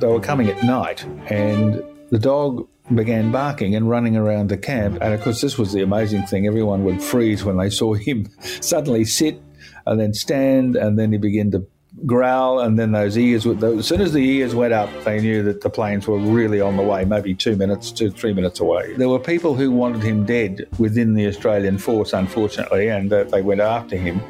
they 0.00 0.06
were 0.06 0.20
coming 0.20 0.48
at 0.48 0.62
night, 0.62 1.04
and 1.30 1.82
the 2.10 2.18
dog 2.18 2.66
began 2.94 3.30
barking 3.30 3.74
and 3.74 3.88
running 3.88 4.16
around 4.16 4.48
the 4.48 4.56
camp. 4.56 4.98
And 5.00 5.12
of 5.12 5.20
course, 5.20 5.40
this 5.40 5.58
was 5.58 5.72
the 5.72 5.82
amazing 5.82 6.22
thing. 6.26 6.46
Everyone 6.46 6.84
would 6.84 7.02
freeze 7.02 7.44
when 7.44 7.58
they 7.58 7.70
saw 7.80 7.94
him 7.94 8.28
suddenly 8.40 9.04
sit 9.04 9.40
and 9.86 10.00
then 10.00 10.14
stand, 10.14 10.76
and 10.76 10.98
then 10.98 11.12
he 11.12 11.18
began 11.18 11.50
to 11.52 11.66
growl, 12.06 12.60
and 12.60 12.78
then 12.78 12.92
those 12.92 13.16
ears. 13.16 13.46
As 13.46 13.86
soon 13.86 14.00
as 14.00 14.12
the 14.12 14.24
ears 14.24 14.54
went 14.54 14.72
up, 14.72 14.90
they 15.04 15.20
knew 15.20 15.42
that 15.44 15.62
the 15.62 15.70
planes 15.70 16.06
were 16.06 16.18
really 16.18 16.60
on 16.60 16.76
the 16.76 16.82
way, 16.82 17.04
maybe 17.04 17.34
two 17.34 17.56
minutes, 17.56 17.90
two 17.90 18.10
three 18.10 18.32
minutes 18.32 18.60
away. 18.60 18.94
There 18.94 19.08
were 19.08 19.18
people 19.18 19.54
who 19.54 19.70
wanted 19.70 20.02
him 20.02 20.24
dead 20.24 20.66
within 20.78 21.14
the 21.14 21.26
Australian 21.26 21.78
force, 21.78 22.12
unfortunately, 22.12 22.88
and 22.88 23.12
uh, 23.12 23.24
they 23.24 23.42
went 23.42 23.60
after 23.60 23.96
him. 23.96 24.20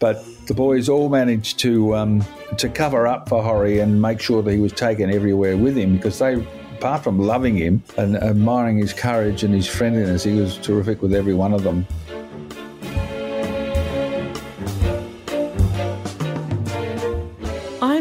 But 0.00 0.24
the 0.46 0.54
boys 0.54 0.88
all 0.88 1.08
managed 1.08 1.60
to 1.60 1.94
um, 1.94 2.24
to 2.58 2.68
cover 2.68 3.06
up 3.06 3.28
for 3.28 3.40
Horrie 3.42 3.80
and 3.80 4.02
make 4.02 4.20
sure 4.20 4.42
that 4.42 4.52
he 4.52 4.58
was 4.58 4.72
taken 4.72 5.10
everywhere 5.10 5.56
with 5.56 5.76
him 5.76 5.94
because 5.96 6.18
they 6.18 6.44
apart 6.80 7.04
from 7.04 7.18
loving 7.18 7.56
him 7.56 7.82
and 7.98 8.16
admiring 8.16 8.78
his 8.78 8.94
courage 8.94 9.44
and 9.44 9.54
his 9.54 9.66
friendliness, 9.66 10.24
he 10.24 10.32
was 10.32 10.56
terrific 10.56 11.02
with 11.02 11.12
every 11.12 11.34
one 11.34 11.52
of 11.52 11.62
them. 11.62 11.86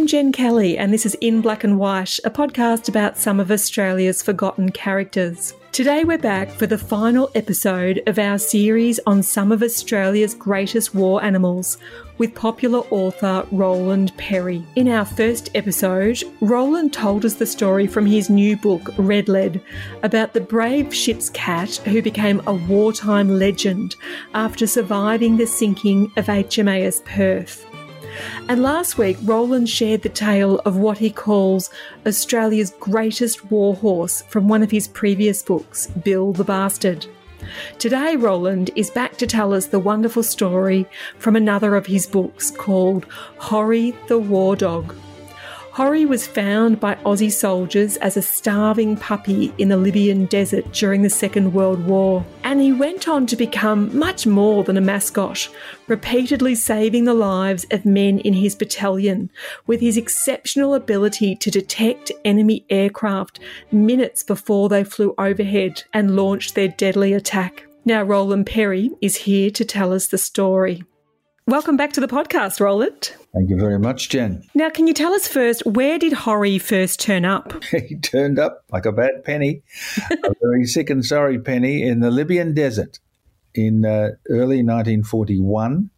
Jen 0.09 0.31
Kelly, 0.31 0.75
and 0.75 0.91
this 0.91 1.05
is 1.05 1.13
In 1.21 1.39
Black 1.39 1.63
and 1.63 1.77
White, 1.77 2.17
a 2.23 2.31
podcast 2.31 2.89
about 2.89 3.15
some 3.15 3.39
of 3.39 3.51
Australia's 3.51 4.23
forgotten 4.23 4.71
characters. 4.71 5.53
Today, 5.71 6.03
we're 6.03 6.17
back 6.17 6.49
for 6.49 6.65
the 6.65 6.79
final 6.79 7.29
episode 7.35 8.01
of 8.07 8.17
our 8.17 8.39
series 8.39 8.99
on 9.05 9.21
some 9.21 9.51
of 9.51 9.61
Australia's 9.61 10.33
greatest 10.33 10.95
war 10.95 11.23
animals 11.23 11.77
with 12.17 12.33
popular 12.33 12.79
author 12.89 13.45
Roland 13.51 14.11
Perry. 14.17 14.65
In 14.75 14.87
our 14.87 15.05
first 15.05 15.51
episode, 15.53 16.23
Roland 16.41 16.91
told 16.91 17.23
us 17.23 17.35
the 17.35 17.45
story 17.45 17.85
from 17.85 18.07
his 18.07 18.31
new 18.31 18.57
book, 18.57 18.89
Red 18.97 19.29
Lead, 19.29 19.61
about 20.01 20.33
the 20.33 20.41
brave 20.41 20.91
ship's 20.91 21.29
cat 21.29 21.75
who 21.85 22.01
became 22.01 22.41
a 22.47 22.53
wartime 22.55 23.37
legend 23.37 23.95
after 24.33 24.65
surviving 24.65 25.37
the 25.37 25.45
sinking 25.45 26.11
of 26.17 26.25
HMAS 26.25 27.05
Perth. 27.05 27.68
And 28.47 28.61
last 28.61 28.97
week, 28.97 29.17
Roland 29.23 29.69
shared 29.69 30.01
the 30.01 30.09
tale 30.09 30.59
of 30.59 30.77
what 30.77 30.97
he 30.97 31.09
calls 31.09 31.69
Australia's 32.05 32.73
greatest 32.79 33.51
warhorse 33.51 34.21
from 34.23 34.47
one 34.47 34.63
of 34.63 34.71
his 34.71 34.87
previous 34.87 35.43
books, 35.43 35.87
Bill 35.87 36.33
the 36.33 36.43
Bastard. 36.43 37.05
Today, 37.77 38.15
Roland 38.15 38.71
is 38.75 38.89
back 38.89 39.17
to 39.17 39.27
tell 39.27 39.53
us 39.53 39.67
the 39.67 39.79
wonderful 39.79 40.23
story 40.23 40.85
from 41.17 41.35
another 41.35 41.75
of 41.75 41.85
his 41.87 42.05
books 42.05 42.51
called 42.51 43.05
Horrie 43.39 43.95
the 44.07 44.19
War 44.19 44.55
Dog. 44.55 44.95
Horrie 45.79 46.05
was 46.05 46.27
found 46.27 46.81
by 46.81 46.95
Aussie 47.05 47.31
soldiers 47.31 47.95
as 47.95 48.17
a 48.17 48.21
starving 48.21 48.97
puppy 48.97 49.53
in 49.57 49.69
the 49.69 49.77
Libyan 49.77 50.25
desert 50.25 50.69
during 50.73 51.03
the 51.03 51.09
Second 51.09 51.53
World 51.53 51.85
War, 51.85 52.25
and 52.43 52.59
he 52.59 52.73
went 52.73 53.07
on 53.07 53.25
to 53.27 53.37
become 53.37 53.97
much 53.97 54.27
more 54.27 54.65
than 54.65 54.75
a 54.75 54.81
mascot, 54.81 55.47
repeatedly 55.87 56.53
saving 56.53 57.05
the 57.05 57.13
lives 57.13 57.65
of 57.71 57.85
men 57.85 58.19
in 58.19 58.33
his 58.33 58.55
battalion 58.55 59.31
with 59.67 59.79
his 59.79 59.95
exceptional 59.95 60.73
ability 60.73 61.37
to 61.37 61.49
detect 61.49 62.11
enemy 62.25 62.65
aircraft 62.69 63.39
minutes 63.71 64.21
before 64.21 64.67
they 64.67 64.83
flew 64.83 65.15
overhead 65.17 65.81
and 65.93 66.17
launched 66.17 66.55
their 66.55 66.67
deadly 66.67 67.13
attack. 67.13 67.65
Now, 67.85 68.03
Roland 68.03 68.47
Perry 68.47 68.91
is 69.01 69.15
here 69.15 69.49
to 69.51 69.63
tell 69.63 69.93
us 69.93 70.07
the 70.07 70.17
story. 70.17 70.83
Welcome 71.49 71.77
back 71.77 71.93
to 71.93 71.99
the 71.99 72.07
podcast, 72.07 72.59
Roland. 72.59 73.11
Thank 73.33 73.49
you 73.49 73.57
very 73.57 73.79
much, 73.79 74.09
Jen. 74.09 74.43
Now, 74.53 74.69
can 74.69 74.85
you 74.85 74.93
tell 74.93 75.13
us 75.13 75.27
first, 75.27 75.65
where 75.65 75.97
did 75.97 76.13
Horrie 76.13 76.61
first 76.61 76.99
turn 76.99 77.25
up? 77.25 77.63
he 77.71 77.95
turned 77.95 78.37
up 78.37 78.65
like 78.71 78.85
a 78.85 78.91
bad 78.91 79.23
penny, 79.23 79.63
a 80.11 80.31
very 80.43 80.65
sick 80.65 80.91
and 80.91 81.03
sorry 81.03 81.39
penny, 81.39 81.81
in 81.81 82.01
the 82.01 82.11
Libyan 82.11 82.53
desert 82.53 82.99
in 83.55 83.83
uh, 83.83 84.09
early 84.29 84.61
1941. 84.61 85.89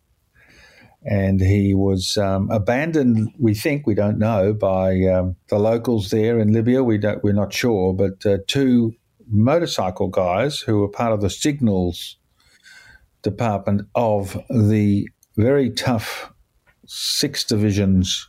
And 1.03 1.42
he 1.42 1.74
was 1.74 2.16
um, 2.16 2.50
abandoned, 2.50 3.34
we 3.38 3.53
think, 3.53 3.86
we 3.86 3.94
don't 3.94 4.20
know, 4.20 4.53
by 4.53 5.02
um, 5.03 5.36
the 5.50 5.59
locals 5.59 6.12
there 6.12 6.40
in 6.40 6.53
Libya. 6.53 6.81
We 6.81 6.97
don't, 6.97 7.22
we're 7.26 7.34
not 7.34 7.52
sure, 7.52 7.94
but 7.94 8.26
uh, 8.26 8.38
two 8.47 8.96
motorcycle 9.28 10.08
guys 10.08 10.59
who 10.59 10.80
were 10.80 10.88
part 10.88 11.12
of 11.12 11.20
the 11.20 11.30
signals 11.30 12.16
department 13.22 13.81
of 13.96 14.42
the 14.50 15.09
very 15.36 15.69
tough 15.69 16.31
six 16.86 17.44
divisions 17.44 18.28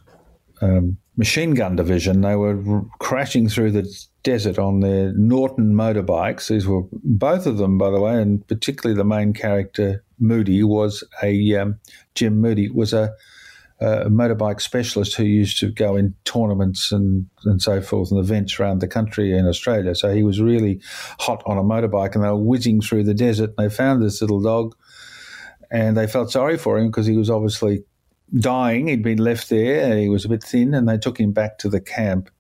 um, 0.63 0.97
machine 1.17 1.55
gun 1.55 1.77
division. 1.77 2.21
They 2.23 2.37
were 2.37 2.63
r- 2.67 2.87
crashing 2.99 3.49
through 3.49 3.73
the 3.73 4.07
desert 4.23 4.59
on 4.59 4.81
their 4.81 5.13
Norton 5.15 5.75
motorbikes. 5.75 6.49
These 6.49 6.67
were 6.67 6.85
both 6.93 7.47
of 7.47 7.59
them, 7.59 7.77
by 7.77 7.91
the 7.91 8.01
way, 8.01 8.23
and 8.23 8.47
particularly 8.47 8.97
the 8.97 9.05
main 9.05 9.33
character 9.33 10.05
Moody 10.19 10.63
was 10.63 11.05
a 11.23 11.57
um, 11.57 11.81
Jim 12.15 12.41
Moody 12.41 12.71
was 12.71 12.93
a, 12.93 13.13
a, 13.81 14.09
motorbike 14.09 14.61
specialist 14.61 15.17
who 15.17 15.25
used 15.25 15.59
to 15.59 15.73
go 15.73 15.97
in 15.97 16.15
tournaments 16.25 16.93
and 16.93 17.27
and 17.45 17.61
so 17.61 17.81
forth 17.81 18.13
and 18.13 18.21
events 18.21 18.61
around 18.61 18.81
the 18.81 18.87
country 18.87 19.37
in 19.37 19.49
Australia. 19.49 19.97
So 19.97 20.15
he 20.15 20.23
was 20.23 20.41
really 20.41 20.81
hot 21.19 21.43
on 21.45 21.59
a 21.59 21.65
motorbike, 21.65 22.15
and 22.15 22.23
they 22.23 22.29
were 22.29 22.37
whizzing 22.37 22.81
through 22.81 23.03
the 23.03 23.15
desert. 23.15 23.53
And 23.59 23.69
they 23.69 23.75
found 23.75 24.01
this 24.01 24.23
little 24.23 24.41
dog 24.41 24.77
and 25.73 25.97
they 25.97 26.07
felt 26.07 26.31
sorry 26.31 26.59
for 26.59 26.79
him 26.79 26.89
because 26.89 27.07
he 27.07 27.17
was 27.17 27.31
obviously 27.31 27.83
dying. 28.39 28.89
He'd 28.89 29.03
been 29.03 29.19
left 29.19 29.49
there. 29.49 29.97
He 29.97 30.09
was 30.09 30.25
a 30.25 30.29
bit 30.29 30.45
thin, 30.45 30.75
and 30.75 30.87
they 30.87 30.99
took 30.99 31.19
him 31.19 31.33
back 31.33 31.59
to 31.59 31.71
the 31.71 31.81
camp 31.81 32.31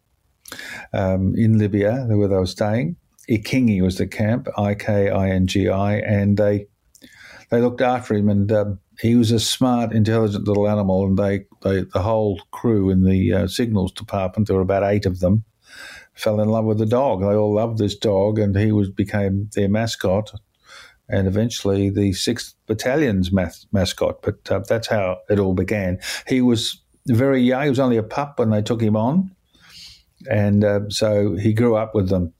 um, 0.92 1.34
in 1.34 1.58
Libya, 1.58 2.04
where 2.08 2.28
they 2.28 2.36
were 2.36 2.46
staying. 2.46 2.96
Ikingi 3.28 3.80
was 3.82 3.96
the 3.96 4.06
camp, 4.06 4.48
I 4.58 4.74
K 4.74 5.08
I 5.08 5.30
N 5.30 5.46
G 5.46 5.68
I, 5.68 5.96
and 5.96 6.36
they 6.36 6.66
they 7.50 7.60
looked 7.60 7.80
after 7.80 8.14
him, 8.14 8.28
and 8.28 8.52
um, 8.52 8.78
he 9.00 9.16
was 9.16 9.30
a 9.30 9.40
smart, 9.40 9.92
intelligent 9.92 10.46
little 10.46 10.68
animal. 10.68 11.06
And 11.06 11.18
they, 11.18 11.46
they 11.62 11.84
the 11.84 12.02
whole 12.02 12.40
crew 12.50 12.90
in 12.90 13.04
the 13.04 13.32
uh, 13.32 13.46
signals 13.46 13.92
department, 13.92 14.48
there 14.48 14.56
were 14.56 14.62
about 14.62 14.82
eight 14.82 15.06
of 15.06 15.20
them, 15.20 15.44
fell 16.14 16.40
in 16.40 16.48
love 16.48 16.66
with 16.66 16.78
the 16.78 16.86
dog. 16.86 17.20
They 17.20 17.34
all 17.34 17.54
loved 17.54 17.78
this 17.78 17.96
dog, 17.96 18.38
and 18.38 18.54
he 18.56 18.72
was 18.72 18.90
became 18.90 19.48
their 19.54 19.68
mascot 19.68 20.32
and 21.12 21.28
eventually 21.28 21.90
the 21.90 22.10
6th 22.10 22.54
Battalion's 22.66 23.30
mas- 23.30 23.66
mascot. 23.70 24.22
But 24.22 24.50
uh, 24.50 24.60
that's 24.66 24.88
how 24.88 25.18
it 25.28 25.38
all 25.38 25.54
began. 25.54 26.00
He 26.26 26.40
was 26.40 26.82
very 27.06 27.42
young, 27.42 27.64
he 27.64 27.68
was 27.68 27.78
only 27.78 27.98
a 27.98 28.02
pup 28.02 28.38
when 28.38 28.50
they 28.50 28.62
took 28.62 28.80
him 28.80 28.96
on. 28.96 29.30
And 30.28 30.64
uh, 30.64 30.88
so 30.88 31.36
he 31.36 31.52
grew 31.52 31.76
up 31.76 31.94
with 31.94 32.08
them. 32.08 32.32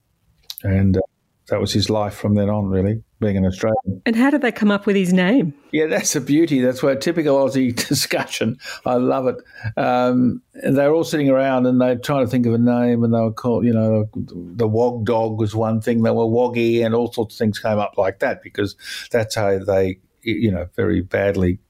And 0.62 0.97
uh, 0.97 1.03
that 1.49 1.61
was 1.61 1.72
his 1.72 1.91
life 1.91 2.15
from 2.15 2.34
then 2.34 2.49
on, 2.49 2.69
really, 2.69 3.03
being 3.22 3.38
an 3.38 3.47
Australian. 3.47 4.03
And 4.05 4.16
how 4.16 4.28
did 4.28 4.43
they 4.43 4.53
come 4.53 4.71
up 4.71 4.84
with 4.84 4.97
his 4.97 5.12
name? 5.12 5.55
Yeah, 5.71 5.87
that's 5.87 6.15
a 6.15 6.21
beauty. 6.21 6.60
That's 6.60 6.83
where 6.83 6.94
typical 6.94 7.37
Aussie 7.37 7.75
discussion. 7.88 8.59
I 8.84 8.97
love 8.97 9.27
it. 9.28 9.37
Um, 9.78 10.43
they 10.62 10.87
were 10.87 10.93
all 10.93 11.05
sitting 11.05 11.31
around 11.31 11.66
and 11.66 11.81
they're 11.81 11.97
trying 11.97 12.27
to 12.27 12.31
think 12.31 12.44
of 12.44 12.53
a 12.53 12.59
name, 12.59 13.03
and 13.05 13.15
they 13.15 13.21
were 13.21 13.32
called, 13.32 13.65
you 13.65 13.72
know, 13.72 14.11
the 14.15 14.69
Wog 14.69 15.06
Dog 15.06 15.38
was 15.38 15.55
one 15.55 15.81
thing. 15.81 16.03
They 16.03 16.11
were 16.11 16.27
Woggy, 16.27 16.84
and 16.84 16.94
all 16.94 17.12
sorts 17.12 17.34
of 17.34 17.38
things 17.38 17.59
came 17.59 17.78
up 17.78 17.94
like 17.97 18.19
that 18.19 18.43
because 18.43 18.77
that's 19.11 19.37
how 19.37 19.59
they, 19.59 20.00
you 20.22 20.50
know, 20.50 20.69
very 20.77 21.00
badly. 21.00 21.61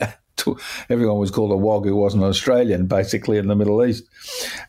Everyone 0.90 1.18
was 1.18 1.30
called 1.30 1.52
a 1.52 1.56
Wog 1.56 1.86
who 1.86 1.96
wasn't 1.96 2.24
Australian, 2.24 2.86
basically 2.86 3.38
in 3.38 3.48
the 3.48 3.56
Middle 3.56 3.84
East. 3.84 4.04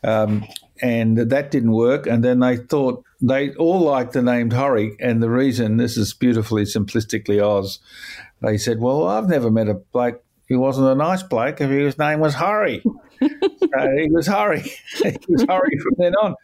Um, 0.02 0.46
and 0.82 1.18
that 1.18 1.50
didn't 1.50 1.72
work. 1.72 2.06
And 2.06 2.24
then 2.24 2.40
they 2.40 2.56
thought 2.56 3.04
they 3.20 3.54
all 3.54 3.80
liked 3.80 4.12
the 4.12 4.22
name 4.22 4.50
Horrie, 4.50 4.96
and 5.00 5.22
the 5.22 5.30
reason 5.30 5.76
this 5.76 5.96
is 5.96 6.14
beautifully 6.14 6.64
simplistically 6.64 7.42
Oz. 7.42 7.78
They 8.40 8.56
said, 8.56 8.80
"Well, 8.80 9.06
I've 9.06 9.28
never 9.28 9.50
met 9.50 9.68
a 9.68 9.74
bloke 9.74 10.22
who 10.48 10.58
wasn't 10.58 10.88
a 10.88 10.94
nice 10.94 11.22
bloke 11.22 11.60
if 11.60 11.70
his 11.70 11.98
name 11.98 12.20
was 12.20 12.34
Horrie." 12.34 12.82
uh, 13.22 13.88
he 13.98 14.10
was 14.10 14.26
Horrie. 14.26 14.62
he 15.02 15.18
was 15.28 15.44
Horrie 15.44 15.80
from 15.82 15.94
then 15.98 16.14
on. 16.16 16.34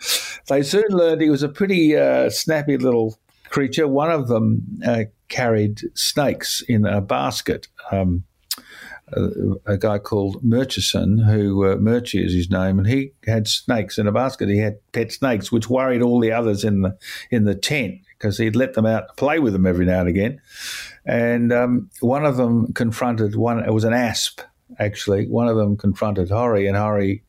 They 0.49 0.63
soon 0.63 0.89
learned 0.91 1.23
he 1.23 1.31
was 1.31 1.43
a 1.43 1.49
pretty 1.49 1.97
uh, 1.97 2.31
snappy 2.31 2.77
little 2.77 3.19
creature. 3.49 3.89
One 3.89 4.11
of 4.11 4.29
them 4.29 4.81
uh, 4.85 5.05
carried 5.29 5.81
snakes 5.95 6.63
in 6.69 6.85
a 6.85 7.01
basket. 7.01 7.69
Um, 7.91 8.25
a, 9.13 9.79
guy 9.79 9.99
called 9.99 10.43
Murchison, 10.43 11.19
who 11.19 11.65
uh, 11.65 11.77
Murchy 11.77 12.25
is 12.25 12.35
his 12.35 12.51
name, 12.51 12.79
and 12.79 12.87
he 12.89 13.13
had 13.27 13.47
snakes 13.47 13.99
in 13.99 14.07
a 14.07 14.13
basket. 14.13 14.49
He 14.49 14.59
had 14.59 14.79
pet 14.93 15.13
snakes, 15.13 15.53
which 15.53 15.71
worried 15.71 16.03
all 16.03 16.21
the 16.21 16.33
others 16.33 16.65
in 16.65 16.83
the 16.83 16.99
in 17.31 17.45
the 17.45 17.55
tent 17.55 18.01
because 18.19 18.39
he'd 18.39 18.57
let 18.57 18.75
them 18.75 18.87
out 18.87 19.09
to 19.09 19.15
play 19.15 19.39
with 19.39 19.53
them 19.53 19.67
every 19.67 19.87
now 19.87 20.01
and 20.01 20.09
again. 20.09 20.41
And 21.05 21.53
um, 21.53 21.91
one 22.01 22.25
of 22.25 22.37
them 22.37 22.73
confronted 22.73 23.37
one. 23.37 23.63
It 23.63 23.73
was 23.73 23.85
an 23.85 23.93
asp, 23.93 24.41
actually. 24.79 25.29
One 25.29 25.49
of 25.49 25.57
them 25.57 25.77
confronted 25.77 26.29
Horrie, 26.29 26.67
and 26.67 26.77
Horrie 26.77 27.23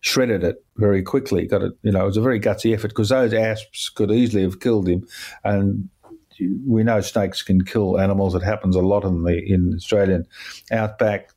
shredded 0.00 0.44
it 0.44 0.64
very 0.76 1.02
quickly. 1.02 1.46
Got 1.46 1.62
it. 1.62 1.72
You 1.82 1.90
know, 1.90 2.02
it 2.04 2.06
was 2.06 2.16
a 2.16 2.22
very 2.22 2.38
gutsy 2.38 2.72
effort 2.72 2.88
because 2.88 3.08
those 3.08 3.34
asps 3.34 3.88
could 3.88 4.12
easily 4.12 4.42
have 4.42 4.60
killed 4.60 4.88
him, 4.88 5.06
and 5.42 5.88
we 6.66 6.82
know 6.82 7.00
snakes 7.00 7.42
can 7.42 7.64
kill 7.64 7.98
animals. 7.98 8.34
It 8.34 8.42
happens 8.42 8.76
a 8.76 8.80
lot 8.80 9.04
in 9.04 9.24
the 9.24 9.38
in 9.38 9.74
Australian 9.76 10.26
outback. 10.70 11.30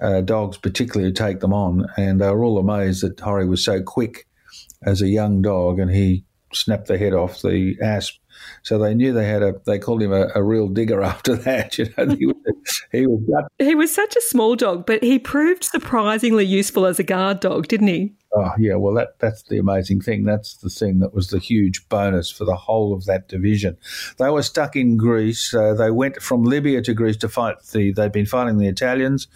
Uh, 0.00 0.22
dogs, 0.22 0.56
particularly, 0.56 1.10
who 1.10 1.12
take 1.12 1.40
them 1.40 1.52
on, 1.52 1.86
and 1.98 2.18
they 2.18 2.30
were 2.30 2.44
all 2.44 2.58
amazed 2.58 3.02
that 3.02 3.18
Horrie 3.18 3.46
was 3.46 3.62
so 3.62 3.82
quick 3.82 4.26
as 4.82 5.02
a 5.02 5.08
young 5.08 5.42
dog, 5.42 5.78
and 5.78 5.90
he 5.90 6.24
snapped 6.54 6.86
the 6.86 6.96
head 6.96 7.12
off 7.12 7.42
the 7.42 7.76
asp. 7.82 8.14
So 8.62 8.78
they 8.78 8.94
knew 8.94 9.12
they 9.12 9.26
had 9.26 9.42
a. 9.42 9.54
They 9.64 9.78
called 9.78 10.02
him 10.02 10.12
a, 10.12 10.28
a 10.34 10.42
real 10.42 10.68
digger 10.68 11.02
after 11.12 11.34
that. 11.36 11.78
You 11.78 11.86
know, 11.96 12.14
he 12.14 12.26
was, 12.26 12.82
he 12.92 13.06
was 13.06 13.44
he 13.58 13.74
was 13.74 13.94
such 13.94 14.16
a 14.16 14.20
small 14.20 14.56
dog, 14.56 14.86
but 14.86 15.02
he 15.02 15.18
proved 15.18 15.64
surprisingly 15.64 16.44
useful 16.44 16.86
as 16.86 16.98
a 16.98 17.04
guard 17.04 17.40
dog, 17.40 17.68
didn't 17.68 17.88
he? 17.88 18.14
Oh 18.38 18.52
yeah, 18.58 18.74
well 18.74 18.92
that 18.94 19.18
that's 19.18 19.44
the 19.44 19.58
amazing 19.58 20.00
thing. 20.02 20.24
That's 20.24 20.56
the 20.56 20.68
thing 20.68 20.98
that 20.98 21.14
was 21.14 21.28
the 21.28 21.38
huge 21.38 21.88
bonus 21.88 22.30
for 22.30 22.44
the 22.44 22.56
whole 22.56 22.92
of 22.92 23.06
that 23.06 23.28
division. 23.28 23.78
They 24.18 24.28
were 24.28 24.42
stuck 24.42 24.76
in 24.76 24.98
Greece. 24.98 25.54
Uh, 25.54 25.72
they 25.72 25.90
went 25.90 26.20
from 26.20 26.42
Libya 26.42 26.82
to 26.82 26.92
Greece 26.92 27.16
to 27.18 27.28
fight 27.28 27.56
the. 27.72 27.92
They'd 27.92 28.12
been 28.12 28.26
fighting 28.26 28.58
the 28.58 28.68
Italians. 28.68 29.28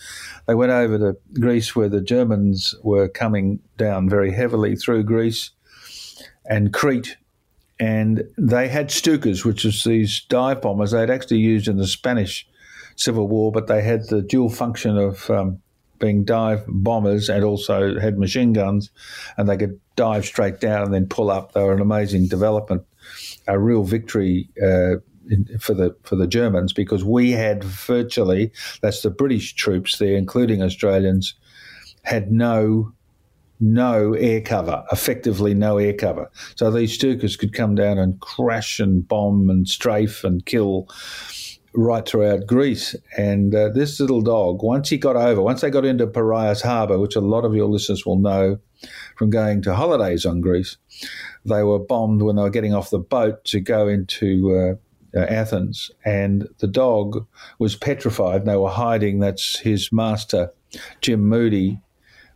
They 0.46 0.54
went 0.54 0.72
over 0.72 0.98
to 0.98 1.16
Greece 1.40 1.74
where 1.74 1.88
the 1.88 2.02
Germans 2.02 2.74
were 2.82 3.08
coming 3.08 3.60
down 3.78 4.08
very 4.08 4.32
heavily 4.32 4.76
through 4.76 5.04
Greece 5.04 5.50
and 6.44 6.72
Crete. 6.72 7.16
And 7.80 8.24
they 8.36 8.68
had 8.68 8.90
Stukas, 8.90 9.44
which 9.44 9.64
was 9.64 9.82
these 9.84 10.20
dive 10.28 10.60
bombers 10.60 10.90
they'd 10.90 11.08
actually 11.08 11.38
used 11.38 11.66
in 11.66 11.78
the 11.78 11.86
Spanish 11.86 12.46
Civil 12.96 13.26
War, 13.26 13.50
but 13.50 13.66
they 13.66 13.80
had 13.80 14.06
the 14.08 14.20
dual 14.20 14.50
function 14.50 14.98
of 14.98 15.30
um, 15.30 15.62
being 15.98 16.24
dive 16.24 16.62
bombers 16.68 17.30
and 17.30 17.42
also 17.42 17.98
had 17.98 18.18
machine 18.18 18.52
guns, 18.52 18.90
and 19.38 19.48
they 19.48 19.56
could 19.56 19.80
dive 19.96 20.26
straight 20.26 20.60
down 20.60 20.82
and 20.82 20.92
then 20.92 21.06
pull 21.06 21.30
up. 21.30 21.52
They 21.52 21.62
were 21.62 21.72
an 21.72 21.80
amazing 21.80 22.28
development, 22.28 22.82
a 23.48 23.58
real 23.58 23.84
victory 23.84 24.50
uh, 24.62 24.96
for 25.58 25.72
the 25.72 25.96
for 26.02 26.16
the 26.16 26.26
Germans 26.26 26.74
because 26.74 27.02
we 27.02 27.30
had 27.30 27.64
virtually 27.64 28.52
that's 28.82 29.00
the 29.00 29.10
British 29.10 29.54
troops 29.54 29.96
there, 29.96 30.16
including 30.16 30.62
Australians, 30.62 31.34
had 32.02 32.30
no 32.30 32.92
no 33.60 34.14
air 34.14 34.40
cover, 34.40 34.84
effectively 34.90 35.54
no 35.54 35.78
air 35.78 35.92
cover. 35.92 36.30
So 36.56 36.70
these 36.70 36.96
Stukas 36.98 37.38
could 37.38 37.52
come 37.52 37.74
down 37.74 37.98
and 37.98 38.18
crash 38.20 38.80
and 38.80 39.06
bomb 39.06 39.50
and 39.50 39.68
strafe 39.68 40.24
and 40.24 40.44
kill 40.44 40.88
right 41.74 42.06
throughout 42.06 42.46
Greece. 42.46 42.96
And 43.16 43.54
uh, 43.54 43.68
this 43.68 44.00
little 44.00 44.22
dog, 44.22 44.62
once 44.62 44.88
he 44.88 44.98
got 44.98 45.16
over, 45.16 45.40
once 45.42 45.60
they 45.60 45.70
got 45.70 45.84
into 45.84 46.06
Piraeus 46.06 46.62
Harbour, 46.62 46.98
which 46.98 47.16
a 47.16 47.20
lot 47.20 47.44
of 47.44 47.54
your 47.54 47.68
listeners 47.68 48.04
will 48.04 48.18
know 48.18 48.58
from 49.16 49.30
going 49.30 49.62
to 49.62 49.74
holidays 49.74 50.24
on 50.26 50.40
Greece, 50.40 50.76
they 51.44 51.62
were 51.62 51.78
bombed 51.78 52.22
when 52.22 52.36
they 52.36 52.42
were 52.42 52.50
getting 52.50 52.74
off 52.74 52.90
the 52.90 52.98
boat 52.98 53.44
to 53.44 53.60
go 53.60 53.88
into 53.88 54.78
uh, 55.14 55.18
uh, 55.18 55.24
Athens. 55.24 55.90
And 56.04 56.48
the 56.58 56.66
dog 56.66 57.26
was 57.58 57.76
petrified, 57.76 58.44
they 58.44 58.56
were 58.56 58.70
hiding. 58.70 59.20
That's 59.20 59.58
his 59.58 59.92
master, 59.92 60.52
Jim 61.00 61.28
Moody. 61.28 61.80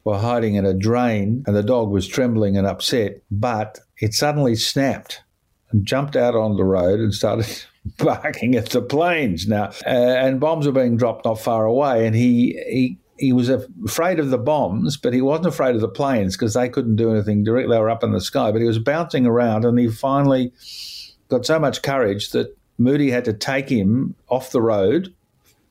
Were 0.05 0.19
hiding 0.19 0.55
in 0.55 0.67
a 0.67 0.75
drain, 0.75 1.45
and 1.47 1.57
the 1.57 1.63
dog 1.63 1.91
was 1.91 2.07
trembling 2.07 2.57
and 2.57 2.67
upset. 2.67 3.23
But 3.31 3.79
it 3.99 4.13
suddenly 4.13 4.55
snapped 4.55 5.23
and 5.71 5.87
jumped 5.87 6.15
out 6.15 6.35
on 6.35 6.57
the 6.57 6.65
road 6.65 7.01
and 7.01 7.15
started 7.15 7.65
barking 7.99 8.55
at 8.55 8.71
the 8.71 8.83
planes 8.83 9.49
now. 9.49 9.71
Uh, 9.87 9.89
and 9.89 10.41
bombs 10.41 10.67
were 10.67 10.73
being 10.73 10.97
dropped 10.97 11.25
not 11.25 11.41
far 11.41 11.65
away, 11.65 12.07
and 12.07 12.15
he 12.15 12.61
he. 12.69 12.99
He 13.17 13.33
was 13.33 13.49
afraid 13.49 14.19
of 14.19 14.31
the 14.31 14.39
bombs, 14.39 14.97
but 14.97 15.15
he 15.15 15.23
wasn't 15.23 15.47
afraid 15.47 15.77
of 15.77 15.81
the 15.81 15.89
planes 15.89 16.37
because 16.37 16.55
they 16.55 16.69
couldn't 16.69 16.97
do 16.97 17.13
anything 17.13 17.45
directly. 17.45 17.77
They 17.77 17.81
were 17.81 17.89
up 17.89 18.03
in 18.03 18.11
the 18.11 18.21
sky, 18.21 18.51
but 18.51 18.61
he 18.61 18.67
was 18.67 18.81
bouncing 18.81 19.25
around, 19.25 19.65
and 19.65 19.79
he 19.79 19.87
finally 19.87 20.53
got 21.29 21.47
so 21.47 21.61
much 21.61 21.83
courage 21.83 22.31
that 22.31 22.57
Moody 22.77 23.11
had 23.11 23.25
to 23.27 23.33
take 23.33 23.69
him 23.69 24.17
off 24.29 24.51
the 24.51 24.61
road, 24.61 25.15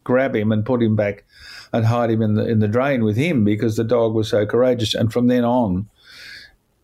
grab 0.05 0.35
him, 0.35 0.53
and 0.53 0.65
put 0.65 0.81
him 0.81 0.95
back 0.95 1.25
and 1.73 1.85
hide 1.85 2.11
him 2.11 2.21
in 2.21 2.35
the 2.35 2.47
in 2.47 2.59
the 2.59 2.67
drain 2.67 3.03
with 3.03 3.17
him 3.17 3.43
because 3.43 3.75
the 3.75 3.83
dog 3.83 4.13
was 4.13 4.29
so 4.29 4.45
courageous. 4.45 4.93
And 4.93 5.11
from 5.11 5.27
then 5.27 5.43
on, 5.43 5.89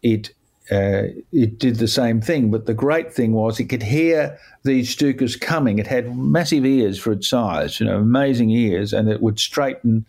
it 0.02 0.34
uh, 0.72 1.04
it 1.32 1.58
did 1.58 1.78
the 1.78 1.88
same 1.88 2.22
thing. 2.22 2.52
But 2.52 2.66
the 2.66 2.74
great 2.74 3.14
thing 3.14 3.34
was 3.34 3.60
it 3.60 3.66
could 3.66 3.84
hear 3.84 4.38
these 4.64 4.94
Stukas 4.94 5.40
coming. 5.40 5.80
It 5.80 5.88
had 5.88 6.18
massive 6.18 6.66
ears 6.66 7.00
for 7.00 7.12
its 7.12 7.30
size, 7.30 7.80
you 7.80 7.86
know, 7.86 8.00
amazing 8.00 8.50
ears, 8.50 8.92
and 8.92 9.10
it 9.10 9.22
would 9.22 9.40
straighten. 9.40 10.06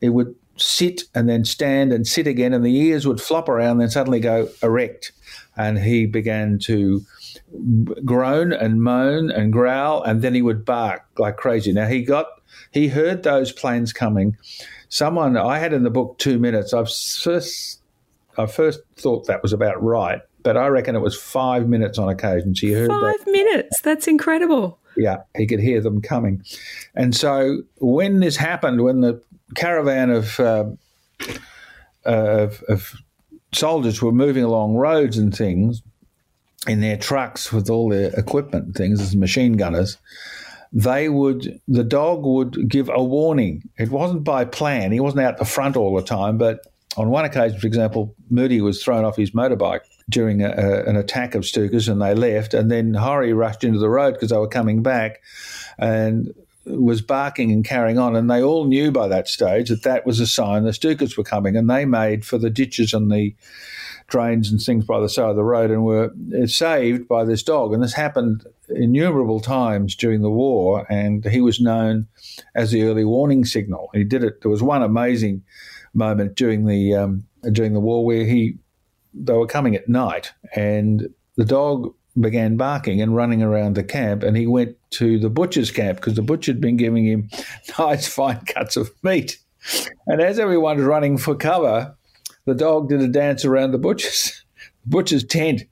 It 0.00 0.10
would 0.10 0.34
sit 0.56 1.02
and 1.14 1.28
then 1.28 1.44
stand 1.44 1.92
and 1.92 2.06
sit 2.06 2.26
again, 2.26 2.52
and 2.52 2.64
the 2.64 2.76
ears 2.76 3.06
would 3.06 3.20
flop 3.20 3.48
around, 3.48 3.72
and 3.72 3.80
then 3.82 3.90
suddenly 3.90 4.20
go 4.20 4.48
erect. 4.62 5.12
And 5.56 5.78
he 5.78 6.06
began 6.06 6.58
to 6.60 7.02
groan 8.04 8.52
and 8.52 8.82
moan 8.82 9.30
and 9.30 9.52
growl, 9.52 10.02
and 10.02 10.22
then 10.22 10.34
he 10.34 10.42
would 10.42 10.64
bark 10.64 11.02
like 11.18 11.36
crazy. 11.36 11.72
Now 11.72 11.86
he 11.86 12.02
got 12.02 12.26
he 12.74 12.88
heard 12.88 13.22
those 13.22 13.52
planes 13.52 13.92
coming. 13.92 14.36
Someone 14.88 15.36
I 15.36 15.58
had 15.60 15.72
in 15.72 15.84
the 15.84 15.90
book 15.90 16.18
two 16.18 16.38
minutes. 16.40 16.74
I've 16.74 16.90
first 16.90 17.80
I 18.36 18.46
first 18.46 18.80
thought 18.96 19.28
that 19.28 19.42
was 19.42 19.52
about 19.52 19.80
right, 19.82 20.20
but 20.42 20.56
I 20.56 20.66
reckon 20.66 20.96
it 20.96 21.00
was 21.00 21.16
five 21.16 21.68
minutes 21.68 21.98
on 21.98 22.08
occasion. 22.08 22.54
She 22.54 22.72
heard 22.72 22.90
five 22.90 23.24
that. 23.24 23.30
minutes. 23.30 23.80
That's 23.80 24.08
incredible. 24.08 24.80
Yeah, 24.96 25.18
he 25.36 25.46
could 25.46 25.60
hear 25.60 25.80
them 25.80 26.02
coming, 26.02 26.44
and 26.94 27.14
so 27.16 27.62
when 27.78 28.20
this 28.20 28.36
happened, 28.36 28.82
when 28.82 29.00
the 29.00 29.22
caravan 29.54 30.10
of 30.10 30.38
uh, 30.40 30.64
of, 32.04 32.62
of 32.68 32.94
soldiers 33.52 34.02
were 34.02 34.12
moving 34.12 34.44
along 34.44 34.74
roads 34.74 35.16
and 35.16 35.34
things 35.34 35.82
in 36.66 36.80
their 36.80 36.96
trucks 36.96 37.52
with 37.52 37.70
all 37.70 37.88
their 37.88 38.10
equipment 38.18 38.66
and 38.66 38.74
things 38.74 39.00
as 39.00 39.14
machine 39.14 39.52
gunners 39.54 39.98
they 40.76 41.08
would 41.08 41.60
the 41.68 41.84
dog 41.84 42.24
would 42.24 42.68
give 42.68 42.90
a 42.92 43.02
warning 43.02 43.62
it 43.78 43.90
wasn't 43.90 44.24
by 44.24 44.44
plan 44.44 44.90
he 44.90 45.00
wasn't 45.00 45.22
out 45.22 45.38
the 45.38 45.44
front 45.44 45.76
all 45.76 45.94
the 45.94 46.02
time 46.02 46.36
but 46.36 46.66
on 46.96 47.10
one 47.10 47.24
occasion, 47.24 47.58
for 47.58 47.66
example, 47.66 48.14
Moody 48.30 48.60
was 48.60 48.82
thrown 48.82 49.04
off 49.04 49.16
his 49.16 49.32
motorbike 49.32 49.80
during 50.08 50.42
a, 50.42 50.50
a, 50.50 50.84
an 50.84 50.96
attack 50.96 51.34
of 51.34 51.42
Stukas 51.42 51.88
and 51.88 52.00
they 52.00 52.14
left. 52.14 52.54
And 52.54 52.70
then 52.70 52.92
Horrie 52.92 53.36
rushed 53.36 53.64
into 53.64 53.78
the 53.78 53.88
road 53.88 54.14
because 54.14 54.30
they 54.30 54.36
were 54.36 54.48
coming 54.48 54.82
back 54.82 55.22
and 55.78 56.32
was 56.66 57.02
barking 57.02 57.52
and 57.52 57.64
carrying 57.64 57.98
on. 57.98 58.14
And 58.16 58.30
they 58.30 58.42
all 58.42 58.64
knew 58.64 58.90
by 58.92 59.08
that 59.08 59.28
stage 59.28 59.68
that 59.70 59.82
that 59.82 60.06
was 60.06 60.20
a 60.20 60.26
sign 60.26 60.64
the 60.64 60.70
Stukas 60.70 61.16
were 61.16 61.24
coming. 61.24 61.56
And 61.56 61.68
they 61.68 61.84
made 61.84 62.24
for 62.24 62.38
the 62.38 62.50
ditches 62.50 62.92
and 62.92 63.10
the 63.10 63.34
drains 64.06 64.50
and 64.50 64.60
things 64.60 64.84
by 64.84 65.00
the 65.00 65.08
side 65.08 65.30
of 65.30 65.36
the 65.36 65.44
road 65.44 65.70
and 65.70 65.84
were 65.84 66.12
saved 66.46 67.08
by 67.08 67.24
this 67.24 67.42
dog. 67.42 67.72
And 67.72 67.82
this 67.82 67.94
happened 67.94 68.44
innumerable 68.68 69.40
times 69.40 69.94
during 69.96 70.22
the 70.22 70.30
war. 70.30 70.86
And 70.90 71.24
he 71.24 71.40
was 71.40 71.60
known 71.60 72.06
as 72.54 72.70
the 72.70 72.84
early 72.84 73.04
warning 73.04 73.44
signal. 73.44 73.90
He 73.94 74.04
did 74.04 74.24
it. 74.24 74.42
There 74.42 74.50
was 74.50 74.62
one 74.62 74.82
amazing 74.82 75.42
moment 75.94 76.34
during 76.34 76.66
the 76.66 76.94
um, 76.94 77.24
during 77.52 77.72
the 77.72 77.80
war 77.80 78.04
where 78.04 78.24
he 78.24 78.58
they 79.14 79.32
were 79.32 79.46
coming 79.46 79.76
at 79.76 79.88
night 79.88 80.32
and 80.54 81.08
the 81.36 81.44
dog 81.44 81.94
began 82.20 82.56
barking 82.56 83.00
and 83.00 83.14
running 83.14 83.42
around 83.42 83.74
the 83.74 83.84
camp 83.84 84.22
and 84.22 84.36
he 84.36 84.46
went 84.46 84.76
to 84.90 85.18
the 85.18 85.30
butcher's 85.30 85.70
camp 85.70 85.98
because 85.98 86.14
the 86.14 86.22
butcher 86.22 86.52
had 86.52 86.60
been 86.60 86.76
giving 86.76 87.04
him 87.04 87.28
nice 87.78 88.06
fine 88.06 88.40
cuts 88.46 88.76
of 88.76 88.90
meat 89.02 89.38
and 90.06 90.20
as 90.20 90.38
everyone 90.38 90.76
was 90.76 90.86
running 90.86 91.16
for 91.16 91.34
cover 91.34 91.96
the 92.46 92.54
dog 92.54 92.88
did 92.88 93.00
a 93.00 93.08
dance 93.08 93.44
around 93.44 93.72
the 93.72 93.78
butcher's 93.78 94.44
butcher's 94.86 95.24
tent 95.24 95.62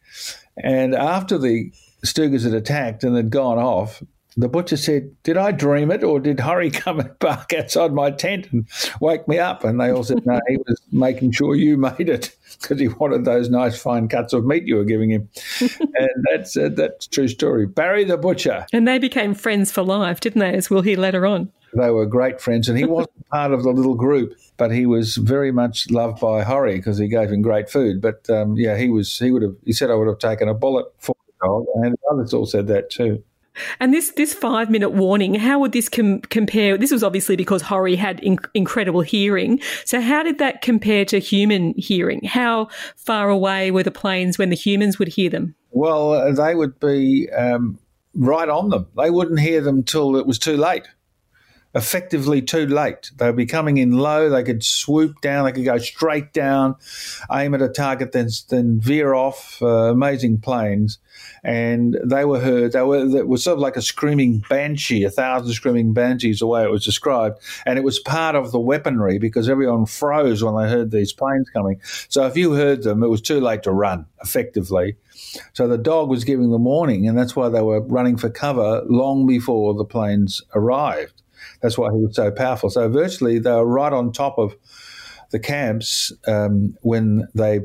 and 0.62 0.94
after 0.94 1.38
the 1.38 1.72
Stukas 2.04 2.44
had 2.44 2.54
attacked 2.54 3.04
and 3.04 3.16
had 3.16 3.30
gone 3.30 3.58
off 3.58 4.02
the 4.36 4.48
butcher 4.48 4.76
said, 4.76 5.14
Did 5.22 5.36
I 5.36 5.52
dream 5.52 5.90
it 5.90 6.02
or 6.02 6.18
did 6.18 6.38
Horrie 6.38 6.72
come 6.72 7.00
and 7.00 7.18
bark 7.18 7.52
outside 7.52 7.92
my 7.92 8.10
tent 8.10 8.50
and 8.52 8.66
wake 9.00 9.26
me 9.28 9.38
up? 9.38 9.64
And 9.64 9.80
they 9.80 9.90
all 9.90 10.04
said, 10.04 10.24
No, 10.24 10.40
he 10.48 10.56
was 10.56 10.80
making 10.90 11.32
sure 11.32 11.54
you 11.54 11.76
made 11.98 12.08
it 12.08 12.34
because 12.60 12.80
he 12.80 12.88
wanted 12.88 13.24
those 13.24 13.50
nice 13.50 13.80
fine 13.80 14.08
cuts 14.08 14.32
of 14.32 14.44
meat 14.44 14.66
you 14.66 14.76
were 14.76 14.84
giving 14.84 15.10
him. 15.10 15.28
and 15.60 16.26
that's 16.30 16.56
uh, 16.56 16.70
that's 16.72 17.06
true 17.06 17.28
story. 17.28 17.66
Barry 17.66 18.04
the 18.04 18.16
butcher. 18.16 18.66
And 18.72 18.86
they 18.88 18.98
became 18.98 19.34
friends 19.34 19.70
for 19.70 19.82
life, 19.82 20.20
didn't 20.20 20.40
they, 20.40 20.54
as 20.54 20.70
we'll 20.70 20.82
hear 20.82 20.98
later 20.98 21.26
on? 21.26 21.52
They 21.74 21.90
were 21.90 22.06
great 22.06 22.40
friends, 22.40 22.68
and 22.68 22.78
he 22.78 22.84
wasn't 22.84 23.28
part 23.30 23.52
of 23.52 23.62
the 23.62 23.70
little 23.70 23.94
group, 23.94 24.34
but 24.56 24.70
he 24.70 24.86
was 24.86 25.16
very 25.16 25.52
much 25.52 25.90
loved 25.90 26.20
by 26.20 26.44
Horrie 26.44 26.76
because 26.76 26.98
he 26.98 27.08
gave 27.08 27.30
him 27.30 27.42
great 27.42 27.70
food. 27.70 28.00
But 28.00 28.28
um, 28.28 28.56
yeah, 28.56 28.76
he 28.76 28.88
was 28.88 29.18
he 29.18 29.30
would 29.30 29.42
have 29.42 29.56
he 29.64 29.72
said 29.72 29.90
I 29.90 29.94
would 29.94 30.08
have 30.08 30.18
taken 30.18 30.48
a 30.48 30.54
bullet 30.54 30.86
for 30.98 31.16
the 31.26 31.46
dog, 31.46 31.66
and 31.76 31.96
others 32.10 32.34
all 32.34 32.46
said 32.46 32.66
that 32.68 32.90
too. 32.90 33.22
And 33.80 33.92
this 33.92 34.12
this 34.12 34.32
five 34.32 34.70
minute 34.70 34.90
warning, 34.90 35.34
how 35.34 35.58
would 35.60 35.72
this 35.72 35.88
com- 35.88 36.20
compare? 36.22 36.78
This 36.78 36.92
was 36.92 37.02
obviously 37.02 37.36
because 37.36 37.62
Horrie 37.62 37.96
had 37.96 38.20
in- 38.20 38.38
incredible 38.54 39.02
hearing. 39.02 39.60
So 39.84 40.00
how 40.00 40.22
did 40.22 40.38
that 40.38 40.62
compare 40.62 41.04
to 41.06 41.18
human 41.18 41.74
hearing? 41.76 42.22
How 42.24 42.68
far 42.96 43.28
away 43.28 43.70
were 43.70 43.82
the 43.82 43.90
planes 43.90 44.38
when 44.38 44.50
the 44.50 44.56
humans 44.56 44.98
would 44.98 45.08
hear 45.08 45.30
them? 45.30 45.54
Well, 45.70 46.12
uh, 46.12 46.32
they 46.32 46.54
would 46.54 46.78
be 46.80 47.28
um, 47.30 47.78
right 48.14 48.48
on 48.48 48.70
them. 48.70 48.86
They 48.96 49.10
wouldn't 49.10 49.40
hear 49.40 49.60
them 49.60 49.82
till 49.82 50.16
it 50.16 50.26
was 50.26 50.38
too 50.38 50.56
late. 50.56 50.86
Effectively 51.74 52.42
too 52.42 52.66
late. 52.66 53.10
They 53.16 53.26
would 53.26 53.36
be 53.36 53.46
coming 53.46 53.78
in 53.78 53.92
low. 53.92 54.28
They 54.28 54.42
could 54.42 54.62
swoop 54.62 55.20
down. 55.20 55.44
They 55.44 55.52
could 55.52 55.64
go 55.64 55.78
straight 55.78 56.32
down, 56.32 56.76
aim 57.30 57.54
at 57.54 57.62
a 57.62 57.68
target, 57.68 58.12
then 58.12 58.28
then 58.48 58.80
veer 58.80 59.14
off. 59.14 59.60
Uh, 59.62 59.90
amazing 59.90 60.38
planes, 60.38 60.98
and 61.42 61.96
they 62.04 62.24
were 62.24 62.40
heard. 62.40 62.72
They 62.72 62.82
were 62.82 63.04
it 63.16 63.28
was 63.28 63.44
sort 63.44 63.54
of 63.54 63.60
like 63.60 63.76
a 63.76 63.82
screaming 63.82 64.44
banshee, 64.48 65.04
a 65.04 65.10
thousand 65.10 65.52
screaming 65.52 65.92
banshees, 65.92 66.40
the 66.40 66.46
way 66.46 66.62
it 66.62 66.70
was 66.70 66.84
described, 66.84 67.38
and 67.66 67.78
it 67.78 67.84
was 67.84 67.98
part 67.98 68.34
of 68.34 68.52
the 68.52 68.60
weaponry 68.60 69.18
because 69.18 69.48
everyone 69.48 69.86
froze 69.86 70.42
when 70.42 70.56
they 70.56 70.68
heard 70.68 70.90
these 70.90 71.12
planes 71.12 71.48
coming. 71.50 71.80
So 72.08 72.26
if 72.26 72.36
you 72.36 72.52
heard 72.52 72.82
them, 72.82 73.02
it 73.02 73.08
was 73.08 73.22
too 73.22 73.40
late 73.40 73.62
to 73.64 73.72
run 73.72 74.06
effectively. 74.22 74.96
So 75.52 75.68
the 75.68 75.78
dog 75.78 76.08
was 76.08 76.24
giving 76.24 76.50
them 76.50 76.64
warning, 76.64 77.08
and 77.08 77.18
that's 77.18 77.34
why 77.34 77.48
they 77.48 77.62
were 77.62 77.80
running 77.80 78.16
for 78.16 78.28
cover 78.28 78.82
long 78.86 79.26
before 79.26 79.74
the 79.74 79.84
planes 79.84 80.42
arrived. 80.54 81.21
That's 81.62 81.78
why 81.78 81.90
he 81.92 82.04
was 82.04 82.16
so 82.16 82.30
powerful. 82.30 82.70
So 82.70 82.88
virtually, 82.88 83.38
they 83.38 83.50
were 83.50 83.66
right 83.66 83.92
on 83.92 84.12
top 84.12 84.38
of 84.38 84.54
the 85.30 85.38
camps 85.38 86.12
um, 86.26 86.76
when 86.82 87.28
they 87.34 87.60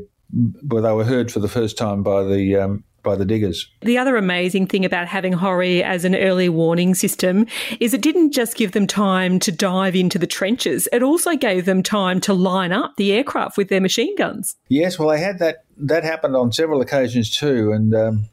well, 0.63 0.83
they 0.83 0.91
were 0.91 1.05
heard 1.05 1.31
for 1.31 1.39
the 1.39 1.47
first 1.47 1.77
time 1.77 2.03
by 2.03 2.23
the 2.23 2.55
um, 2.55 2.83
by 3.07 3.15
the 3.15 3.25
diggers. 3.25 3.71
The 3.81 3.97
other 3.97 4.17
amazing 4.17 4.67
thing 4.67 4.83
about 4.83 5.07
having 5.07 5.33
Horrie 5.33 5.81
as 5.81 6.03
an 6.03 6.15
early 6.15 6.49
warning 6.49 6.93
system 6.93 7.47
is 7.79 7.93
it 7.93 8.01
didn't 8.01 8.33
just 8.33 8.55
give 8.55 8.73
them 8.73 8.85
time 8.85 9.39
to 9.39 9.51
dive 9.51 9.95
into 9.95 10.19
the 10.19 10.27
trenches, 10.27 10.87
it 10.91 11.01
also 11.01 11.35
gave 11.35 11.65
them 11.65 11.81
time 11.81 12.19
to 12.21 12.33
line 12.33 12.73
up 12.73 12.95
the 12.97 13.13
aircraft 13.13 13.57
with 13.57 13.69
their 13.69 13.81
machine 13.81 14.15
guns. 14.17 14.57
Yes, 14.67 14.99
well, 14.99 15.09
they 15.09 15.21
had 15.21 15.39
that, 15.39 15.63
that 15.77 16.03
happened 16.03 16.35
on 16.35 16.51
several 16.51 16.81
occasions 16.81 17.29
too, 17.29 17.71
and 17.71 17.95
um, 17.95 18.25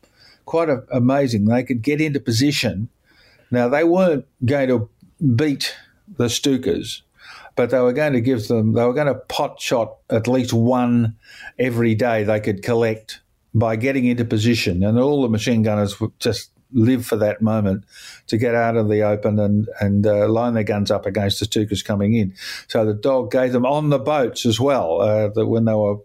quite 0.45 0.69
a, 0.69 0.83
amazing. 0.91 1.45
They 1.45 1.63
could 1.63 1.83
get 1.83 2.01
into 2.01 2.19
position. 2.19 2.89
Now, 3.51 3.69
they 3.69 3.85
weren't 3.85 4.27
going 4.45 4.69
to 4.69 4.89
beat 5.37 5.75
the 6.19 6.27
Stukas, 6.27 7.03
but 7.57 7.71
they 7.71 7.81
were 7.81 7.93
going 7.93 8.13
to 8.13 8.21
give 8.21 8.49
them, 8.49 8.73
they 8.73 8.85
were 8.85 8.95
going 8.95 9.07
to 9.07 9.15
pot 9.15 9.61
shot 9.61 9.97
at 10.11 10.29
least 10.29 10.53
one 10.53 11.17
every 11.59 11.95
day 11.95 12.25
they 12.25 12.41
could 12.41 12.63
collect 12.63 13.21
by 13.55 13.77
getting 13.77 14.05
into 14.05 14.25
position. 14.25 14.83
And 14.83 14.99
all 14.99 15.23
the 15.23 15.29
machine 15.29 15.63
gunners 15.63 16.01
would 16.01 16.19
just 16.19 16.51
live 16.73 17.07
for 17.07 17.17
that 17.17 17.41
moment 17.41 17.85
to 18.27 18.37
get 18.37 18.55
out 18.55 18.77
of 18.77 18.89
the 18.89 19.03
open 19.03 19.39
and, 19.39 19.69
and 19.81 20.07
uh, 20.07 20.29
line 20.29 20.55
their 20.55 20.65
guns 20.65 20.91
up 20.91 21.07
against 21.07 21.39
the 21.39 21.47
Stukas 21.47 21.85
coming 21.85 22.15
in. 22.15 22.35
So 22.67 22.85
the 22.85 22.95
dog 22.95 23.31
gave 23.31 23.53
them 23.53 23.65
on 23.65 23.91
the 23.91 23.99
boats 23.99 24.45
as 24.45 24.59
well, 24.59 25.01
uh, 25.01 25.29
that 25.29 25.47
when 25.47 25.67
they 25.67 25.75
were 25.75 25.99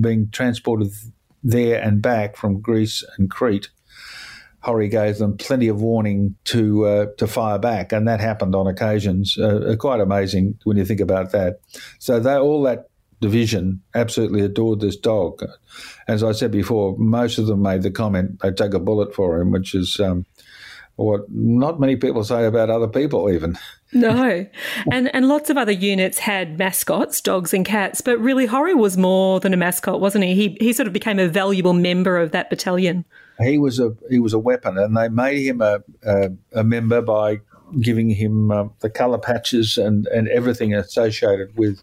being 0.00 0.30
transported 0.30 0.92
there 1.42 1.82
and 1.82 2.00
back 2.00 2.36
from 2.36 2.60
Greece 2.60 3.02
and 3.16 3.30
Crete 3.30 3.70
Horrie 4.68 4.90
gave 4.90 5.18
them 5.18 5.36
plenty 5.36 5.68
of 5.68 5.80
warning 5.80 6.36
to 6.44 6.86
uh, 6.86 7.06
to 7.16 7.26
fire 7.26 7.58
back, 7.58 7.92
and 7.92 8.06
that 8.06 8.20
happened 8.20 8.54
on 8.54 8.66
occasions. 8.66 9.36
Uh, 9.38 9.70
uh, 9.70 9.76
quite 9.76 10.00
amazing 10.00 10.58
when 10.64 10.76
you 10.76 10.84
think 10.84 11.00
about 11.00 11.32
that. 11.32 11.60
So 11.98 12.20
they, 12.20 12.34
all 12.34 12.62
that 12.64 12.90
division 13.20 13.82
absolutely 13.94 14.42
adored 14.42 14.80
this 14.80 14.96
dog. 14.96 15.42
As 16.06 16.22
I 16.22 16.32
said 16.32 16.50
before, 16.50 16.96
most 16.98 17.38
of 17.38 17.46
them 17.46 17.62
made 17.62 17.82
the 17.82 17.90
comment 17.90 18.40
they'd 18.40 18.56
take 18.56 18.74
a 18.74 18.78
bullet 18.78 19.14
for 19.14 19.40
him, 19.40 19.50
which 19.50 19.74
is 19.74 19.98
um, 19.98 20.26
what 20.96 21.22
not 21.30 21.80
many 21.80 21.96
people 21.96 22.24
say 22.24 22.44
about 22.44 22.70
other 22.70 22.88
people, 22.88 23.30
even. 23.30 23.58
No, 23.92 24.46
and 24.92 25.14
and 25.14 25.28
lots 25.28 25.48
of 25.50 25.56
other 25.56 25.72
units 25.72 26.18
had 26.18 26.58
mascots, 26.58 27.20
dogs 27.20 27.54
and 27.54 27.64
cats, 27.64 28.00
but 28.00 28.18
really 28.18 28.46
Horrie 28.46 28.76
was 28.76 28.96
more 28.96 29.40
than 29.40 29.54
a 29.54 29.56
mascot, 29.56 30.00
wasn't 30.00 30.24
he? 30.24 30.34
He 30.34 30.56
he 30.60 30.72
sort 30.72 30.86
of 30.86 30.92
became 30.92 31.18
a 31.18 31.28
valuable 31.28 31.72
member 31.72 32.18
of 32.18 32.32
that 32.32 32.50
battalion 32.50 33.04
he 33.42 33.58
was 33.58 33.78
a 33.78 33.94
he 34.10 34.18
was 34.18 34.32
a 34.32 34.38
weapon, 34.38 34.78
and 34.78 34.96
they 34.96 35.08
made 35.08 35.44
him 35.44 35.60
a 35.60 35.80
a, 36.02 36.30
a 36.52 36.64
member 36.64 37.00
by 37.00 37.40
giving 37.80 38.10
him 38.10 38.50
uh, 38.50 38.68
the 38.80 38.90
colour 38.90 39.18
patches 39.18 39.78
and 39.78 40.06
and 40.08 40.28
everything 40.28 40.74
associated 40.74 41.56
with 41.56 41.82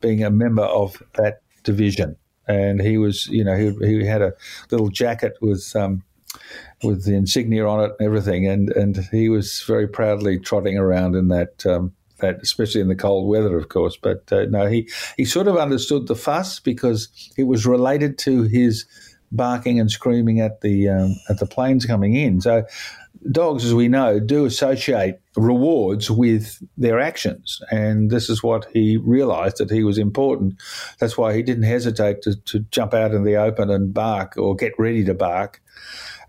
being 0.00 0.24
a 0.24 0.30
member 0.30 0.64
of 0.64 1.02
that 1.16 1.42
division. 1.62 2.16
And 2.48 2.80
he 2.80 2.98
was, 2.98 3.28
you 3.28 3.44
know, 3.44 3.56
he, 3.56 3.70
he 3.86 4.04
had 4.04 4.22
a 4.22 4.32
little 4.70 4.88
jacket 4.88 5.34
with 5.40 5.76
um, 5.76 6.02
with 6.82 7.04
the 7.04 7.14
insignia 7.14 7.66
on 7.66 7.80
it 7.84 7.92
and 7.98 8.06
everything, 8.06 8.46
and 8.46 8.70
and 8.70 8.96
he 9.10 9.28
was 9.28 9.62
very 9.66 9.88
proudly 9.88 10.38
trotting 10.38 10.78
around 10.78 11.14
in 11.14 11.28
that. 11.28 11.66
Um, 11.66 11.92
that, 12.18 12.42
especially 12.42 12.82
in 12.82 12.88
the 12.88 12.94
cold 12.94 13.26
weather, 13.26 13.56
of 13.56 13.70
course. 13.70 13.96
But 13.96 14.30
uh, 14.30 14.44
no, 14.50 14.66
he, 14.66 14.90
he 15.16 15.24
sort 15.24 15.48
of 15.48 15.56
understood 15.56 16.06
the 16.06 16.14
fuss 16.14 16.60
because 16.60 17.08
it 17.38 17.44
was 17.44 17.64
related 17.64 18.18
to 18.18 18.42
his 18.42 18.84
barking 19.32 19.80
and 19.80 19.90
screaming 19.90 20.38
at 20.38 20.60
the 20.60 20.88
um, 20.88 21.16
at 21.30 21.38
the 21.38 21.46
planes 21.46 21.86
coming 21.86 22.14
in. 22.14 22.42
So 22.42 22.66
dogs, 23.30 23.64
as 23.64 23.74
we 23.74 23.88
know, 23.88 24.18
do 24.18 24.44
associate 24.44 25.20
rewards 25.36 26.10
with 26.10 26.62
their 26.76 26.98
actions. 27.00 27.60
And 27.70 28.10
this 28.10 28.28
is 28.28 28.42
what 28.42 28.66
he 28.72 28.96
realized 28.96 29.58
that 29.58 29.70
he 29.70 29.84
was 29.84 29.98
important. 29.98 30.54
That's 30.98 31.18
why 31.18 31.34
he 31.34 31.42
didn't 31.42 31.64
hesitate 31.64 32.22
to, 32.22 32.36
to 32.36 32.60
jump 32.70 32.94
out 32.94 33.12
in 33.12 33.24
the 33.24 33.36
open 33.36 33.70
and 33.70 33.92
bark 33.92 34.36
or 34.36 34.56
get 34.56 34.72
ready 34.78 35.04
to 35.04 35.14
bark. 35.14 35.62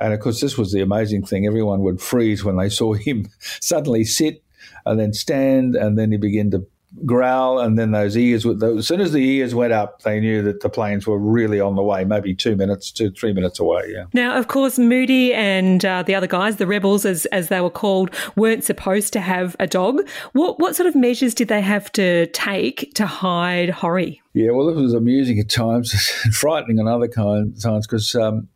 And 0.01 0.13
of 0.13 0.19
course, 0.19 0.41
this 0.41 0.57
was 0.57 0.71
the 0.71 0.81
amazing 0.81 1.25
thing. 1.25 1.45
Everyone 1.45 1.81
would 1.81 2.01
freeze 2.01 2.43
when 2.43 2.57
they 2.57 2.69
saw 2.69 2.93
him 3.07 3.27
suddenly 3.39 4.03
sit 4.03 4.43
and 4.85 4.99
then 4.99 5.13
stand, 5.13 5.75
and 5.75 5.97
then 5.97 6.11
he 6.11 6.17
began 6.17 6.51
to 6.51 6.65
growl, 7.05 7.59
and 7.59 7.77
then 7.77 7.91
those 7.91 8.17
ears. 8.17 8.45
As 8.45 8.87
soon 8.87 9.01
as 9.01 9.11
the 9.11 9.23
ears 9.23 9.55
went 9.55 9.73
up, 9.73 10.01
they 10.01 10.19
knew 10.19 10.41
that 10.43 10.61
the 10.61 10.69
planes 10.69 11.07
were 11.07 11.17
really 11.17 11.59
on 11.59 11.75
the 11.75 11.83
way. 11.83 12.03
Maybe 12.03 12.35
two 12.35 12.55
minutes, 12.55 12.91
two 12.91 13.11
three 13.11 13.33
minutes 13.33 13.59
away. 13.59 13.91
Yeah. 13.93 14.05
Now, 14.13 14.37
of 14.37 14.47
course, 14.47 14.77
Moody 14.77 15.33
and 15.33 15.83
uh, 15.85 16.03
the 16.03 16.15
other 16.15 16.27
guys, 16.27 16.57
the 16.57 16.67
rebels, 16.67 17.05
as 17.05 17.25
as 17.27 17.47
they 17.49 17.61
were 17.61 17.69
called, 17.69 18.11
weren't 18.35 18.63
supposed 18.63 19.13
to 19.13 19.21
have 19.21 19.55
a 19.59 19.67
dog. 19.67 20.07
What 20.33 20.59
what 20.59 20.75
sort 20.75 20.87
of 20.87 20.95
measures 20.95 21.33
did 21.33 21.47
they 21.47 21.61
have 21.61 21.91
to 21.93 22.27
take 22.27 22.91
to 22.95 23.05
hide 23.05 23.69
Horrie? 23.69 24.19
Yeah, 24.33 24.51
well, 24.51 24.69
it 24.69 24.75
was 24.75 24.93
amusing 24.93 25.39
at 25.39 25.49
times, 25.49 25.93
frightening 26.33 26.79
on 26.79 26.87
other 26.87 27.07
times 27.07 27.63
because 27.87 28.15
um, 28.15 28.47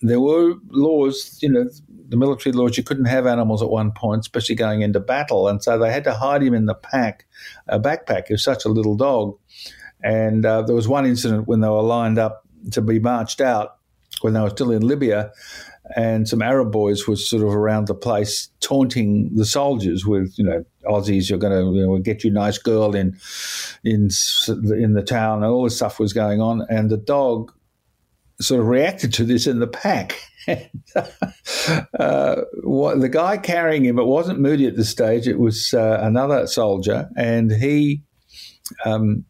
there 0.00 0.20
were 0.20 0.54
laws, 0.70 1.38
you 1.42 1.48
know, 1.48 1.68
the 2.08 2.16
military 2.16 2.52
laws, 2.52 2.76
you 2.76 2.82
couldn't 2.82 3.04
have 3.06 3.26
animals 3.26 3.62
at 3.62 3.68
one 3.68 3.92
point, 3.92 4.20
especially 4.20 4.54
going 4.54 4.82
into 4.82 5.00
battle. 5.00 5.48
And 5.48 5.62
so 5.62 5.78
they 5.78 5.92
had 5.92 6.04
to 6.04 6.14
hide 6.14 6.42
him 6.42 6.54
in 6.54 6.66
the 6.66 6.74
pack, 6.74 7.26
a 7.66 7.78
backpack. 7.78 8.28
He 8.28 8.34
was 8.34 8.44
such 8.44 8.64
a 8.64 8.68
little 8.68 8.96
dog. 8.96 9.36
And 10.02 10.46
uh, 10.46 10.62
there 10.62 10.76
was 10.76 10.88
one 10.88 11.04
incident 11.04 11.48
when 11.48 11.60
they 11.60 11.68
were 11.68 11.82
lined 11.82 12.18
up 12.18 12.46
to 12.72 12.80
be 12.80 12.98
marched 12.98 13.40
out 13.40 13.78
when 14.22 14.32
they 14.32 14.40
were 14.40 14.50
still 14.50 14.70
in 14.70 14.86
Libya, 14.86 15.30
and 15.96 16.28
some 16.28 16.42
Arab 16.42 16.72
boys 16.72 17.06
were 17.06 17.16
sort 17.16 17.42
of 17.42 17.54
around 17.54 17.86
the 17.86 17.94
place 17.94 18.50
taunting 18.60 19.34
the 19.34 19.44
soldiers 19.44 20.04
with, 20.04 20.38
you 20.38 20.44
know, 20.44 20.64
Aussies, 20.84 21.30
you're 21.30 21.38
going 21.38 21.52
to 21.52 21.78
you 21.78 21.86
know, 21.86 21.98
get 21.98 22.24
you 22.24 22.30
nice 22.30 22.58
girl 22.58 22.94
in, 22.94 23.18
in, 23.84 24.08
in 24.48 24.92
the 24.94 25.04
town, 25.06 25.42
and 25.42 25.46
all 25.46 25.64
this 25.64 25.76
stuff 25.76 25.98
was 25.98 26.12
going 26.12 26.40
on. 26.40 26.66
And 26.68 26.90
the 26.90 26.96
dog 26.96 27.52
sort 28.40 28.60
of 28.60 28.66
reacted 28.66 29.12
to 29.14 29.24
this 29.24 29.46
in 29.46 29.58
the 29.58 29.66
pack. 29.66 30.20
uh, 31.98 32.36
what, 32.62 33.00
the 33.00 33.08
guy 33.08 33.36
carrying 33.36 33.84
him, 33.84 33.98
it 33.98 34.06
wasn't 34.06 34.40
Moody 34.40 34.66
at 34.66 34.76
this 34.76 34.88
stage, 34.88 35.26
it 35.26 35.38
was 35.38 35.74
uh, 35.74 35.98
another 36.00 36.46
soldier, 36.46 37.08
and 37.16 37.50
he 37.50 38.02
um, 38.84 39.24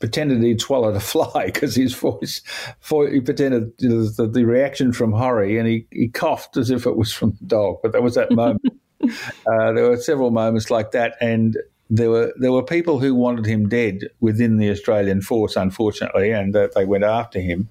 pretended 0.00 0.42
he'd 0.42 0.60
swallowed 0.60 0.96
a 0.96 1.00
fly 1.14 1.46
because 1.46 1.74
his 1.74 1.94
voice, 1.94 2.42
for, 2.80 3.08
he 3.08 3.20
pretended 3.20 3.72
you 3.78 3.88
know, 3.88 4.08
the, 4.08 4.26
the, 4.26 4.44
reaction 4.44 4.92
from 4.92 5.12
Horrie, 5.12 5.58
and 5.58 5.68
he, 5.68 5.86
he 5.90 6.08
coughed 6.08 6.56
as 6.56 6.70
if 6.70 6.86
it 6.86 6.96
was 6.96 7.12
from 7.12 7.36
the 7.40 7.46
dog. 7.46 7.78
But 7.82 7.92
there 7.92 8.02
was 8.02 8.14
that 8.14 8.32
moment. 8.32 8.62
uh, 9.02 9.72
there 9.72 9.88
were 9.88 9.96
several 9.98 10.30
moments 10.30 10.70
like 10.70 10.92
that, 10.92 11.16
and 11.20 11.56
there 11.88 12.10
were 12.10 12.32
there 12.36 12.52
were 12.52 12.64
people 12.64 12.98
who 12.98 13.14
wanted 13.14 13.46
him 13.46 13.68
dead 13.68 14.08
within 14.20 14.56
the 14.56 14.70
Australian 14.70 15.20
force, 15.20 15.56
unfortunately, 15.56 16.30
and 16.30 16.54
that 16.54 16.74
they 16.74 16.84
went 16.84 17.04
after 17.04 17.40
him. 17.40 17.68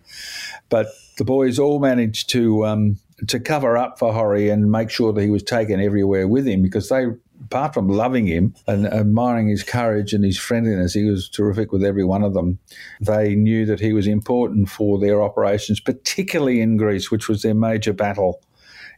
But 0.69 0.87
the 1.17 1.25
boys 1.25 1.59
all 1.59 1.79
managed 1.79 2.29
to 2.29 2.65
um, 2.65 2.97
to 3.27 3.39
cover 3.39 3.77
up 3.77 3.99
for 3.99 4.13
Horrie 4.13 4.51
and 4.51 4.71
make 4.71 4.89
sure 4.89 5.13
that 5.13 5.21
he 5.21 5.29
was 5.29 5.43
taken 5.43 5.81
everywhere 5.81 6.27
with 6.27 6.47
him 6.47 6.61
because 6.61 6.89
they, 6.89 7.05
apart 7.43 7.73
from 7.73 7.87
loving 7.87 8.27
him 8.27 8.53
and 8.67 8.85
admiring 8.87 9.47
his 9.47 9.63
courage 9.63 10.13
and 10.13 10.23
his 10.23 10.37
friendliness, 10.37 10.93
he 10.93 11.05
was 11.05 11.29
terrific 11.29 11.71
with 11.71 11.83
every 11.83 12.03
one 12.03 12.23
of 12.23 12.33
them. 12.33 12.59
They 13.01 13.35
knew 13.35 13.65
that 13.65 13.79
he 13.79 13.93
was 13.93 14.07
important 14.07 14.69
for 14.69 14.99
their 14.99 15.21
operations, 15.21 15.79
particularly 15.79 16.61
in 16.61 16.77
Greece, 16.77 17.11
which 17.11 17.27
was 17.27 17.41
their 17.41 17.55
major 17.55 17.93
battle 17.93 18.41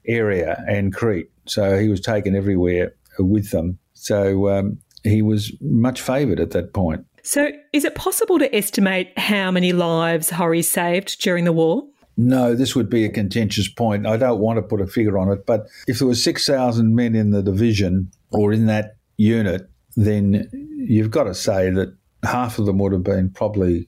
area, 0.08 0.64
and 0.68 0.94
Crete. 0.94 1.30
So 1.46 1.80
he 1.80 1.90
was 1.90 2.02
taken 2.02 2.36
everywhere 2.36 2.94
with 3.20 3.52
them. 3.52 3.80
So 3.94 4.50
um, 4.50 4.80
he 5.08 5.22
was 5.22 5.52
much 5.62 6.02
favoured 6.02 6.40
at 6.40 6.52
that 6.52 6.74
point. 6.74 7.06
So, 7.24 7.52
is 7.74 7.84
it 7.84 7.96
possible 7.96 8.40
to 8.40 8.56
estimate 8.56 9.18
how 9.18 9.52
many 9.52 9.74
lives 9.74 10.32
Horrie 10.32 10.64
saved 10.64 11.22
during 11.22 11.44
the 11.44 11.52
war? 11.52 11.84
No, 12.16 12.56
this 12.56 12.76
would 12.76 12.90
be 12.90 13.06
a 13.06 13.10
contentious 13.10 13.68
point. 13.68 14.08
I 14.08 14.18
don't 14.18 14.40
want 14.40 14.58
to 14.58 14.64
put 14.64 14.82
a 14.82 14.88
figure 14.88 15.18
on 15.18 15.32
it, 15.32 15.46
but 15.46 15.68
if 15.88 16.00
there 16.00 16.08
were 16.08 16.16
6,000 16.16 16.96
men 16.96 17.16
in 17.16 17.32
the 17.32 17.44
division 17.44 18.12
or 18.32 18.52
in 18.52 18.66
that 18.66 18.96
unit, 19.18 19.70
then 19.96 20.50
you've 20.78 21.12
got 21.12 21.26
to 21.26 21.36
say 21.36 21.70
that 21.70 21.96
half 22.24 22.58
of 22.58 22.66
them 22.66 22.80
would 22.80 22.92
have 22.92 23.04
been 23.04 23.30
probably 23.30 23.88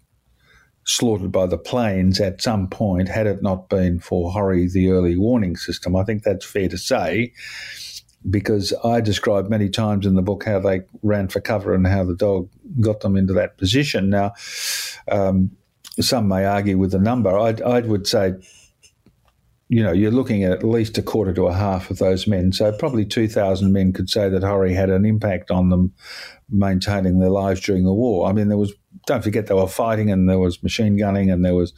slaughtered 0.86 1.32
by 1.32 1.46
the 1.46 1.58
planes 1.58 2.20
at 2.20 2.42
some 2.42 2.68
point 2.68 3.08
had 3.08 3.28
it 3.28 3.44
not 3.44 3.70
been 3.70 4.00
for 4.00 4.32
Horrie, 4.32 4.72
the 4.72 4.90
early 4.90 5.16
warning 5.18 5.56
system. 5.56 5.96
I 5.96 6.04
think 6.04 6.24
that's 6.24 6.46
fair 6.46 6.68
to 6.68 6.78
say. 6.78 7.32
Because 8.30 8.74
I 8.84 9.00
describe 9.02 9.50
many 9.50 9.70
times 9.70 10.06
in 10.06 10.16
the 10.16 10.22
book 10.22 10.44
how 10.44 10.60
they 10.60 10.82
ran 11.04 11.30
for 11.30 11.40
cover 11.40 11.74
and 11.74 11.88
how 11.88 12.04
the 12.04 12.16
dog 12.16 12.50
got 12.82 13.00
them 13.00 13.16
into 13.16 13.34
that 13.34 13.58
position. 13.58 14.10
Now, 14.10 14.34
um, 15.10 15.52
some 16.00 16.28
may 16.28 16.46
argue 16.46 16.78
with 16.78 16.92
the 16.92 17.00
number. 17.00 17.38
I, 17.38 17.56
I 17.66 17.80
would 17.82 18.08
say, 18.08 18.34
you 19.70 19.84
know, 19.84 19.92
you're 19.92 20.12
looking 20.12 20.44
at 20.44 20.52
at 20.52 20.64
least 20.64 20.98
a 20.98 21.02
quarter 21.02 21.34
to 21.34 21.48
a 21.48 21.54
half 21.54 21.92
of 21.92 22.00
those 22.00 22.28
men. 22.28 22.52
So 22.52 22.72
probably 22.72 23.06
2,000 23.06 23.72
men 23.72 23.94
could 23.94 24.10
say 24.10 24.28
that 24.28 24.42
Horrie 24.42 24.74
had 24.74 24.90
an 24.90 25.06
impact 25.06 25.52
on 25.52 25.70
them 25.70 25.94
maintaining 26.50 27.20
their 27.20 27.30
lives 27.30 27.62
during 27.62 27.86
the 27.86 27.94
war. 27.94 28.28
I 28.28 28.34
mean, 28.34 28.48
there 28.48 28.58
was, 28.58 28.74
don't 29.05 29.24
forget, 29.24 29.48
they 29.48 29.53
were 29.53 29.67
fighting 29.67 30.12
and 30.12 30.29
there 30.29 30.39
was 30.39 30.62
machine 30.63 30.98
gunning 30.98 31.29
and 31.31 31.43
there 31.43 31.55
was 31.55 31.74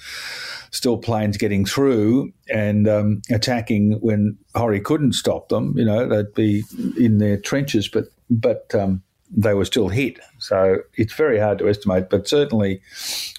still 0.71 0.97
planes 0.97 1.37
getting 1.37 1.65
through 1.65 2.31
and 2.49 2.87
um, 2.87 3.21
attacking 3.29 3.93
when 4.01 4.37
Horrie 4.55 4.83
couldn't 4.83 5.13
stop 5.13 5.49
them. 5.49 5.73
You 5.77 5.85
know, 5.85 6.07
they'd 6.07 6.33
be 6.33 6.63
in 6.97 7.17
their 7.17 7.37
trenches, 7.37 7.87
but, 7.87 8.05
but, 8.29 8.73
um, 8.75 9.03
they 9.33 9.53
were 9.53 9.65
still 9.65 9.87
hit. 9.87 10.19
So 10.39 10.79
it's 10.95 11.13
very 11.13 11.39
hard 11.39 11.59
to 11.59 11.69
estimate, 11.69 12.09
but 12.09 12.27
certainly 12.27 12.81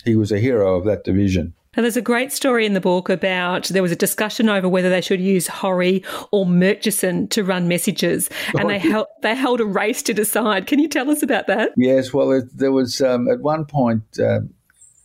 he 0.05 0.17
was 0.17 0.33
a 0.33 0.39
hero 0.39 0.77
of 0.77 0.85
that 0.85 1.05
division. 1.05 1.53
Now, 1.77 1.83
there's 1.83 1.97
a 1.97 2.03
great 2.03 2.33
story 2.33 2.67
in 2.67 2.75
the 2.75 2.83
book 2.83 3.09
about 3.09 3.69
there 3.69 3.83
was 3.83 3.93
a 3.93 3.97
discussion 3.97 4.51
over 4.51 4.69
whether 4.69 4.91
they 4.91 5.01
should 5.01 5.23
use 5.23 5.49
Horrie 5.49 6.05
or 6.31 6.45
Murchison 6.45 7.29
to 7.29 7.43
run 7.43 7.67
messages, 7.67 8.29
and 8.59 8.69
they 8.69 8.79
held 8.91 9.07
they 9.23 9.35
held 9.35 9.61
a 9.61 9.65
race 9.65 10.03
to 10.03 10.13
decide. 10.13 10.67
Can 10.67 10.79
you 10.81 10.89
tell 10.89 11.11
us 11.11 11.23
about 11.23 11.47
that? 11.47 11.71
Yes, 11.79 12.13
well, 12.13 12.31
it, 12.31 12.45
there 12.55 12.73
was 12.73 13.01
um, 13.01 13.27
at 13.31 13.41
one 13.41 13.65
point 13.65 14.03
uh, 14.19 14.41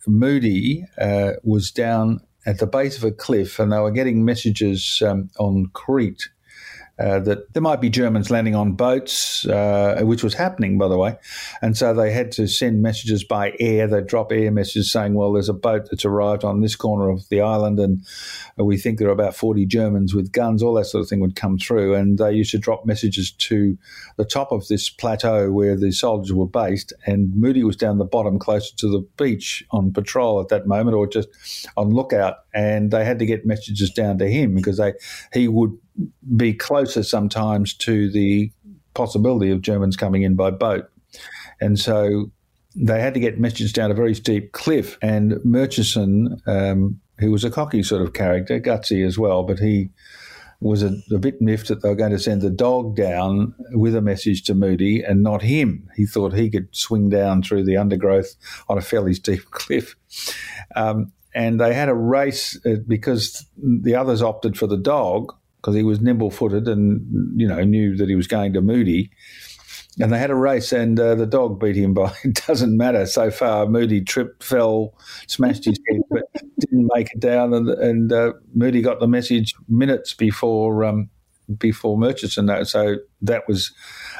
Moody 0.06 0.84
uh, 0.98 1.32
was 1.42 1.70
down 1.70 2.20
at 2.44 2.58
the 2.58 2.66
base 2.66 2.98
of 2.98 3.04
a 3.04 3.12
cliff, 3.12 3.58
and 3.58 3.72
they 3.72 3.78
were 3.78 3.90
getting 3.90 4.24
messages 4.24 5.02
um, 5.06 5.30
on 5.38 5.70
Crete 5.72 6.28
uh, 6.98 7.20
that 7.20 7.52
there 7.54 7.62
might 7.62 7.80
be 7.80 7.90
Germans 7.90 8.30
landing 8.30 8.54
on 8.54 8.72
boats, 8.72 9.46
uh, 9.46 10.00
which 10.02 10.24
was 10.24 10.34
happening, 10.34 10.78
by 10.78 10.88
the 10.88 10.98
way. 10.98 11.16
And 11.62 11.76
so 11.76 11.94
they 11.94 12.10
had 12.12 12.32
to 12.32 12.46
send 12.46 12.82
messages 12.82 13.24
by 13.24 13.54
air. 13.60 13.86
They'd 13.86 14.06
drop 14.06 14.32
air 14.32 14.50
messages 14.50 14.90
saying, 14.90 15.14
well, 15.14 15.32
there's 15.32 15.48
a 15.48 15.54
boat 15.54 15.88
that's 15.90 16.04
arrived 16.04 16.44
on 16.44 16.60
this 16.60 16.76
corner 16.76 17.08
of 17.08 17.28
the 17.28 17.40
island, 17.40 17.78
and 17.78 18.04
we 18.56 18.76
think 18.76 18.98
there 18.98 19.08
are 19.08 19.12
about 19.12 19.36
40 19.36 19.66
Germans 19.66 20.14
with 20.14 20.32
guns. 20.32 20.62
All 20.62 20.74
that 20.74 20.86
sort 20.86 21.02
of 21.02 21.08
thing 21.08 21.20
would 21.20 21.36
come 21.36 21.58
through. 21.58 21.94
And 21.94 22.18
they 22.18 22.32
used 22.32 22.50
to 22.52 22.58
drop 22.58 22.84
messages 22.84 23.30
to 23.30 23.78
the 24.16 24.24
top 24.24 24.52
of 24.52 24.66
this 24.68 24.88
plateau 24.90 25.50
where 25.50 25.76
the 25.76 25.92
soldiers 25.92 26.32
were 26.32 26.46
based. 26.46 26.92
And 27.06 27.34
Moody 27.34 27.64
was 27.64 27.76
down 27.76 27.98
the 27.98 28.04
bottom, 28.04 28.38
closer 28.38 28.74
to 28.76 28.88
the 28.88 29.06
beach 29.16 29.64
on 29.70 29.92
patrol 29.92 30.40
at 30.40 30.48
that 30.48 30.66
moment 30.66 30.96
or 30.96 31.06
just 31.06 31.28
on 31.76 31.90
lookout. 31.90 32.38
And 32.52 32.90
they 32.90 33.04
had 33.04 33.18
to 33.20 33.26
get 33.26 33.46
messages 33.46 33.90
down 33.90 34.18
to 34.18 34.28
him 34.28 34.54
because 34.54 34.78
they 34.78 34.94
he 35.32 35.48
would 35.48 35.78
be 36.36 36.52
closer 36.52 37.02
sometimes 37.02 37.74
to 37.74 38.10
the 38.10 38.50
possibility 38.94 39.50
of 39.50 39.62
Germans 39.62 39.96
coming 39.96 40.22
in 40.22 40.34
by 40.34 40.50
boat. 40.50 40.90
And 41.60 41.78
so 41.78 42.30
they 42.74 43.00
had 43.00 43.14
to 43.14 43.20
get 43.20 43.40
messages 43.40 43.72
down 43.72 43.90
a 43.90 43.94
very 43.94 44.14
steep 44.14 44.52
cliff. 44.52 44.98
And 45.02 45.44
Murchison, 45.44 46.40
um, 46.46 47.00
who 47.18 47.30
was 47.30 47.44
a 47.44 47.50
cocky 47.50 47.82
sort 47.82 48.02
of 48.02 48.12
character, 48.12 48.60
gutsy 48.60 49.06
as 49.06 49.18
well, 49.18 49.42
but 49.42 49.58
he 49.58 49.90
was 50.60 50.82
a, 50.82 50.96
a, 51.12 51.18
bit 51.18 51.40
miffed 51.40 51.68
that 51.68 51.82
they 51.82 51.88
were 51.88 51.94
going 51.94 52.10
to 52.10 52.18
send 52.18 52.42
the 52.42 52.50
dog 52.50 52.96
down 52.96 53.54
with 53.70 53.94
a 53.94 54.00
message 54.00 54.42
to 54.42 54.54
Moody 54.54 55.02
and 55.02 55.22
not 55.22 55.42
him. 55.42 55.88
He 55.94 56.04
thought 56.04 56.32
he 56.32 56.50
could 56.50 56.68
swing 56.72 57.08
down 57.08 57.42
through 57.42 57.64
the 57.64 57.76
undergrowth 57.76 58.34
on 58.68 58.76
a 58.76 58.82
fairly 58.82 59.14
steep 59.14 59.44
cliff. 59.50 59.94
Um, 60.74 61.12
and 61.34 61.60
they 61.60 61.74
had 61.74 61.88
a 61.88 61.94
race 61.94 62.58
uh, 62.66 62.76
because 62.86 63.46
the 63.56 63.94
others 63.94 64.22
opted 64.22 64.58
for 64.58 64.66
the 64.66 64.76
dog 64.76 65.32
because 65.60 65.74
he 65.74 65.82
was 65.82 66.00
nimble 66.00 66.30
footed 66.30 66.68
and 66.68 67.04
you 67.40 67.46
know 67.46 67.62
knew 67.64 67.96
that 67.96 68.08
he 68.08 68.14
was 68.14 68.26
going 68.26 68.52
to 68.54 68.60
Moody. 68.60 69.10
And 70.00 70.12
they 70.12 70.18
had 70.18 70.30
a 70.30 70.34
race, 70.36 70.70
and 70.70 70.98
uh, 71.00 71.16
the 71.16 71.26
dog 71.26 71.58
beat 71.58 71.74
him 71.74 71.92
by. 71.92 72.12
It 72.22 72.40
doesn't 72.46 72.76
matter 72.76 73.04
so 73.04 73.32
far. 73.32 73.66
Moody 73.66 74.00
tripped, 74.00 74.44
fell, 74.44 74.94
smashed 75.26 75.64
his 75.64 75.76
head, 75.90 76.02
but 76.08 76.22
didn't 76.60 76.88
make 76.94 77.08
it 77.12 77.18
down. 77.18 77.52
And, 77.52 77.68
and 77.68 78.12
uh, 78.12 78.34
Moody 78.54 78.80
got 78.80 79.00
the 79.00 79.08
message 79.08 79.54
minutes 79.68 80.14
before 80.14 80.84
um, 80.84 81.10
before 81.58 81.98
Murchison. 81.98 82.64
So 82.64 82.96
that 83.22 83.48
was 83.48 83.72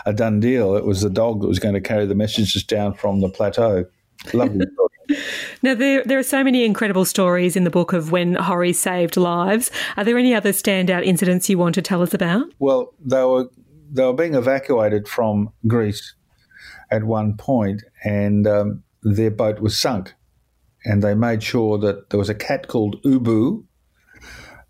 a 0.06 0.12
done 0.12 0.40
deal. 0.40 0.74
It 0.74 0.84
was 0.84 1.02
the 1.02 1.10
dog 1.10 1.42
that 1.42 1.48
was 1.48 1.58
going 1.58 1.74
to 1.74 1.80
carry 1.80 2.06
the 2.06 2.14
messages 2.14 2.64
down 2.64 2.94
from 2.94 3.20
the 3.20 3.28
plateau. 3.28 3.84
Lovely. 4.32 4.66
Now, 5.62 5.74
there, 5.74 6.04
there 6.04 6.18
are 6.18 6.22
so 6.24 6.44
many 6.44 6.64
incredible 6.64 7.04
stories 7.04 7.56
in 7.56 7.64
the 7.64 7.70
book 7.70 7.92
of 7.92 8.12
when 8.12 8.36
Horrie 8.36 8.74
saved 8.74 9.16
lives. 9.16 9.70
Are 9.96 10.04
there 10.04 10.16
any 10.16 10.34
other 10.34 10.50
standout 10.50 11.04
incidents 11.04 11.48
you 11.48 11.58
want 11.58 11.74
to 11.74 11.82
tell 11.82 12.00
us 12.00 12.14
about? 12.14 12.46
Well, 12.60 12.94
they 13.04 13.24
were, 13.24 13.48
they 13.90 14.04
were 14.04 14.12
being 14.12 14.34
evacuated 14.34 15.08
from 15.08 15.52
Greece 15.66 16.14
at 16.90 17.04
one 17.04 17.36
point, 17.36 17.82
and 18.04 18.46
um, 18.46 18.84
their 19.02 19.30
boat 19.30 19.60
was 19.60 19.80
sunk. 19.80 20.14
And 20.84 21.02
they 21.02 21.14
made 21.14 21.42
sure 21.42 21.76
that 21.78 22.10
there 22.10 22.18
was 22.18 22.28
a 22.28 22.34
cat 22.34 22.68
called 22.68 23.02
Ubu 23.02 23.64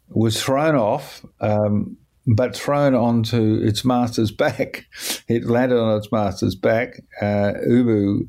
was 0.08 0.42
thrown 0.42 0.74
off, 0.74 1.24
um, 1.40 1.96
but 2.26 2.56
thrown 2.56 2.94
onto 2.94 3.60
its 3.62 3.84
master's 3.84 4.30
back. 4.44 4.86
It 5.28 5.44
landed 5.44 5.78
on 5.78 5.98
its 5.98 6.10
master's 6.10 6.54
back. 6.54 7.00
Uh, 7.20 7.52
Ubu 7.68 8.28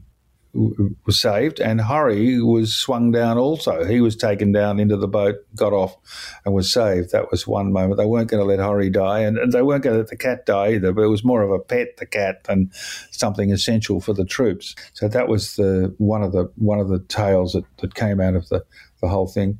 was 0.53 1.21
saved, 1.21 1.59
and 1.59 1.79
Horrie 1.79 2.41
was 2.45 2.75
swung 2.75 3.12
down 3.12 3.38
also. 3.38 3.85
He 3.85 4.01
was 4.01 4.15
taken 4.15 4.51
down 4.51 4.79
into 4.79 4.97
the 4.97 5.07
boat, 5.07 5.35
got 5.55 5.73
off, 5.73 5.95
and 6.43 6.53
was 6.53 6.71
saved. 6.71 7.12
That 7.12 7.29
was 7.29 7.45
one 7.45 7.71
moment. 7.71 7.97
They 7.97 8.05
weren't 8.05 8.29
going 8.29 8.41
to 8.41 8.47
let 8.47 8.59
Horrie 8.59 8.91
die, 8.91 9.19
and, 9.19 9.38
and 9.38 9.53
they 9.53 9.62
weren't 9.62 9.83
going 9.83 9.95
to 9.95 9.99
let 9.99 10.09
the 10.09 10.17
cat 10.17 10.45
die 10.45 10.73
either. 10.73 10.91
But 10.91 11.03
it 11.03 11.09
was 11.09 11.23
more 11.23 11.43
of 11.43 11.51
a 11.51 11.59
pet, 11.59 11.97
the 11.97 12.05
cat, 12.05 12.45
than 12.45 12.71
something 13.12 13.51
essential 13.51 14.01
for 14.01 14.13
the 14.13 14.25
troops. 14.25 14.75
So 14.93 15.07
that 15.07 15.27
was 15.27 15.55
the 15.55 15.93
one 15.97 16.23
of 16.23 16.31
the 16.31 16.51
one 16.55 16.79
of 16.79 16.89
the 16.89 16.99
tales 16.99 17.53
that, 17.53 17.65
that 17.77 17.93
came 17.93 18.19
out 18.19 18.35
of 18.35 18.49
the 18.49 18.65
the 19.01 19.07
whole 19.07 19.27
thing. 19.27 19.59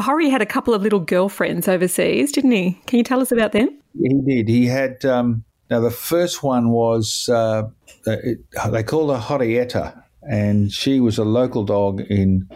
Horrie 0.00 0.30
had 0.30 0.42
a 0.42 0.46
couple 0.46 0.74
of 0.74 0.82
little 0.82 1.00
girlfriends 1.00 1.68
overseas, 1.68 2.32
didn't 2.32 2.52
he? 2.52 2.80
Can 2.86 2.98
you 2.98 3.04
tell 3.04 3.20
us 3.20 3.32
about 3.32 3.52
them? 3.52 3.68
He 4.00 4.20
did. 4.26 4.48
He 4.48 4.66
had. 4.66 5.04
Um, 5.04 5.44
now, 5.70 5.80
the 5.80 5.90
first 5.90 6.42
one 6.42 6.70
was 6.70 7.28
uh, 7.28 7.68
it, 8.06 8.38
they 8.70 8.82
called 8.82 9.10
her 9.10 9.18
Horrietta, 9.18 10.04
and 10.28 10.72
she 10.72 11.00
was 11.00 11.18
a 11.18 11.24
local 11.24 11.64
dog 11.64 12.00
in 12.02 12.48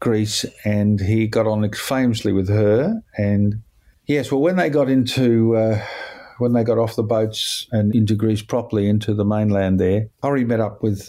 Greece, 0.00 0.44
and 0.64 1.00
he 1.00 1.26
got 1.26 1.46
on 1.46 1.70
famously 1.72 2.32
with 2.32 2.48
her. 2.48 3.00
And 3.16 3.62
yes, 4.06 4.30
well, 4.30 4.40
when 4.40 4.56
they 4.56 4.70
got 4.70 4.88
into. 4.88 5.56
Uh, 5.56 5.84
when 6.38 6.54
they 6.54 6.64
got 6.64 6.78
off 6.78 6.96
the 6.96 7.04
boats 7.04 7.68
and 7.70 7.94
into 7.94 8.16
Greece 8.16 8.42
properly, 8.42 8.88
into 8.88 9.14
the 9.14 9.24
mainland 9.24 9.78
there, 9.78 10.08
Horrie 10.24 10.44
met 10.44 10.58
up 10.58 10.82
with 10.82 11.08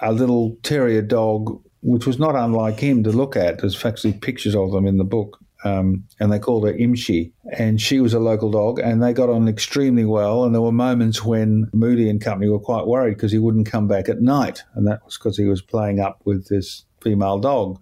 a 0.00 0.12
little 0.12 0.56
terrier 0.62 1.02
dog 1.02 1.62
which 1.82 2.06
was 2.06 2.18
not 2.18 2.34
unlike 2.34 2.80
him 2.80 3.02
to 3.04 3.10
look 3.10 3.36
at. 3.36 3.58
There's 3.58 3.84
actually 3.84 4.14
pictures 4.14 4.54
of 4.54 4.72
them 4.72 4.86
in 4.86 4.96
the 4.96 5.04
book. 5.04 5.38
Um, 5.64 6.04
and 6.18 6.32
they 6.32 6.40
called 6.40 6.66
her 6.66 6.72
Imshi. 6.72 7.32
And 7.56 7.80
she 7.80 8.00
was 8.00 8.14
a 8.14 8.18
local 8.18 8.50
dog, 8.50 8.80
and 8.80 9.00
they 9.00 9.12
got 9.12 9.30
on 9.30 9.46
extremely 9.46 10.04
well. 10.04 10.44
And 10.44 10.54
there 10.54 10.62
were 10.62 10.72
moments 10.72 11.24
when 11.24 11.68
Moody 11.72 12.10
and 12.10 12.20
company 12.20 12.50
were 12.50 12.58
quite 12.58 12.86
worried 12.86 13.14
because 13.14 13.30
he 13.30 13.38
wouldn't 13.38 13.70
come 13.70 13.86
back 13.86 14.08
at 14.08 14.20
night. 14.20 14.62
And 14.74 14.86
that 14.88 15.04
was 15.04 15.16
because 15.16 15.36
he 15.36 15.44
was 15.44 15.62
playing 15.62 16.00
up 16.00 16.20
with 16.24 16.48
this 16.48 16.84
female 17.00 17.38
dog. 17.38 17.80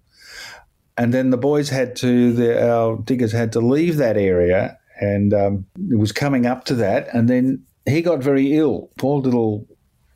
And 0.99 1.15
then 1.15 1.31
the 1.31 1.39
boys 1.39 1.71
had 1.71 1.97
to, 1.97 2.33
the, 2.33 2.71
our 2.71 2.99
diggers 2.99 3.33
had 3.33 3.53
to 3.53 3.61
leave 3.61 3.97
that 3.97 4.19
area, 4.19 4.79
and 5.01 5.33
um, 5.33 5.65
it 5.91 5.99
was 5.99 6.13
coming 6.13 6.45
up 6.45 6.67
to 6.67 6.75
that. 6.75 7.09
And 7.15 7.29
then 7.29 7.65
he 7.87 8.03
got 8.03 8.23
very 8.23 8.53
ill. 8.53 8.91
Poor 8.99 9.21
little 9.21 9.67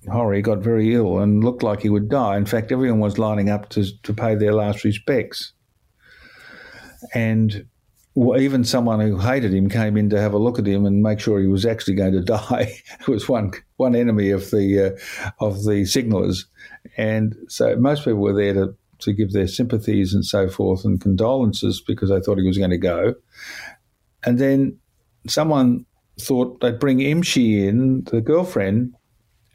Horrie 0.06 0.42
got 0.42 0.58
very 0.58 0.94
ill 0.94 1.18
and 1.18 1.42
looked 1.42 1.62
like 1.62 1.80
he 1.80 1.88
would 1.88 2.08
die. 2.08 2.36
In 2.36 2.46
fact, 2.46 2.72
everyone 2.72 3.00
was 3.00 3.18
lining 3.18 3.50
up 3.50 3.68
to, 3.70 3.84
to 4.02 4.12
pay 4.12 4.34
their 4.34 4.52
last 4.52 4.84
respects. 4.84 5.52
And 7.14 7.66
even 8.16 8.64
someone 8.64 9.00
who 9.00 9.18
hated 9.18 9.52
him 9.52 9.68
came 9.68 9.96
in 9.96 10.10
to 10.10 10.20
have 10.20 10.34
a 10.34 10.38
look 10.38 10.58
at 10.58 10.66
him 10.66 10.86
and 10.86 11.02
make 11.02 11.20
sure 11.20 11.40
he 11.40 11.48
was 11.48 11.66
actually 11.66 11.94
going 11.94 12.12
to 12.12 12.20
die. 12.22 12.72
it 13.00 13.08
was 13.08 13.28
one 13.28 13.52
one 13.76 13.96
enemy 13.96 14.30
of 14.30 14.50
the 14.50 14.86
uh, 14.86 15.44
of 15.44 15.64
the 15.64 15.84
signallers, 15.84 16.46
and 16.96 17.34
so 17.48 17.74
most 17.76 18.04
people 18.04 18.20
were 18.20 18.32
there 18.32 18.54
to 18.54 18.76
to 19.00 19.12
give 19.12 19.32
their 19.32 19.48
sympathies 19.48 20.14
and 20.14 20.24
so 20.24 20.48
forth 20.48 20.84
and 20.84 21.00
condolences 21.00 21.80
because 21.80 22.08
they 22.08 22.20
thought 22.20 22.38
he 22.38 22.46
was 22.46 22.58
going 22.58 22.70
to 22.70 22.78
go. 22.78 23.14
And 24.24 24.38
then 24.38 24.78
someone 25.26 25.84
thought 26.20 26.60
they'd 26.60 26.78
bring 26.78 26.98
Imshi 26.98 27.66
in, 27.66 28.04
the 28.04 28.20
girlfriend, 28.20 28.94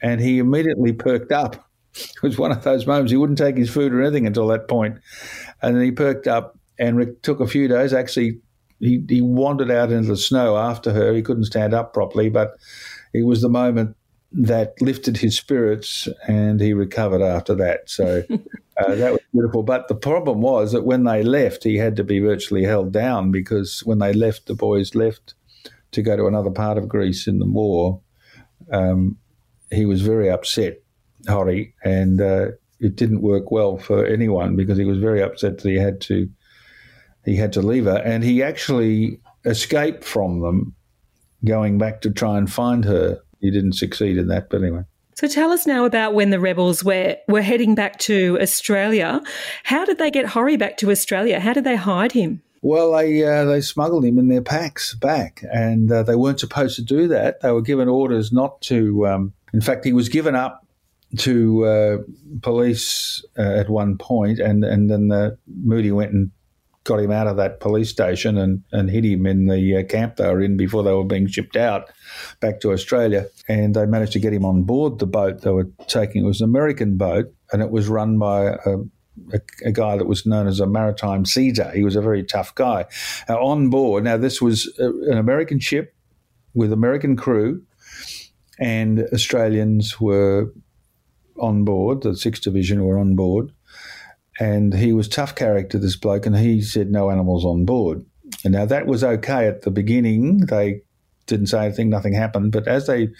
and 0.02 0.20
he 0.20 0.38
immediately 0.38 0.92
perked 0.92 1.32
up. 1.32 1.66
It 1.94 2.22
was 2.22 2.38
one 2.38 2.52
of 2.52 2.62
those 2.62 2.86
moments 2.86 3.10
he 3.10 3.16
wouldn't 3.16 3.38
take 3.38 3.56
his 3.56 3.70
food 3.70 3.92
or 3.92 4.00
anything 4.00 4.26
until 4.26 4.46
that 4.48 4.68
point. 4.68 4.94
point, 4.94 5.04
and 5.62 5.76
then 5.76 5.82
he 5.82 5.90
perked 5.90 6.28
up 6.28 6.56
and 6.78 7.00
it 7.00 7.22
took 7.22 7.40
a 7.40 7.46
few 7.46 7.68
days. 7.68 7.92
Actually, 7.92 8.40
he, 8.78 9.04
he 9.08 9.20
wandered 9.20 9.70
out 9.70 9.92
into 9.92 10.08
the 10.08 10.16
snow 10.16 10.56
after 10.56 10.92
her. 10.92 11.12
He 11.12 11.22
couldn't 11.22 11.44
stand 11.44 11.74
up 11.74 11.92
properly, 11.92 12.30
but 12.30 12.52
it 13.12 13.26
was 13.26 13.42
the 13.42 13.48
moment 13.48 13.96
that 14.32 14.80
lifted 14.80 15.16
his 15.16 15.36
spirits 15.36 16.08
and 16.28 16.60
he 16.60 16.72
recovered 16.72 17.22
after 17.22 17.54
that. 17.56 17.90
So 17.90 18.22
uh, 18.30 18.94
that 18.94 19.12
was 19.12 19.20
beautiful. 19.32 19.62
But 19.62 19.88
the 19.88 19.94
problem 19.94 20.40
was 20.40 20.72
that 20.72 20.84
when 20.84 21.04
they 21.04 21.22
left, 21.22 21.64
he 21.64 21.76
had 21.76 21.96
to 21.96 22.04
be 22.04 22.20
virtually 22.20 22.64
held 22.64 22.92
down 22.92 23.30
because 23.30 23.80
when 23.80 23.98
they 23.98 24.12
left, 24.12 24.46
the 24.46 24.54
boys 24.54 24.94
left 24.94 25.34
to 25.92 26.02
go 26.02 26.16
to 26.16 26.26
another 26.26 26.50
part 26.50 26.78
of 26.78 26.88
Greece 26.88 27.26
in 27.26 27.40
the 27.40 27.46
war. 27.46 28.00
Um, 28.72 29.18
he 29.70 29.86
was 29.86 30.02
very 30.02 30.30
upset, 30.30 30.82
Horrie, 31.26 31.72
and 31.84 32.20
uh, 32.20 32.48
it 32.80 32.96
didn't 32.96 33.22
work 33.22 33.50
well 33.50 33.78
for 33.78 34.04
anyone 34.04 34.56
because 34.56 34.78
he 34.78 34.84
was 34.84 34.98
very 34.98 35.22
upset 35.22 35.58
that 35.58 35.68
he 35.68 35.76
had 35.76 36.00
to 36.02 36.28
he 37.24 37.36
had 37.36 37.52
to 37.52 37.62
leave 37.62 37.84
her, 37.84 37.98
and 37.98 38.24
he 38.24 38.42
actually 38.42 39.20
escaped 39.44 40.04
from 40.04 40.40
them, 40.40 40.74
going 41.44 41.76
back 41.76 42.00
to 42.02 42.10
try 42.10 42.38
and 42.38 42.50
find 42.50 42.84
her. 42.84 43.20
He 43.40 43.50
didn't 43.50 43.74
succeed 43.74 44.16
in 44.16 44.28
that, 44.28 44.48
but 44.50 44.62
anyway. 44.62 44.84
So 45.14 45.26
tell 45.28 45.50
us 45.50 45.66
now 45.66 45.84
about 45.84 46.14
when 46.14 46.30
the 46.30 46.40
rebels 46.40 46.82
were 46.82 47.16
were 47.28 47.42
heading 47.42 47.74
back 47.74 47.98
to 48.00 48.38
Australia. 48.40 49.20
How 49.64 49.84
did 49.84 49.98
they 49.98 50.10
get 50.10 50.24
Horrie 50.24 50.58
back 50.58 50.78
to 50.78 50.90
Australia? 50.90 51.40
How 51.40 51.52
did 51.52 51.64
they 51.64 51.76
hide 51.76 52.12
him? 52.12 52.42
Well, 52.62 52.92
they 52.92 53.24
uh, 53.24 53.44
they 53.46 53.60
smuggled 53.62 54.04
him 54.04 54.18
in 54.18 54.28
their 54.28 54.42
packs 54.42 54.94
back, 54.94 55.42
and 55.50 55.90
uh, 55.90 56.02
they 56.02 56.16
weren't 56.16 56.40
supposed 56.40 56.76
to 56.76 56.82
do 56.82 57.08
that. 57.08 57.40
They 57.40 57.52
were 57.52 57.62
given 57.62 57.88
orders 57.88 58.32
not 58.32 58.60
to. 58.62 59.06
Um, 59.06 59.32
in 59.52 59.60
fact, 59.60 59.84
he 59.84 59.92
was 59.92 60.08
given 60.08 60.34
up 60.34 60.66
to 61.18 61.64
uh, 61.64 61.96
police 62.42 63.24
uh, 63.38 63.42
at 63.42 63.70
one 63.70 63.96
point, 63.96 64.40
and 64.40 64.62
and 64.64 64.90
then 64.90 65.08
the 65.08 65.38
Moody 65.46 65.90
went 65.90 66.12
and 66.12 66.30
got 66.84 67.00
him 67.00 67.10
out 67.10 67.26
of 67.26 67.36
that 67.36 67.60
police 67.60 67.90
station 67.90 68.38
and, 68.38 68.62
and 68.72 68.90
hid 68.90 69.04
him 69.04 69.26
in 69.26 69.46
the 69.46 69.76
uh, 69.76 69.84
camp 69.84 70.16
they 70.16 70.26
were 70.26 70.40
in 70.40 70.56
before 70.56 70.82
they 70.82 70.92
were 70.92 71.04
being 71.04 71.26
shipped 71.26 71.56
out 71.56 71.90
back 72.40 72.60
to 72.60 72.72
Australia. 72.72 73.26
And 73.48 73.74
they 73.74 73.84
managed 73.84 74.12
to 74.12 74.18
get 74.18 74.32
him 74.32 74.46
on 74.46 74.62
board 74.62 74.98
the 74.98 75.06
boat 75.06 75.42
they 75.42 75.50
were 75.50 75.68
taking. 75.88 76.24
It 76.24 76.26
was 76.26 76.40
an 76.40 76.48
American 76.48 76.96
boat, 76.96 77.32
and 77.52 77.60
it 77.62 77.70
was 77.70 77.88
run 77.88 78.18
by 78.18 78.56
a, 78.64 78.78
a, 79.32 79.40
a 79.64 79.72
guy 79.72 79.96
that 79.96 80.06
was 80.06 80.26
known 80.26 80.46
as 80.46 80.60
a 80.60 80.66
maritime 80.66 81.24
Caesar. 81.24 81.70
He 81.70 81.84
was 81.84 81.96
a 81.96 82.02
very 82.02 82.24
tough 82.24 82.54
guy. 82.54 82.86
Uh, 83.28 83.38
on 83.38 83.70
board, 83.70 84.04
now 84.04 84.16
this 84.16 84.40
was 84.40 84.72
a, 84.78 84.88
an 85.10 85.18
American 85.18 85.58
ship 85.58 85.94
with 86.54 86.72
American 86.72 87.16
crew, 87.16 87.62
and 88.58 89.06
Australians 89.12 90.00
were 90.00 90.52
on 91.38 91.64
board. 91.64 92.02
The 92.02 92.16
Sixth 92.16 92.42
Division 92.42 92.84
were 92.84 92.98
on 92.98 93.14
board 93.16 93.52
and 94.40 94.72
he 94.72 94.92
was 94.92 95.06
tough 95.06 95.34
character, 95.34 95.78
this 95.78 95.96
bloke, 95.96 96.24
and 96.24 96.36
he 96.36 96.62
said 96.62 96.90
no 96.90 97.10
animals 97.10 97.44
on 97.44 97.66
board. 97.66 98.04
And 98.42 98.54
now 98.54 98.64
that 98.64 98.86
was 98.86 99.04
okay 99.04 99.46
at 99.46 99.62
the 99.62 99.70
beginning. 99.70 100.46
They 100.46 100.80
didn't 101.26 101.48
say 101.48 101.66
anything, 101.66 101.90
nothing 101.90 102.14
happened. 102.14 102.50
But 102.50 102.66
as 102.66 102.86
they 102.86 103.10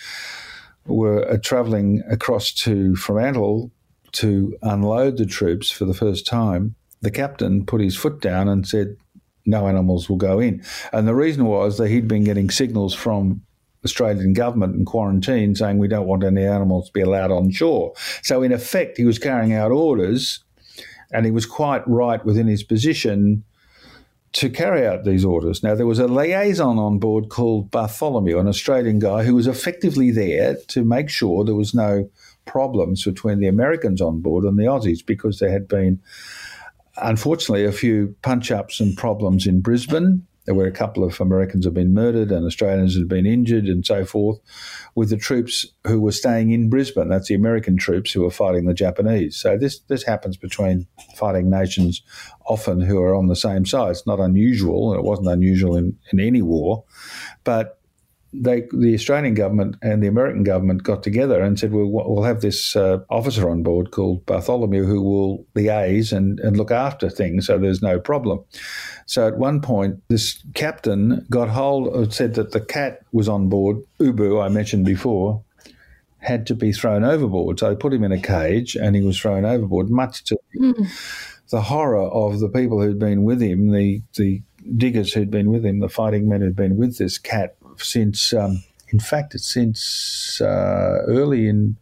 were 0.87 1.31
uh, 1.31 1.37
travelling 1.43 2.03
across 2.11 2.53
to 2.53 2.97
Fremantle 2.97 3.71
to 4.12 4.57
unload 4.62 5.16
the 5.16 5.27
troops 5.27 5.70
for 5.70 5.85
the 5.85 5.94
first 5.94 6.27
time, 6.27 6.75
the 7.01 7.11
captain 7.11 7.64
put 7.64 7.81
his 7.81 7.96
foot 7.96 8.20
down 8.20 8.49
and 8.49 8.66
said, 8.66 8.96
no 9.46 9.66
animals 9.66 10.09
will 10.09 10.16
go 10.16 10.38
in. 10.38 10.62
And 10.92 11.09
the 11.09 11.14
reason 11.14 11.44
was 11.46 11.79
that 11.79 11.88
he'd 11.88 12.09
been 12.09 12.25
getting 12.25 12.51
signals 12.51 12.94
from 12.94 13.42
Australian 13.85 14.35
government 14.35 14.77
and 14.77 14.87
quarantine 14.87 15.55
saying 15.55 15.79
we 15.79 15.88
don't 15.88 16.07
want 16.07 16.25
any 16.25 16.44
animals 16.44 16.87
to 16.87 16.92
be 16.92 17.01
allowed 17.01 17.31
on 17.31 17.51
shore. 17.51 17.94
So 18.23 18.42
in 18.42 18.53
effect, 18.53 18.99
he 18.99 19.05
was 19.05 19.18
carrying 19.18 19.55
out 19.55 19.70
orders 19.70 20.44
and 21.12 21.25
he 21.25 21.33
was 21.33 21.46
quite 21.46 21.87
right 21.88 22.25
within 22.25 22.46
his 22.46 22.62
position 22.62 23.44
to 24.40 24.48
carry 24.48 24.87
out 24.87 25.05
these 25.05 25.22
orders. 25.22 25.62
Now, 25.62 25.74
there 25.74 25.85
was 25.85 25.98
a 25.98 26.09
liaison 26.09 26.79
on 26.79 26.98
board 26.98 27.29
called 27.29 27.70
Bartholomew, 27.70 28.38
an 28.38 28.48
Australian 28.48 28.98
guy 28.98 29.22
who 29.22 29.35
was 29.35 29.46
effectively 29.46 30.11
there 30.11 30.57
to 30.68 30.83
make 30.83 31.11
sure 31.11 31.44
there 31.44 31.55
was 31.55 31.74
no 31.74 32.09
problems 32.46 33.05
between 33.05 33.38
the 33.38 33.48
Americans 33.48 34.00
on 34.00 34.22
board 34.22 34.44
and 34.44 34.59
the 34.59 34.64
Aussies 34.64 35.05
because 35.05 35.40
there 35.40 35.50
had 35.50 35.68
been, 35.68 36.00
unfortunately, 36.96 37.66
a 37.66 37.70
few 37.70 38.16
punch 38.22 38.50
ups 38.50 38.81
and 38.81 38.96
problems 38.96 39.46
in 39.46 39.61
Brisbane 39.61 40.26
where 40.46 40.66
a 40.66 40.72
couple 40.72 41.05
of 41.05 41.20
Americans 41.20 41.64
have 41.64 41.74
been 41.74 41.94
murdered 41.94 42.33
and 42.33 42.46
Australians 42.46 42.96
have 42.96 43.09
been 43.09 43.26
injured 43.26 43.66
and 43.66 43.85
so 43.85 44.05
forth, 44.05 44.38
with 44.94 45.11
the 45.11 45.16
troops 45.16 45.66
who 45.87 46.00
were 46.00 46.12
staying 46.12 46.50
in 46.50 46.70
Brisbane. 46.70 47.09
That's 47.09 47.29
the 47.29 47.35
American 47.35 47.76
troops 47.76 48.12
who 48.12 48.22
were 48.22 48.31
fighting 48.31 48.66
the 48.66 48.74
Japanese. 48.74 49.37
So 49.37 49.57
this 49.57 49.81
this 49.81 50.05
happens 50.05 50.37
between 50.37 50.87
fighting 51.16 51.50
nations 51.50 52.03
often 52.46 52.81
who 52.81 53.00
are 53.00 53.14
on 53.14 53.29
the 53.29 53.37
same 53.37 53.66
side. 53.66 53.90
It's 53.90 54.07
not 54.07 54.20
unusual, 54.20 54.92
and 54.92 54.98
it 54.98 55.05
wasn't 55.05 55.29
unusual 55.29 55.76
in, 55.76 55.98
in 56.12 56.20
any 56.20 56.42
war, 56.42 56.85
but 57.44 57.80
they, 58.33 58.62
the 58.73 58.95
Australian 58.95 59.35
government 59.35 59.77
and 59.83 60.03
the 60.03 60.07
American 60.07 60.45
government 60.45 60.85
got 60.85 61.03
together 61.03 61.40
and 61.43 61.59
said, 61.59 61.73
"We'll, 61.73 61.88
we'll 61.88 62.23
have 62.23 62.40
this 62.40 62.77
uh, 62.77 62.99
officer 63.11 63.51
on 63.51 63.62
board 63.62 63.90
called 63.90 64.25
Bartholomew 64.27 64.85
who 64.85 65.03
will 65.03 65.47
liaise 65.55 66.12
and, 66.12 66.38
and 66.40 66.57
look 66.57 66.71
after 66.71 67.11
things, 67.11 67.47
so 67.47 67.59
there's 67.59 67.83
no 67.83 67.99
problem." 67.99 68.45
So 69.07 69.27
at 69.27 69.38
one 69.38 69.61
point, 69.61 70.03
this 70.09 70.43
captain 70.55 71.27
got 71.31 71.49
hold 71.49 71.88
of 71.88 72.14
said 72.14 72.35
that 72.35 72.53
the 72.53 72.61
cat 72.61 73.01
was 73.12 73.29
on 73.29 73.49
board. 73.49 73.79
Ubu, 73.99 74.43
I 74.43 74.49
mentioned 74.49 74.85
before, 74.85 75.43
had 76.19 76.47
to 76.47 76.55
be 76.55 76.73
thrown 76.73 77.03
overboard. 77.03 77.59
So 77.59 77.69
they 77.69 77.77
put 77.77 77.93
him 77.93 78.05
in 78.05 78.12
a 78.12 78.21
cage 78.21 78.77
and 78.77 78.95
he 78.95 79.03
was 79.03 79.19
thrown 79.19 79.45
overboard, 79.45 79.90
much 79.90 80.23
to 80.25 80.38
mm. 80.57 80.87
the 81.51 81.62
horror 81.62 82.03
of 82.03 82.38
the 82.38 82.49
people 82.49 82.81
who'd 82.81 83.01
been 83.01 83.25
with 83.25 83.43
him, 83.43 83.73
the 83.73 84.03
the 84.16 84.43
diggers 84.77 85.12
who'd 85.12 85.31
been 85.31 85.51
with 85.51 85.64
him, 85.64 85.81
the 85.81 85.88
fighting 85.88 86.29
men 86.29 86.43
who'd 86.43 86.55
been 86.55 86.77
with 86.77 86.99
this 86.99 87.19
cat 87.19 87.57
since, 87.85 88.33
um, 88.33 88.62
in 88.88 89.01
fact, 89.01 89.35
it's 89.35 89.53
since 89.53 90.40
uh, 90.40 91.03
early 91.07 91.49
in, 91.49 91.77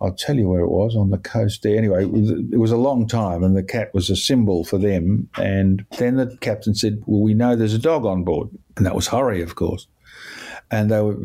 I'll 0.00 0.14
tell 0.14 0.36
you 0.36 0.48
where 0.48 0.60
it 0.60 0.70
was 0.70 0.94
on 0.94 1.10
the 1.10 1.18
coast 1.18 1.62
there. 1.62 1.76
Anyway, 1.76 2.02
it 2.02 2.10
was, 2.10 2.30
it 2.30 2.58
was, 2.58 2.70
a 2.70 2.76
long 2.76 3.06
time, 3.06 3.42
and 3.42 3.56
the 3.56 3.62
cat 3.62 3.94
was 3.94 4.10
a 4.10 4.16
symbol 4.16 4.64
for 4.64 4.78
them. 4.78 5.28
And 5.36 5.86
then 5.98 6.16
the 6.16 6.36
captain 6.40 6.74
said, 6.74 7.02
Well, 7.06 7.22
we 7.22 7.34
know 7.34 7.56
there's 7.56 7.74
a 7.74 7.78
dog 7.78 8.04
on 8.04 8.24
board. 8.24 8.50
And 8.76 8.84
that 8.84 8.94
was 8.94 9.08
Horrie, 9.08 9.42
of 9.42 9.54
course. 9.54 9.86
And 10.70 10.90
they 10.90 11.00
were, 11.00 11.16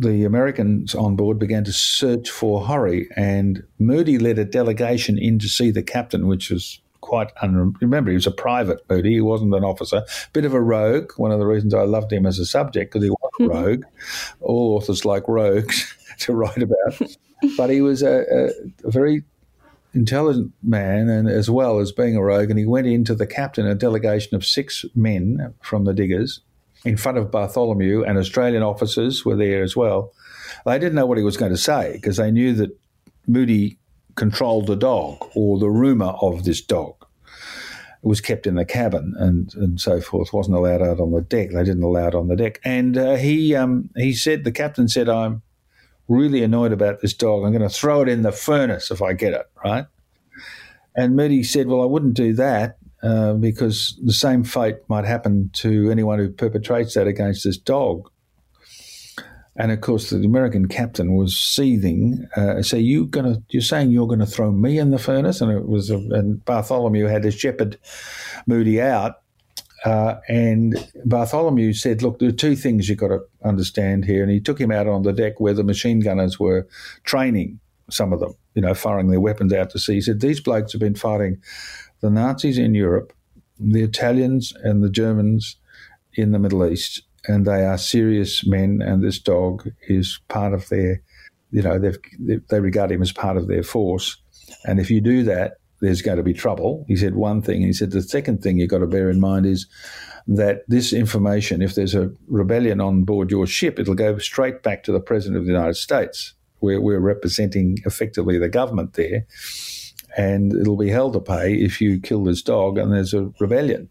the 0.00 0.24
Americans 0.24 0.94
on 0.94 1.16
board 1.16 1.38
began 1.38 1.64
to 1.64 1.72
search 1.72 2.28
for 2.28 2.62
Horrie, 2.62 3.06
and 3.16 3.62
Moody 3.78 4.18
led 4.18 4.38
a 4.38 4.44
delegation 4.44 5.16
in 5.18 5.38
to 5.38 5.48
see 5.48 5.70
the 5.70 5.82
captain, 5.82 6.26
which 6.26 6.50
was 6.50 6.80
quite 7.10 7.32
un- 7.42 7.74
remember 7.80 8.10
he 8.10 8.14
was 8.14 8.28
a 8.28 8.30
private 8.30 8.88
Moody. 8.88 9.14
He 9.14 9.20
wasn't 9.20 9.52
an 9.52 9.64
officer. 9.64 10.04
Bit 10.32 10.44
of 10.44 10.54
a 10.54 10.60
rogue. 10.60 11.10
One 11.16 11.32
of 11.32 11.40
the 11.40 11.44
reasons 11.44 11.74
I 11.74 11.82
loved 11.82 12.12
him 12.12 12.24
as 12.24 12.38
a 12.38 12.46
subject 12.46 12.92
because 12.92 13.04
he 13.04 13.10
was 13.10 13.30
a 13.40 13.48
rogue. 13.48 13.82
All 14.40 14.76
authors 14.76 15.04
like 15.04 15.26
rogues 15.26 15.92
to 16.20 16.34
write 16.34 16.62
about, 16.62 17.02
but 17.56 17.68
he 17.68 17.80
was 17.80 18.02
a, 18.02 18.24
a, 18.30 18.86
a 18.86 18.90
very 18.92 19.24
intelligent 19.92 20.52
man 20.62 21.08
and 21.08 21.28
as 21.28 21.50
well 21.50 21.80
as 21.80 21.90
being 21.90 22.14
a 22.14 22.22
rogue 22.22 22.48
and 22.48 22.60
he 22.60 22.64
went 22.64 22.86
into 22.86 23.12
the 23.12 23.26
captain 23.26 23.66
a 23.66 23.74
delegation 23.74 24.36
of 24.36 24.46
six 24.46 24.84
men 24.94 25.52
from 25.60 25.84
the 25.84 25.92
diggers 25.92 26.42
in 26.84 26.96
front 26.96 27.18
of 27.18 27.32
Bartholomew 27.32 28.04
and 28.04 28.16
Australian 28.16 28.62
officers 28.62 29.24
were 29.24 29.34
there 29.34 29.64
as 29.64 29.74
well. 29.74 30.12
They 30.64 30.78
didn't 30.78 30.94
know 30.94 31.06
what 31.06 31.18
he 31.18 31.24
was 31.24 31.36
going 31.36 31.50
to 31.50 31.58
say 31.58 31.94
because 31.94 32.18
they 32.18 32.30
knew 32.30 32.52
that 32.54 32.70
Moody 33.26 33.78
controlled 34.14 34.68
the 34.68 34.76
dog 34.76 35.28
or 35.34 35.58
the 35.58 35.68
rumour 35.68 36.14
of 36.20 36.44
this 36.44 36.60
dog. 36.60 36.99
Was 38.02 38.20
kept 38.20 38.46
in 38.46 38.54
the 38.54 38.64
cabin 38.64 39.14
and, 39.18 39.52
and 39.54 39.78
so 39.80 40.00
forth. 40.00 40.32
wasn't 40.32 40.56
allowed 40.56 40.80
out 40.80 41.00
on 41.00 41.12
the 41.12 41.20
deck. 41.20 41.50
They 41.50 41.64
didn't 41.64 41.82
allow 41.82 42.08
it 42.08 42.14
on 42.14 42.28
the 42.28 42.36
deck. 42.36 42.58
And 42.64 42.96
uh, 42.96 43.16
he 43.16 43.54
um, 43.54 43.90
he 43.94 44.14
said 44.14 44.44
the 44.44 44.52
captain 44.52 44.88
said, 44.88 45.08
"I'm 45.08 45.42
really 46.08 46.42
annoyed 46.42 46.72
about 46.72 47.02
this 47.02 47.12
dog. 47.12 47.44
I'm 47.44 47.52
going 47.52 47.60
to 47.60 47.68
throw 47.68 48.00
it 48.00 48.08
in 48.08 48.22
the 48.22 48.32
furnace 48.32 48.90
if 48.90 49.02
I 49.02 49.12
get 49.12 49.34
it 49.34 49.50
right." 49.62 49.86
And 50.96 51.14
Moody 51.14 51.42
said, 51.42 51.66
"Well, 51.66 51.82
I 51.82 51.86
wouldn't 51.86 52.14
do 52.14 52.32
that 52.34 52.78
uh, 53.02 53.34
because 53.34 54.00
the 54.02 54.14
same 54.14 54.44
fate 54.44 54.76
might 54.88 55.04
happen 55.04 55.50
to 55.54 55.90
anyone 55.90 56.18
who 56.18 56.30
perpetrates 56.30 56.94
that 56.94 57.06
against 57.06 57.44
this 57.44 57.58
dog." 57.58 58.10
And 59.60 59.72
of 59.72 59.82
course, 59.82 60.08
the 60.08 60.24
American 60.24 60.68
captain 60.68 61.16
was 61.16 61.36
seething. 61.36 62.26
Uh, 62.34 62.62
so 62.62 62.78
you 62.78 63.04
gonna, 63.04 63.42
you're 63.50 63.60
saying 63.60 63.90
you're 63.90 64.06
going 64.06 64.20
to 64.20 64.24
throw 64.26 64.50
me 64.50 64.78
in 64.78 64.88
the 64.88 64.98
furnace? 64.98 65.42
And 65.42 65.52
it 65.52 65.68
was, 65.68 65.90
a, 65.90 65.98
and 65.98 66.42
Bartholomew 66.46 67.04
had 67.04 67.24
to 67.24 67.30
shepherd 67.30 67.78
Moody 68.46 68.80
out. 68.80 69.20
Uh, 69.84 70.14
and 70.28 70.88
Bartholomew 71.04 71.74
said, 71.74 72.02
"Look, 72.02 72.20
there 72.20 72.30
are 72.30 72.32
two 72.32 72.56
things 72.56 72.88
you've 72.88 72.98
got 72.98 73.08
to 73.08 73.20
understand 73.44 74.06
here." 74.06 74.22
And 74.22 74.32
he 74.32 74.40
took 74.40 74.58
him 74.58 74.70
out 74.70 74.86
on 74.86 75.02
the 75.02 75.12
deck 75.12 75.40
where 75.40 75.54
the 75.54 75.64
machine 75.64 76.00
gunners 76.00 76.40
were 76.40 76.66
training 77.04 77.60
some 77.90 78.14
of 78.14 78.20
them, 78.20 78.34
you 78.54 78.62
know, 78.62 78.72
firing 78.72 79.08
their 79.08 79.20
weapons 79.20 79.52
out 79.52 79.70
to 79.70 79.78
sea. 79.78 79.94
He 79.94 80.00
said, 80.00 80.20
"These 80.20 80.40
blokes 80.40 80.72
have 80.72 80.80
been 80.80 80.94
fighting 80.94 81.36
the 82.00 82.10
Nazis 82.10 82.56
in 82.56 82.74
Europe, 82.74 83.12
the 83.58 83.82
Italians 83.82 84.54
and 84.62 84.82
the 84.82 84.90
Germans 84.90 85.56
in 86.14 86.32
the 86.32 86.38
Middle 86.38 86.66
East, 86.66 87.02
and 87.28 87.46
they 87.46 87.64
are 87.64 87.78
serious 87.78 88.46
men, 88.46 88.82
and 88.82 89.02
this 89.02 89.18
dog 89.18 89.68
is 89.88 90.20
part 90.28 90.54
of 90.54 90.68
their, 90.68 91.02
you 91.50 91.62
know, 91.62 91.78
they 91.78 92.38
they 92.48 92.60
regard 92.60 92.90
him 92.92 93.02
as 93.02 93.12
part 93.12 93.36
of 93.36 93.48
their 93.48 93.62
force. 93.62 94.16
And 94.64 94.80
if 94.80 94.90
you 94.90 95.00
do 95.00 95.22
that, 95.24 95.54
there's 95.80 96.02
going 96.02 96.16
to 96.16 96.22
be 96.22 96.34
trouble. 96.34 96.84
He 96.88 96.96
said 96.96 97.14
one 97.14 97.42
thing. 97.42 97.62
He 97.62 97.72
said 97.72 97.90
the 97.90 98.02
second 98.02 98.42
thing 98.42 98.58
you've 98.58 98.70
got 98.70 98.78
to 98.78 98.86
bear 98.86 99.10
in 99.10 99.20
mind 99.20 99.46
is 99.46 99.66
that 100.26 100.62
this 100.68 100.92
information, 100.92 101.62
if 101.62 101.74
there's 101.74 101.94
a 101.94 102.10
rebellion 102.28 102.80
on 102.80 103.04
board 103.04 103.30
your 103.30 103.46
ship, 103.46 103.78
it'll 103.78 103.94
go 103.94 104.18
straight 104.18 104.62
back 104.62 104.82
to 104.84 104.92
the 104.92 105.00
President 105.00 105.38
of 105.38 105.44
the 105.44 105.52
United 105.52 105.76
States. 105.76 106.34
We're, 106.60 106.80
we're 106.80 107.00
representing 107.00 107.78
effectively 107.86 108.38
the 108.38 108.48
government 108.48 108.92
there, 108.94 109.26
and 110.16 110.52
it'll 110.52 110.76
be 110.76 110.90
hell 110.90 111.10
to 111.12 111.20
pay 111.20 111.54
if 111.54 111.80
you 111.80 112.00
kill 112.00 112.24
this 112.24 112.42
dog 112.42 112.76
and 112.76 112.92
there's 112.92 113.14
a 113.14 113.32
rebellion, 113.40 113.88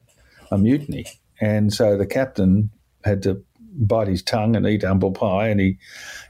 a 0.51 0.57
mutiny. 0.57 1.05
And 1.41 1.73
so 1.73 1.97
the 1.97 2.05
captain 2.05 2.69
had 3.03 3.23
to 3.23 3.43
bite 3.71 4.07
his 4.07 4.23
tongue 4.23 4.55
and 4.55 4.65
eat 4.67 4.83
humble 4.83 5.11
pie, 5.11 5.47
and 5.47 5.59
he, 5.59 5.77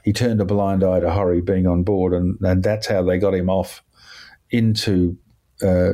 he 0.04 0.12
turned 0.12 0.40
a 0.40 0.44
blind 0.44 0.84
eye 0.84 1.00
to 1.00 1.06
Horrie 1.06 1.44
being 1.44 1.66
on 1.66 1.82
board, 1.82 2.12
and, 2.12 2.38
and 2.40 2.62
that's 2.62 2.86
how 2.86 3.02
they 3.02 3.18
got 3.18 3.34
him 3.34 3.50
off 3.50 3.82
into 4.50 5.16
uh, 5.62 5.92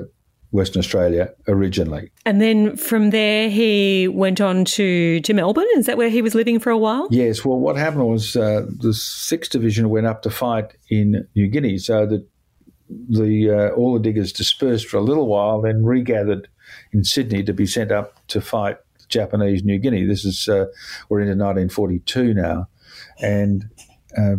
Western 0.51 0.81
Australia 0.81 1.33
originally. 1.49 2.11
And 2.25 2.41
then 2.41 2.77
from 2.77 3.11
there, 3.11 3.49
he 3.51 4.09
went 4.09 4.41
on 4.41 4.65
to, 4.65 5.21
to 5.21 5.35
Melbourne. 5.35 5.67
Is 5.77 5.87
that 5.87 5.97
where 5.97 6.09
he 6.09 6.23
was 6.23 6.35
living 6.35 6.59
for 6.59 6.71
a 6.71 6.79
while? 6.79 7.09
Yes. 7.11 7.45
Well, 7.45 7.59
what 7.59 7.77
happened 7.77 8.07
was 8.07 8.37
uh, 8.37 8.67
the 8.79 8.95
Sixth 8.95 9.53
Division 9.53 9.91
went 9.91 10.07
up 10.07 10.23
to 10.23 10.31
fight 10.31 10.75
in 10.91 11.27
New 11.35 11.49
Guinea, 11.49 11.79
so 11.79 12.07
that 12.07 12.27
the 12.89 13.51
uh, 13.51 13.75
all 13.75 13.95
the 13.95 14.01
diggers 14.01 14.33
dispersed 14.33 14.87
for 14.87 14.97
a 14.97 15.03
little 15.03 15.27
while, 15.27 15.61
then 15.61 15.85
regathered 15.85 16.49
in 16.93 17.05
Sydney 17.05 17.43
to 17.45 17.53
be 17.53 17.67
sent 17.67 17.93
up 17.93 18.27
to 18.29 18.41
fight 18.41 18.79
Japanese 19.09 19.65
New 19.65 19.79
Guinea. 19.79 20.05
This 20.05 20.25
is 20.25 20.49
uh, 20.49 20.67
we're 21.09 21.21
into 21.21 21.33
1942 21.33 22.35
now, 22.35 22.69
and 23.21 23.69
uh, 24.17 24.37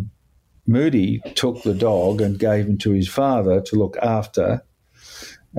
Moody 0.66 1.20
took 1.34 1.62
the 1.62 1.74
dog 1.74 2.20
and 2.20 2.38
gave 2.38 2.66
him 2.66 2.78
to 2.78 2.92
his 2.92 3.08
father 3.08 3.60
to 3.62 3.76
look 3.76 3.96
after 3.98 4.62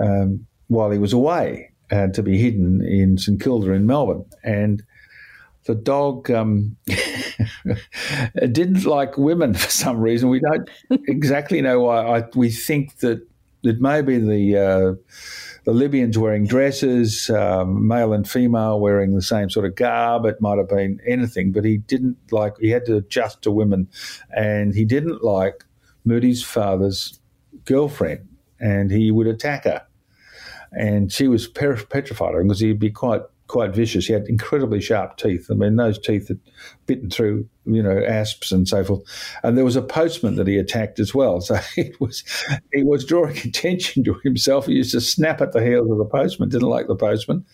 um, 0.02 0.46
while 0.68 0.92
he 0.92 1.00
was 1.00 1.14
away 1.14 1.72
and 1.90 2.14
to 2.14 2.24
be 2.24 2.38
hidden 2.38 2.86
in 2.86 3.18
St 3.18 3.42
Kilda 3.42 3.72
in 3.72 3.88
Melbourne. 3.88 4.26
And 4.44 4.84
the 5.66 5.76
dog 5.76 6.30
um, 6.32 6.78
didn't 8.36 8.86
like 8.86 9.18
women 9.18 9.54
for 9.54 9.70
some 9.70 10.00
reason. 10.00 10.30
We 10.30 10.40
don't 10.40 10.70
exactly 11.08 11.62
know 11.62 11.82
why. 11.82 12.20
I, 12.20 12.24
we 12.36 12.50
think 12.50 12.98
that 13.00 13.28
it 13.64 13.82
may 13.82 14.02
be 14.02 14.18
the 14.18 14.58
uh, 14.58 14.94
the 15.70 15.76
Libyans 15.76 16.18
wearing 16.18 16.48
dresses, 16.48 17.30
um, 17.30 17.88
male 17.88 18.12
and 18.12 18.28
female 18.28 18.80
wearing 18.80 19.14
the 19.14 19.22
same 19.22 19.52
sort 19.52 19.68
of 19.68 19.76
garb. 19.76 20.26
It 20.26 20.42
might 20.42 20.58
have 20.58 20.68
been 20.68 21.00
anything, 21.06 21.52
but 21.52 21.64
he 21.64 21.78
didn't 21.78 22.18
like. 22.32 22.58
He 22.60 22.72
had 22.72 22.88
to 22.88 22.96
adjust 22.98 23.44
to 23.44 23.52
women, 23.52 23.88
and 24.36 24.74
he 24.74 24.84
didn't 24.84 25.24
like 25.24 25.64
Moody's 26.06 26.44
father's 26.44 27.20
girlfriend, 27.66 28.28
and 28.60 28.90
he 28.90 29.12
would 29.12 29.28
attack 29.28 29.66
her 29.66 29.86
and 30.72 31.12
she 31.12 31.28
was 31.28 31.48
petrified 31.48 32.36
because 32.42 32.60
he'd 32.60 32.80
be 32.80 32.92
quite 32.92 33.22
quite 33.50 33.76
vicious. 33.76 34.06
He 34.06 34.14
had 34.14 34.28
incredibly 34.28 34.80
sharp 34.80 35.18
teeth. 35.18 35.48
I 35.52 35.56
mean, 35.56 35.76
those 35.76 36.00
teeth 36.00 36.30
had 36.30 36.40
bitten 36.86 37.10
through, 37.10 37.50
you 37.66 37.84
know, 37.84 38.02
asps 38.06 38.52
and 38.52 38.68
so 38.68 38.84
forth. 38.84 39.02
And 39.44 39.58
there 39.58 39.66
was 39.66 39.76
a 39.76 39.82
postman 39.82 40.36
that 40.36 40.48
he 40.48 40.58
attacked 40.58 41.00
as 41.00 41.14
well. 41.14 41.42
So 41.42 41.60
it 41.76 42.00
was 42.00 42.24
he 42.72 42.84
was 42.84 43.04
drawing 43.04 43.38
attention 43.44 44.06
to 44.06 44.14
himself. 44.24 44.68
He 44.68 44.74
used 44.74 44.94
to 44.94 45.02
snap 45.02 45.42
at 45.42 45.52
the 45.52 45.64
heels 45.64 45.92
of 45.92 45.98
the 45.98 46.06
postman. 46.06 46.50
Didn't 46.50 46.70
like 46.70 46.88
the 46.88 46.96
postman. 46.96 47.46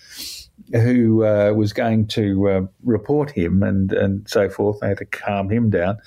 Who 0.71 1.25
uh, 1.25 1.53
was 1.53 1.73
going 1.73 2.07
to 2.07 2.49
uh, 2.49 2.61
report 2.83 3.29
him 3.29 3.61
and, 3.61 3.91
and 3.91 4.27
so 4.27 4.49
forth. 4.49 4.79
They 4.79 4.87
had 4.87 4.97
to 4.99 5.05
calm 5.05 5.49
him 5.49 5.69
down. 5.69 5.97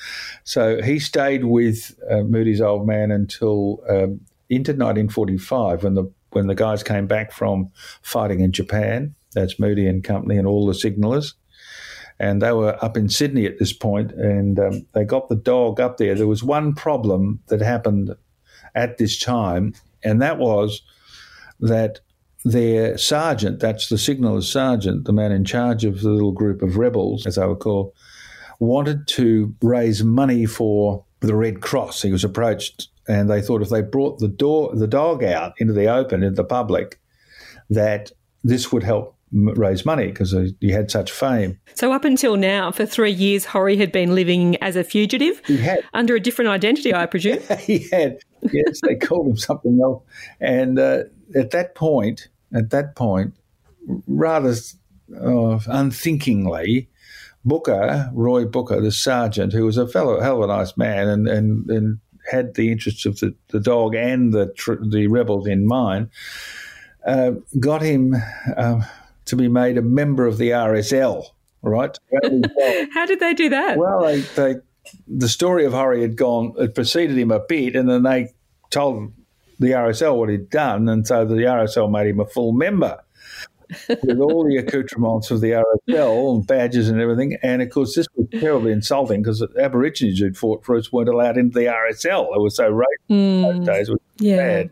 So 0.42 0.83
he 0.83 0.98
stayed 0.98 1.44
with 1.44 1.94
uh, 2.11 2.22
Moody's 2.22 2.62
old 2.62 2.87
man 2.87 3.11
until 3.11 3.83
um, 3.88 4.20
into 4.48 4.72
1945 4.72 5.85
when 5.85 5.94
the 5.94 6.11
when 6.31 6.46
the 6.46 6.55
guys 6.55 6.83
came 6.83 7.07
back 7.07 7.33
from 7.33 7.70
fighting 8.03 8.40
in 8.40 8.53
Japan. 8.53 9.14
That's 9.33 9.61
Moody 9.61 9.87
and 9.87 10.03
Company 10.03 10.37
and 10.37 10.47
all 10.47 10.67
the 10.67 10.73
signalers. 10.73 11.35
And 12.19 12.43
they 12.43 12.53
were 12.53 12.83
up 12.85 12.97
in 12.97 13.09
Sydney 13.09 13.47
at 13.47 13.59
this 13.59 13.73
point, 13.73 14.11
and 14.12 14.59
um, 14.59 14.87
they 14.93 15.05
got 15.05 15.29
the 15.29 15.37
dog 15.37 15.81
up 15.81 15.99
there. 15.99 16.14
There 16.14 16.27
was 16.27 16.43
one 16.43 16.75
problem 16.75 17.41
that 17.47 17.61
happened 17.61 18.14
at 18.75 18.99
this 18.99 19.19
time, 19.21 19.75
and 20.03 20.21
that 20.21 20.38
was 20.38 20.83
that 21.61 22.01
their 22.45 22.99
sergeant, 22.99 23.61
that's 23.61 23.88
the 23.88 23.99
signaler's 23.99 24.51
sergeant, 24.51 25.05
the 25.05 25.12
man 25.12 25.31
in 25.31 25.45
charge 25.45 25.85
of 25.85 26.01
the 26.01 26.11
little 26.11 26.33
group 26.33 26.62
of 26.62 26.77
rebels, 26.77 27.27
as 27.27 27.37
they 27.37 27.47
were 27.47 27.57
called, 27.57 27.93
wanted 28.59 29.07
to 29.09 29.55
raise 29.62 30.03
money 30.03 30.45
for 30.47 31.05
the 31.21 31.35
Red 31.35 31.61
Cross. 31.61 32.03
He 32.03 32.12
was 32.12 32.25
approached 32.25 32.88
and 33.09 33.31
they 33.31 33.41
thought 33.41 33.62
if 33.62 33.71
they 33.71 33.81
brought 33.81 34.19
the 34.19 34.29
door 34.29 34.71
the 34.75 34.87
dog 34.87 35.25
out 35.25 35.55
into 35.59 35.73
the 35.73 35.87
open 35.87 36.23
into 36.23 36.37
the 36.37 36.45
public, 36.45 37.01
that 37.71 38.12
this 38.45 38.71
would 38.71 38.83
help 38.83 39.17
raise 39.33 39.85
money 39.85 40.07
because 40.07 40.35
he 40.61 40.71
had 40.71 40.91
such 40.91 41.11
fame. 41.11 41.59
So 41.75 41.93
up 41.93 42.05
until 42.05 42.37
now, 42.37 42.71
for 42.71 42.87
three 42.87 43.12
years, 43.12 43.47
Horrie 43.47 43.79
had 43.79 43.93
been 43.93 44.14
living 44.14 44.57
as 44.62 44.77
a 44.77 44.85
fugitive. 44.85 45.43
He 45.47 45.59
had 45.59 45.81
under 45.93 46.14
a 46.14 46.21
different 46.21 46.51
identity, 46.51 46.95
I 46.95 47.07
presume. 47.07 47.41
he 47.61 47.87
had. 47.91 48.19
Yes, 48.53 48.81
they 48.83 48.95
called 49.07 49.27
him 49.27 49.37
something 49.37 49.79
else. 49.83 50.03
And 50.41 50.79
uh, 50.79 51.05
at 51.35 51.51
that 51.51 51.75
point, 51.75 52.29
at 52.55 52.71
that 52.71 52.97
point, 52.97 53.35
rather 54.07 54.55
uh, 55.14 55.59
unthinkingly, 55.67 56.88
Booker, 57.45 58.11
Roy 58.12 58.45
Booker, 58.45 58.81
the 58.81 58.93
sergeant, 58.93 59.53
who 59.53 59.64
was 59.64 59.77
a 59.77 59.88
fellow 59.88 60.21
hell 60.21 60.43
of 60.43 60.51
a 60.51 60.53
nice 60.53 60.77
man, 60.77 61.09
and 61.09 61.29
and 61.29 61.71
and 61.71 61.99
had 62.31 62.55
the 62.55 62.71
interests 62.71 63.07
of 63.07 63.19
the, 63.21 63.35
the 63.49 63.61
dog 63.61 63.95
and 63.95 64.35
the 64.35 64.53
tr- 64.53 64.85
the 64.87 65.07
rebels 65.07 65.47
in 65.47 65.67
mind, 65.67 66.11
uh, 67.07 67.33
got 67.59 67.81
him 67.81 68.14
uh, 68.57 68.81
to 69.29 69.37
be 69.37 69.49
made 69.49 69.79
a 69.79 69.83
member 69.83 70.27
of 70.27 70.38
the 70.38 70.51
RSL. 70.51 71.25
Right? 71.62 71.97
How 72.95 73.07
did 73.07 73.21
they 73.21 73.35
do 73.35 73.49
that? 73.49 73.79
Well, 73.79 74.03
they, 74.03 74.21
they 74.21 74.55
the 75.07 75.29
story 75.29 75.64
of 75.64 75.73
Horrie 75.73 76.03
had 76.03 76.17
gone, 76.17 76.55
it 76.59 76.75
preceded 76.75 77.17
him 77.19 77.31
a 77.31 77.41
bit, 77.41 77.77
and 77.77 77.88
then 77.88 78.03
they 78.03 78.33
told 78.71 79.12
the 79.59 79.71
RSL 79.71 80.17
what 80.17 80.29
he'd 80.29 80.51
done, 80.51 80.88
and 80.88 81.07
so 81.07 81.25
the 81.25 81.35
RSL 81.35 81.91
made 81.91 82.09
him 82.09 82.21
a 82.21 82.27
full 82.27 82.53
member 82.53 83.03
with 83.88 84.19
all 84.21 84.45
the 84.45 84.57
accoutrements 84.57 85.31
of 85.31 85.41
the 85.41 85.62
RSL 85.88 86.37
and 86.37 86.47
badges 86.47 86.88
and 86.88 87.01
everything. 87.01 87.37
And 87.43 87.61
of 87.61 87.71
course, 87.71 87.95
this 87.95 88.07
was 88.14 88.29
terribly 88.41 88.73
insulting 88.73 89.23
because 89.23 89.45
Aborigines 89.61 90.19
who'd 90.19 90.37
fought 90.37 90.64
for 90.64 90.77
us 90.77 90.93
weren't 90.93 91.09
allowed 91.09 91.37
into 91.37 91.59
the 91.59 91.67
RSL. 91.67 92.29
They 92.33 92.41
were 92.41 92.51
so 92.51 92.73
racist 92.73 93.11
mm. 93.11 93.43
those 93.43 93.67
days. 93.67 93.88
It 93.88 93.93
was 93.93 94.01
yeah. 94.21 94.65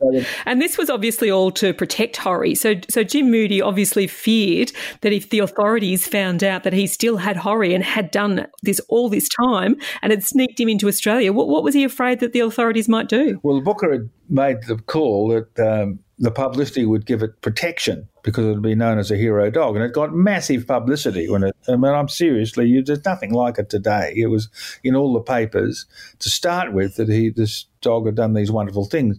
So 0.00 0.22
and 0.46 0.60
this 0.60 0.78
was 0.78 0.88
obviously 0.88 1.30
all 1.30 1.50
to 1.52 1.74
protect 1.74 2.16
Horrie. 2.16 2.56
So, 2.56 2.74
so 2.88 3.04
Jim 3.04 3.30
Moody 3.30 3.60
obviously 3.60 4.06
feared 4.06 4.72
that 5.02 5.12
if 5.12 5.30
the 5.30 5.40
authorities 5.40 6.06
found 6.06 6.42
out 6.42 6.64
that 6.64 6.72
he 6.72 6.86
still 6.86 7.18
had 7.18 7.36
Horrie 7.36 7.74
and 7.74 7.84
had 7.84 8.10
done 8.10 8.46
this 8.62 8.80
all 8.88 9.08
this 9.08 9.28
time 9.28 9.76
and 10.02 10.12
had 10.12 10.24
sneaked 10.24 10.58
him 10.58 10.68
into 10.68 10.88
Australia, 10.88 11.32
what, 11.32 11.48
what 11.48 11.62
was 11.62 11.74
he 11.74 11.84
afraid 11.84 12.20
that 12.20 12.32
the 12.32 12.40
authorities 12.40 12.88
might 12.88 13.08
do? 13.08 13.38
Well, 13.42 13.60
Booker 13.60 13.92
had 13.92 14.10
made 14.28 14.62
the 14.66 14.76
call 14.76 15.28
that 15.28 15.60
um, 15.60 15.98
the 16.18 16.30
publicity 16.30 16.86
would 16.86 17.06
give 17.06 17.22
it 17.22 17.40
protection 17.42 18.08
because 18.22 18.46
it 18.46 18.48
would 18.48 18.62
be 18.62 18.74
known 18.74 18.98
as 18.98 19.10
a 19.10 19.16
hero 19.16 19.50
dog, 19.50 19.76
and 19.76 19.84
it 19.84 19.92
got 19.92 20.14
massive 20.14 20.66
publicity 20.66 21.28
when 21.28 21.44
it. 21.44 21.56
I 21.68 21.76
mean, 21.76 21.92
I'm 21.92 22.08
seriously, 22.08 22.80
there's 22.82 23.04
nothing 23.04 23.32
like 23.32 23.58
it 23.58 23.70
today. 23.70 24.12
It 24.16 24.26
was 24.26 24.48
in 24.82 24.96
all 24.96 25.12
the 25.12 25.20
papers 25.20 25.86
to 26.18 26.30
start 26.30 26.72
with 26.72 26.96
that 26.96 27.08
he 27.08 27.30
this 27.30 27.66
dog 27.80 28.06
had 28.06 28.14
done 28.14 28.34
these 28.34 28.50
wonderful 28.50 28.84
things, 28.84 29.18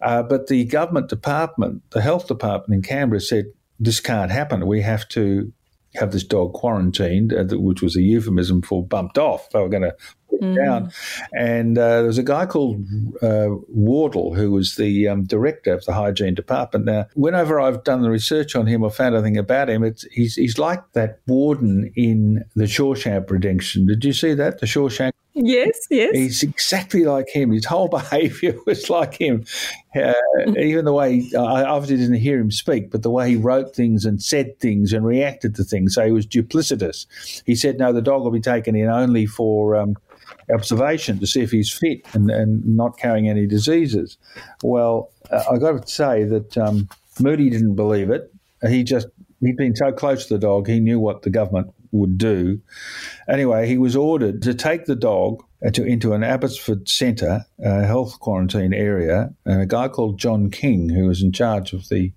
uh, 0.00 0.22
but 0.22 0.46
the 0.48 0.64
government 0.64 1.08
department, 1.08 1.82
the 1.90 2.02
health 2.02 2.26
department 2.26 2.76
in 2.76 2.82
Canberra, 2.82 3.20
said 3.20 3.46
this 3.78 4.00
can't 4.00 4.30
happen. 4.30 4.66
We 4.66 4.82
have 4.82 5.08
to 5.10 5.52
have 5.96 6.12
this 6.12 6.24
dog 6.24 6.52
quarantined, 6.52 7.32
uh, 7.32 7.56
which 7.56 7.82
was 7.82 7.96
a 7.96 8.02
euphemism 8.02 8.62
for 8.62 8.84
bumped 8.84 9.18
off. 9.18 9.50
They 9.50 9.60
were 9.60 9.68
going 9.68 9.82
to 9.82 9.96
put 10.28 10.40
mm. 10.40 10.56
down. 10.56 10.90
And 11.32 11.78
uh, 11.78 11.98
there 11.98 12.06
was 12.06 12.18
a 12.18 12.22
guy 12.22 12.46
called 12.46 12.84
uh, 13.22 13.50
Wardle 13.68 14.34
who 14.34 14.50
was 14.50 14.76
the 14.76 15.08
um, 15.08 15.24
director 15.24 15.72
of 15.72 15.84
the 15.84 15.92
hygiene 15.92 16.34
department. 16.34 16.84
Now, 16.86 17.06
whenever 17.14 17.60
I've 17.60 17.84
done 17.84 18.02
the 18.02 18.10
research 18.10 18.56
on 18.56 18.66
him 18.66 18.82
or 18.82 18.90
found 18.90 19.14
anything 19.14 19.36
about 19.36 19.70
him, 19.70 19.84
it's 19.84 20.04
he's, 20.12 20.34
he's 20.34 20.58
like 20.58 20.82
that 20.92 21.20
warden 21.26 21.92
in 21.96 22.44
the 22.54 22.64
Shawshank 22.64 23.30
Redemption. 23.30 23.86
Did 23.86 24.04
you 24.04 24.12
see 24.12 24.34
that? 24.34 24.60
The 24.60 24.66
Shawshank 24.66 25.12
Yes, 25.34 25.86
yes. 25.90 26.14
He's 26.14 26.42
exactly 26.44 27.04
like 27.04 27.28
him. 27.28 27.50
His 27.50 27.64
whole 27.64 27.88
behaviour 28.00 28.54
was 28.66 28.88
like 28.88 29.14
him. 29.14 29.44
Uh, 29.94 30.12
even 30.56 30.84
the 30.84 30.92
way 30.92 31.28
I 31.36 31.64
obviously 31.64 31.96
didn't 31.96 32.20
hear 32.20 32.38
him 32.38 32.50
speak, 32.50 32.90
but 32.90 33.02
the 33.02 33.10
way 33.10 33.30
he 33.30 33.36
wrote 33.36 33.74
things 33.74 34.04
and 34.04 34.22
said 34.22 34.58
things 34.60 34.92
and 34.92 35.04
reacted 35.04 35.56
to 35.56 35.64
things. 35.64 35.94
So 35.94 36.06
he 36.06 36.12
was 36.12 36.26
duplicitous. 36.26 37.42
He 37.44 37.56
said, 37.56 37.78
"No, 37.78 37.92
the 37.92 38.02
dog 38.02 38.22
will 38.22 38.30
be 38.30 38.40
taken 38.40 38.76
in 38.76 38.88
only 38.88 39.26
for 39.26 39.76
um, 39.76 39.96
observation 40.52 41.18
to 41.18 41.26
see 41.26 41.42
if 41.42 41.50
he's 41.50 41.72
fit 41.72 42.06
and, 42.14 42.30
and 42.30 42.64
not 42.64 42.96
carrying 42.98 43.28
any 43.28 43.46
diseases." 43.46 44.16
Well, 44.62 45.10
uh, 45.30 45.42
I 45.50 45.58
got 45.58 45.84
to 45.84 45.92
say 45.92 46.24
that 46.24 46.56
um, 46.56 46.88
Moody 47.20 47.50
didn't 47.50 47.74
believe 47.74 48.10
it. 48.10 48.32
He 48.68 48.84
just 48.84 49.08
he'd 49.40 49.56
been 49.56 49.76
so 49.76 49.92
close 49.92 50.26
to 50.26 50.34
the 50.34 50.40
dog, 50.40 50.66
he 50.66 50.80
knew 50.80 50.98
what 50.98 51.22
the 51.22 51.30
government 51.30 51.72
would 51.94 52.18
do. 52.18 52.60
Anyway, 53.28 53.66
he 53.66 53.78
was 53.78 53.96
ordered 53.96 54.42
to 54.42 54.52
take 54.54 54.84
the 54.84 54.96
dog 54.96 55.42
to, 55.72 55.84
into 55.84 56.12
an 56.12 56.22
Abbotsford 56.22 56.88
centre, 56.88 57.46
a 57.62 57.86
health 57.86 58.20
quarantine 58.20 58.74
area, 58.74 59.32
and 59.46 59.62
a 59.62 59.66
guy 59.66 59.88
called 59.88 60.18
John 60.18 60.50
King, 60.50 60.88
who 60.90 61.06
was 61.06 61.22
in 61.22 61.32
charge 61.32 61.72
of 61.72 61.88
the 61.88 62.12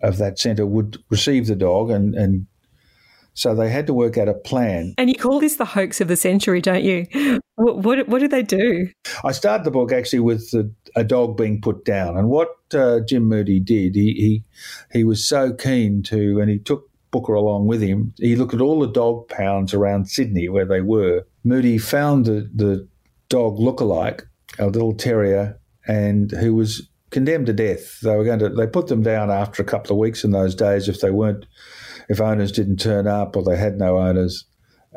of 0.00 0.18
that 0.18 0.38
centre, 0.38 0.64
would 0.64 0.96
receive 1.10 1.48
the 1.48 1.56
dog 1.56 1.90
and, 1.90 2.14
and 2.14 2.46
so 3.38 3.54
they 3.54 3.70
had 3.70 3.86
to 3.86 3.94
work 3.94 4.18
out 4.18 4.28
a 4.28 4.34
plan. 4.34 4.94
And 4.98 5.08
you 5.08 5.14
call 5.14 5.38
this 5.38 5.56
the 5.56 5.64
hoax 5.64 6.00
of 6.00 6.08
the 6.08 6.16
century, 6.16 6.60
don't 6.60 6.82
you? 6.82 7.06
What, 7.60 7.78
what, 7.78 8.08
what 8.08 8.20
did 8.20 8.30
they 8.30 8.44
do? 8.44 8.88
I 9.24 9.32
started 9.32 9.64
the 9.64 9.72
book 9.72 9.90
actually 9.90 10.20
with 10.20 10.48
the, 10.52 10.72
a 10.94 11.02
dog 11.02 11.36
being 11.36 11.60
put 11.60 11.84
down. 11.84 12.16
And 12.16 12.28
what 12.28 12.50
uh, 12.72 13.00
Jim 13.00 13.24
Moody 13.24 13.58
did, 13.58 13.96
he, 13.96 14.12
he, 14.12 14.44
he 14.92 15.02
was 15.02 15.28
so 15.28 15.52
keen 15.52 16.04
to, 16.04 16.38
and 16.38 16.48
he 16.48 16.60
took 16.60 16.88
Booker 17.10 17.34
along 17.34 17.66
with 17.66 17.80
him, 17.80 18.12
he 18.18 18.36
looked 18.36 18.54
at 18.54 18.60
all 18.60 18.80
the 18.80 18.92
dog 18.92 19.28
pounds 19.28 19.72
around 19.72 20.10
Sydney 20.10 20.48
where 20.48 20.66
they 20.66 20.80
were. 20.80 21.26
Moody 21.44 21.78
found 21.78 22.26
the, 22.26 22.50
the 22.54 22.86
dog 23.28 23.58
lookalike, 23.58 24.22
a 24.58 24.66
little 24.66 24.94
terrier, 24.94 25.58
and 25.86 26.30
who 26.32 26.54
was 26.54 26.88
condemned 27.10 27.46
to 27.46 27.52
death. 27.52 28.00
They 28.00 28.14
were 28.16 28.24
going 28.24 28.40
to, 28.40 28.50
they 28.50 28.66
put 28.66 28.88
them 28.88 29.02
down 29.02 29.30
after 29.30 29.62
a 29.62 29.66
couple 29.66 29.92
of 29.92 29.98
weeks 29.98 30.24
in 30.24 30.32
those 30.32 30.54
days 30.54 30.88
if 30.88 31.00
they 31.00 31.10
weren't 31.10 31.46
if 32.08 32.20
owners 32.20 32.52
didn't 32.52 32.78
turn 32.78 33.06
up 33.06 33.36
or 33.36 33.42
they 33.42 33.56
had 33.56 33.78
no 33.78 33.98
owners. 33.98 34.44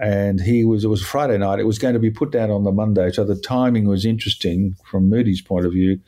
And 0.01 0.39
he 0.39 0.63
was, 0.63 0.85
it 0.85 0.87
was 0.87 1.03
Friday 1.03 1.37
night. 1.37 1.59
It 1.59 1.65
was 1.65 1.77
going 1.77 1.93
to 1.93 1.99
be 1.99 2.09
put 2.09 2.31
down 2.31 2.49
on 2.49 2.63
the 2.63 2.71
Monday. 2.71 3.11
So 3.11 3.25
the 3.25 3.35
timing 3.35 3.87
was 3.87 4.05
interesting 4.05 4.75
from 4.89 5.09
Moody's 5.09 5.41
point 5.41 5.65
of 5.65 5.73
view. 5.73 5.99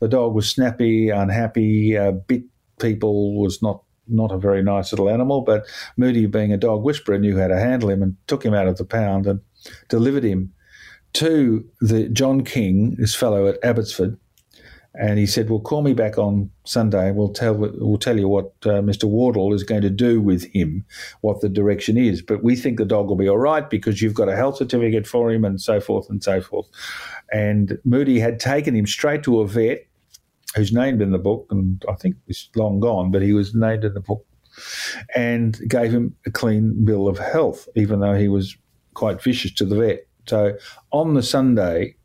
The 0.00 0.08
dog 0.08 0.34
was 0.34 0.48
snappy, 0.48 1.08
unhappy, 1.08 1.96
uh, 1.96 2.12
bit 2.12 2.44
people, 2.78 3.40
was 3.40 3.62
not 3.62 3.82
not 4.10 4.32
a 4.32 4.38
very 4.38 4.62
nice 4.62 4.92
little 4.92 5.08
animal, 5.08 5.40
but 5.40 5.64
Moody, 5.96 6.26
being 6.26 6.52
a 6.52 6.56
dog 6.56 6.82
whisperer, 6.82 7.18
knew 7.18 7.38
how 7.38 7.48
to 7.48 7.58
handle 7.58 7.90
him 7.90 8.02
and 8.02 8.16
took 8.26 8.44
him 8.44 8.54
out 8.54 8.68
of 8.68 8.76
the 8.76 8.84
pound 8.84 9.26
and 9.26 9.40
delivered 9.88 10.24
him 10.24 10.52
to 11.14 11.64
the 11.80 12.08
John 12.08 12.44
King, 12.44 12.94
this 12.98 13.14
fellow 13.14 13.48
at 13.48 13.58
Abbotsford, 13.64 14.16
and 14.94 15.18
he 15.18 15.26
said, 15.26 15.48
"Well, 15.48 15.60
call 15.60 15.82
me 15.82 15.92
back 15.92 16.18
on 16.18 16.50
Sunday. 16.64 17.12
We'll 17.12 17.32
tell 17.32 17.54
we'll 17.54 17.98
tell 17.98 18.18
you 18.18 18.28
what 18.28 18.52
uh, 18.64 18.82
Mr. 18.82 19.04
Wardle 19.04 19.54
is 19.54 19.62
going 19.62 19.82
to 19.82 19.90
do 19.90 20.20
with 20.20 20.44
him, 20.52 20.84
what 21.20 21.40
the 21.40 21.48
direction 21.48 21.96
is. 21.96 22.22
But 22.22 22.42
we 22.42 22.56
think 22.56 22.76
the 22.76 22.84
dog 22.84 23.08
will 23.08 23.16
be 23.16 23.28
all 23.28 23.38
right 23.38 23.68
because 23.68 24.02
you've 24.02 24.14
got 24.14 24.28
a 24.28 24.36
health 24.36 24.56
certificate 24.56 25.06
for 25.06 25.30
him, 25.30 25.44
and 25.44 25.60
so 25.60 25.80
forth 25.80 26.10
and 26.10 26.22
so 26.22 26.40
forth." 26.40 26.68
And 27.32 27.78
Moody 27.84 28.18
had 28.18 28.40
taken 28.40 28.74
him 28.74 28.86
straight 28.86 29.22
to 29.24 29.40
a 29.40 29.46
vet, 29.46 29.86
who's 30.54 30.72
named 30.72 31.00
in 31.02 31.12
the 31.12 31.18
book, 31.18 31.46
and 31.50 31.84
I 31.88 31.94
think 31.94 32.16
he's 32.26 32.48
long 32.56 32.80
gone, 32.80 33.10
but 33.10 33.22
he 33.22 33.32
was 33.32 33.54
named 33.54 33.84
in 33.84 33.94
the 33.94 34.00
book, 34.00 34.24
and 35.14 35.58
gave 35.68 35.92
him 35.92 36.16
a 36.26 36.30
clean 36.30 36.84
bill 36.84 37.08
of 37.08 37.18
health, 37.18 37.68
even 37.76 38.00
though 38.00 38.14
he 38.14 38.28
was 38.28 38.56
quite 38.94 39.22
vicious 39.22 39.52
to 39.54 39.64
the 39.64 39.76
vet. 39.76 40.06
So 40.26 40.56
on 40.92 41.14
the 41.14 41.22
Sunday, 41.22 41.96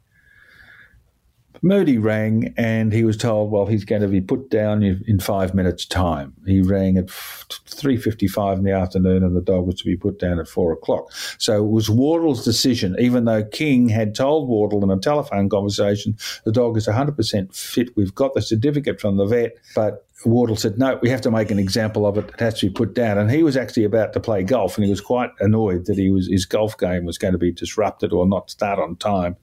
Moody 1.66 1.98
rang 1.98 2.54
and 2.58 2.94
he 2.94 3.04
was 3.04 3.18
told, 3.18 3.50
well, 3.50 3.66
he's 3.66 3.86
going 3.86 4.04
to 4.04 4.08
be 4.08 4.22
put 4.22 4.52
down 4.52 4.84
in 4.84 5.20
five 5.20 5.56
minutes' 5.56 5.84
time. 5.84 6.32
He 6.46 6.62
rang 6.62 6.96
at 6.96 7.08
3.55 7.08 8.58
in 8.58 8.64
the 8.64 8.72
afternoon 8.72 9.24
and 9.24 9.36
the 9.36 9.42
dog 9.42 9.66
was 9.66 9.76
to 9.80 9.84
be 9.84 9.98
put 9.98 10.20
down 10.20 10.38
at 10.40 10.48
four 10.48 10.72
o'clock. 10.72 11.12
So 11.40 11.66
it 11.66 11.72
was 11.72 11.90
Wardle's 11.90 12.46
decision, 12.46 12.96
even 13.00 13.26
though 13.26 13.44
King 13.44 13.90
had 13.90 14.14
told 14.14 14.48
Wardle 14.48 14.84
in 14.84 14.92
a 14.96 15.00
telephone 15.02 15.50
conversation, 15.50 16.16
the 16.46 16.52
dog 16.52 16.78
is 16.78 16.88
100% 16.88 17.56
fit. 17.56 17.98
We've 17.98 18.14
got 18.14 18.36
the 18.36 18.44
certificate 18.44 19.02
from 19.02 19.18
the 19.18 19.26
vet, 19.26 19.54
but 19.74 20.05
Wardle 20.24 20.56
said, 20.56 20.78
no, 20.78 20.98
we 21.02 21.10
have 21.10 21.22
to 21.22 21.32
make 21.32 21.52
an 21.52 21.60
example 21.60 22.06
of 22.06 22.18
it. 22.18 22.30
It 22.30 22.40
has 22.40 22.60
to 22.60 22.68
be 22.68 22.74
put 22.74 22.94
down. 22.94 23.18
And 23.18 23.30
he 23.30 23.44
was 23.44 23.58
actually 23.58 23.84
about 23.84 24.14
to 24.14 24.20
play 24.20 24.44
golf, 24.44 24.78
and 24.78 24.86
he 24.86 24.90
was 24.90 25.02
quite 25.02 25.32
annoyed 25.40 25.86
that 25.86 25.98
he 25.98 26.10
was 26.10 26.28
his 26.28 26.46
golf 26.46 26.78
game 26.78 27.04
was 27.04 27.18
going 27.18 27.34
to 27.34 27.38
be 27.38 27.52
disrupted 27.52 28.14
or 28.14 28.26
not 28.26 28.50
start 28.50 28.80
on 28.80 28.96
time 28.96 29.36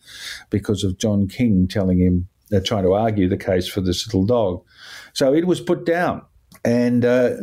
because 0.49 0.83
of 0.83 0.99
John 0.99 1.29
King 1.29 1.69
telling 1.69 1.99
him 1.99 2.29
they're 2.49 2.61
uh, 2.61 2.65
trying 2.65 2.85
to 2.85 2.93
argue 2.93 3.29
the 3.29 3.37
case 3.37 3.69
for 3.69 3.81
this 3.81 4.07
little 4.07 4.27
dog. 4.27 4.65
So 5.13 5.35
it 5.35 5.47
was 5.47 5.61
put 5.61 5.85
down. 5.85 6.23
And 6.65 7.05
uh, 7.05 7.37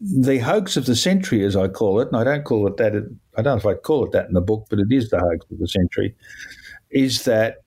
the 0.00 0.38
hoax 0.38 0.76
of 0.76 0.86
the 0.86 0.96
century, 0.96 1.44
as 1.44 1.56
I 1.56 1.68
call 1.68 2.00
it, 2.00 2.08
and 2.08 2.16
I 2.16 2.24
don't 2.24 2.44
call 2.44 2.66
it 2.66 2.76
that, 2.78 2.94
I 3.36 3.42
don't 3.42 3.62
know 3.62 3.70
if 3.70 3.76
I 3.76 3.78
call 3.78 4.04
it 4.04 4.12
that 4.12 4.26
in 4.26 4.34
the 4.34 4.40
book, 4.40 4.66
but 4.70 4.78
it 4.78 4.88
is 4.90 5.10
the 5.10 5.18
hoax 5.18 5.46
of 5.50 5.58
the 5.58 5.68
century, 5.68 6.14
is 6.90 7.24
that 7.24 7.58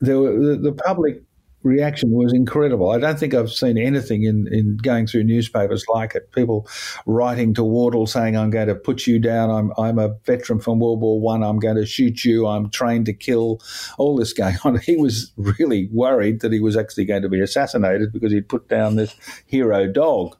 the, 0.00 0.58
the 0.60 0.72
public 0.84 1.22
reaction 1.66 2.10
was 2.10 2.32
incredible. 2.32 2.90
I 2.90 2.98
don't 2.98 3.18
think 3.18 3.34
I've 3.34 3.50
seen 3.50 3.76
anything 3.76 4.22
in, 4.22 4.48
in 4.50 4.76
going 4.76 5.06
through 5.06 5.24
newspapers 5.24 5.84
like 5.88 6.14
it. 6.14 6.32
People 6.32 6.68
writing 7.04 7.52
to 7.54 7.64
Wardle 7.64 8.06
saying, 8.06 8.36
I'm 8.36 8.50
going 8.50 8.68
to 8.68 8.74
put 8.74 9.06
you 9.06 9.18
down. 9.18 9.50
I'm, 9.50 9.72
I'm 9.76 9.98
a 9.98 10.14
veteran 10.24 10.60
from 10.60 10.80
World 10.80 11.00
War 11.00 11.20
One. 11.20 11.42
I'm 11.42 11.58
going 11.58 11.76
to 11.76 11.86
shoot 11.86 12.24
you. 12.24 12.46
I'm 12.46 12.70
trained 12.70 13.06
to 13.06 13.12
kill. 13.12 13.60
All 13.98 14.16
this 14.16 14.32
going 14.32 14.56
on. 14.64 14.80
He 14.86 14.96
was 14.96 15.32
really 15.36 15.88
worried 15.92 16.40
that 16.40 16.52
he 16.52 16.60
was 16.60 16.76
actually 16.76 17.06
going 17.06 17.22
to 17.22 17.28
be 17.28 17.40
assassinated 17.40 18.12
because 18.12 18.30
he'd 18.30 18.48
put 18.48 18.68
down 18.68 18.94
this 18.94 19.12
hero 19.46 19.90
dog. 19.90 20.36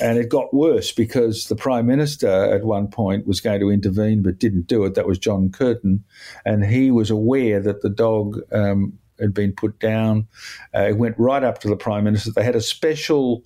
And 0.00 0.18
it 0.18 0.28
got 0.28 0.52
worse 0.52 0.92
because 0.92 1.46
the 1.46 1.56
Prime 1.56 1.86
Minister 1.86 2.28
at 2.28 2.64
one 2.64 2.88
point 2.88 3.26
was 3.26 3.40
going 3.40 3.60
to 3.60 3.70
intervene 3.70 4.22
but 4.22 4.38
didn't 4.38 4.66
do 4.66 4.84
it. 4.84 4.94
That 4.94 5.06
was 5.06 5.18
John 5.18 5.50
Curtin. 5.50 6.04
And 6.44 6.64
he 6.64 6.90
was 6.90 7.10
aware 7.10 7.60
that 7.60 7.82
the 7.82 7.90
dog 7.90 8.40
um, 8.52 8.98
had 9.20 9.34
been 9.34 9.52
put 9.52 9.78
down. 9.78 10.28
Uh, 10.74 10.88
it 10.88 10.96
went 10.96 11.18
right 11.18 11.42
up 11.42 11.58
to 11.60 11.68
the 11.68 11.76
Prime 11.76 12.04
Minister. 12.04 12.30
They 12.30 12.44
had 12.44 12.56
a 12.56 12.60
special 12.60 13.44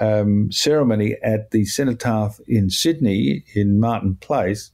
um, 0.00 0.50
ceremony 0.50 1.16
at 1.22 1.50
the 1.50 1.64
Cenotaph 1.64 2.40
in 2.46 2.70
Sydney, 2.70 3.44
in 3.54 3.78
Martin 3.78 4.16
Place, 4.16 4.72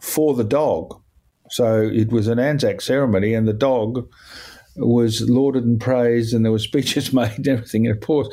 for 0.00 0.34
the 0.34 0.44
dog. 0.44 1.00
So 1.50 1.80
it 1.82 2.12
was 2.12 2.28
an 2.28 2.38
Anzac 2.38 2.80
ceremony, 2.80 3.34
and 3.34 3.48
the 3.48 3.54
dog 3.54 4.08
was 4.76 5.28
lauded 5.28 5.64
and 5.64 5.80
praised, 5.80 6.34
and 6.34 6.44
there 6.44 6.52
were 6.52 6.58
speeches 6.58 7.12
made 7.12 7.36
and 7.38 7.48
everything. 7.48 7.86
And 7.86 7.96
of 7.96 8.02
course, 8.02 8.28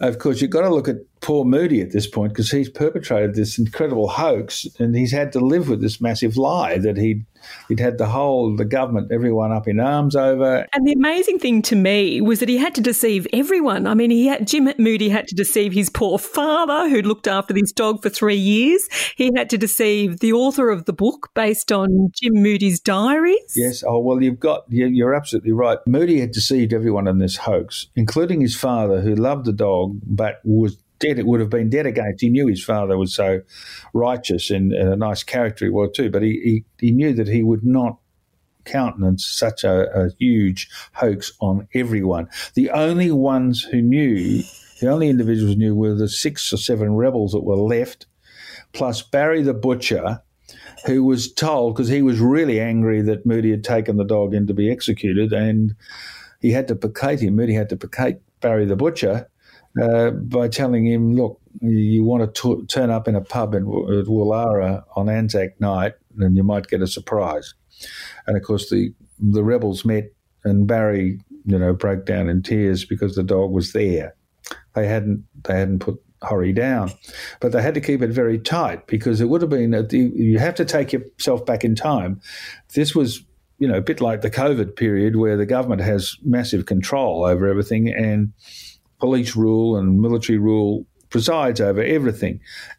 of 0.00 0.18
course, 0.18 0.40
you've 0.40 0.50
got 0.50 0.62
to 0.62 0.74
look 0.74 0.88
at 0.88 0.96
poor 1.22 1.44
Moody 1.44 1.80
at 1.80 1.92
this 1.92 2.06
point 2.06 2.32
because 2.32 2.50
he's 2.50 2.68
perpetrated 2.68 3.34
this 3.34 3.58
incredible 3.58 4.08
hoax, 4.08 4.66
and 4.78 4.94
he's 4.94 5.12
had 5.12 5.32
to 5.32 5.40
live 5.40 5.68
with 5.68 5.80
this 5.80 6.00
massive 6.00 6.36
lie 6.36 6.78
that 6.78 6.96
he'd 6.96 7.24
he'd 7.68 7.80
had 7.80 7.98
the 7.98 8.06
whole 8.06 8.54
the 8.54 8.64
government, 8.64 9.10
everyone 9.10 9.52
up 9.52 9.66
in 9.66 9.80
arms 9.80 10.14
over. 10.14 10.66
And 10.72 10.86
the 10.86 10.92
amazing 10.92 11.38
thing 11.38 11.62
to 11.62 11.76
me 11.76 12.20
was 12.20 12.40
that 12.40 12.48
he 12.48 12.58
had 12.58 12.74
to 12.74 12.80
deceive 12.80 13.26
everyone. 13.32 13.86
I 13.86 13.94
mean, 13.94 14.10
he 14.10 14.26
had 14.26 14.46
Jim 14.46 14.72
Moody 14.78 15.08
had 15.08 15.28
to 15.28 15.34
deceive 15.34 15.72
his 15.72 15.88
poor 15.88 16.18
father, 16.18 16.88
who'd 16.88 17.06
looked 17.06 17.28
after 17.28 17.54
this 17.54 17.72
dog 17.72 18.02
for 18.02 18.10
three 18.10 18.36
years. 18.36 18.88
He 19.16 19.30
had 19.36 19.48
to 19.50 19.58
deceive 19.58 20.18
the 20.18 20.32
author 20.32 20.70
of 20.70 20.84
the 20.84 20.92
book 20.92 21.30
based 21.34 21.72
on 21.72 22.10
Jim 22.20 22.34
Moody's 22.34 22.80
diaries. 22.80 23.54
Yes. 23.54 23.82
Oh 23.86 24.00
well, 24.00 24.22
you've 24.22 24.40
got 24.40 24.64
you're 24.68 25.14
absolutely 25.14 25.52
right. 25.52 25.78
Moody 25.86 26.20
had 26.20 26.32
deceived 26.32 26.72
everyone 26.72 27.06
in 27.06 27.18
this 27.18 27.36
hoax, 27.36 27.86
including 27.94 28.40
his 28.40 28.56
father, 28.56 29.00
who 29.00 29.14
loved 29.14 29.46
the 29.46 29.52
dog 29.52 29.98
but 30.04 30.40
was 30.44 30.76
dead. 31.02 31.18
It 31.18 31.26
would 31.26 31.40
have 31.40 31.50
been 31.50 31.68
dead 31.68 31.86
against. 31.86 32.22
He 32.22 32.30
knew 32.30 32.46
his 32.46 32.64
father 32.64 32.96
was 32.96 33.14
so 33.14 33.42
righteous 33.92 34.50
and, 34.50 34.72
and 34.72 34.88
a 34.88 34.96
nice 34.96 35.22
character 35.22 35.66
he 35.66 35.70
was 35.70 35.90
too, 35.94 36.10
but 36.10 36.22
he, 36.22 36.64
he, 36.78 36.86
he 36.86 36.90
knew 36.92 37.12
that 37.12 37.28
he 37.28 37.42
would 37.42 37.64
not 37.64 37.98
countenance 38.64 39.26
such 39.26 39.64
a, 39.64 39.90
a, 39.92 40.10
huge 40.18 40.68
hoax 40.92 41.32
on 41.40 41.66
everyone. 41.74 42.28
The 42.54 42.70
only 42.70 43.10
ones 43.10 43.62
who 43.62 43.82
knew, 43.82 44.42
the 44.80 44.88
only 44.88 45.08
individuals 45.08 45.54
who 45.54 45.58
knew 45.58 45.74
were 45.74 45.94
the 45.94 46.08
six 46.08 46.52
or 46.52 46.56
seven 46.56 46.94
rebels 46.94 47.32
that 47.32 47.42
were 47.42 47.56
left, 47.56 48.06
plus 48.72 49.02
Barry 49.02 49.42
the 49.42 49.52
Butcher, 49.52 50.22
who 50.86 51.02
was 51.04 51.32
told, 51.32 51.74
because 51.74 51.88
he 51.88 52.02
was 52.02 52.20
really 52.20 52.60
angry 52.60 53.02
that 53.02 53.26
Moody 53.26 53.50
had 53.50 53.64
taken 53.64 53.96
the 53.96 54.04
dog 54.04 54.32
in 54.32 54.46
to 54.46 54.54
be 54.54 54.70
executed, 54.70 55.32
and 55.32 55.74
he 56.40 56.52
had 56.52 56.68
to 56.68 56.76
placate 56.76 57.20
him. 57.20 57.34
Moody 57.34 57.54
had 57.54 57.68
to 57.70 57.76
placate 57.76 58.18
Barry 58.40 58.64
the 58.64 58.76
Butcher 58.76 59.28
uh, 59.80 60.10
by 60.10 60.48
telling 60.48 60.86
him, 60.86 61.14
look, 61.14 61.40
you 61.60 62.04
want 62.04 62.34
to 62.34 62.42
t- 62.42 62.66
turn 62.66 62.90
up 62.90 63.08
in 63.08 63.14
a 63.14 63.20
pub 63.20 63.54
in 63.54 63.62
at 63.62 64.06
Woollahra 64.06 64.84
on 64.96 65.08
Anzac 65.08 65.60
night, 65.60 65.94
and 66.18 66.36
you 66.36 66.42
might 66.42 66.68
get 66.68 66.82
a 66.82 66.86
surprise. 66.86 67.54
And 68.26 68.36
of 68.36 68.42
course, 68.42 68.70
the 68.70 68.92
the 69.18 69.44
rebels 69.44 69.84
met, 69.84 70.12
and 70.44 70.66
Barry, 70.66 71.20
you 71.44 71.58
know, 71.58 71.72
broke 71.72 72.06
down 72.06 72.28
in 72.28 72.42
tears 72.42 72.84
because 72.84 73.14
the 73.14 73.22
dog 73.22 73.50
was 73.50 73.72
there. 73.72 74.14
They 74.74 74.86
hadn't 74.86 75.24
they 75.44 75.58
hadn't 75.58 75.80
put 75.80 76.02
Horrie 76.22 76.54
down, 76.54 76.90
but 77.40 77.52
they 77.52 77.62
had 77.62 77.74
to 77.74 77.80
keep 77.80 78.02
it 78.02 78.10
very 78.10 78.38
tight 78.38 78.86
because 78.86 79.20
it 79.20 79.28
would 79.28 79.42
have 79.42 79.50
been. 79.50 79.72
You 79.90 80.38
have 80.38 80.54
to 80.56 80.64
take 80.64 80.92
yourself 80.92 81.44
back 81.46 81.64
in 81.64 81.74
time. 81.74 82.20
This 82.74 82.94
was 82.94 83.24
you 83.58 83.68
know, 83.68 83.76
a 83.76 83.80
bit 83.80 84.00
like 84.00 84.22
the 84.22 84.30
COVID 84.30 84.74
period 84.74 85.14
where 85.14 85.36
the 85.36 85.46
government 85.46 85.82
has 85.82 86.16
massive 86.24 86.66
control 86.66 87.24
over 87.24 87.46
everything 87.46 87.88
and 87.88 88.32
police 89.02 89.34
rule 89.34 89.76
and 89.76 90.00
military 90.00 90.38
rule 90.38 90.86
presides 91.10 91.60
over 91.60 91.82
everything. 91.82 92.38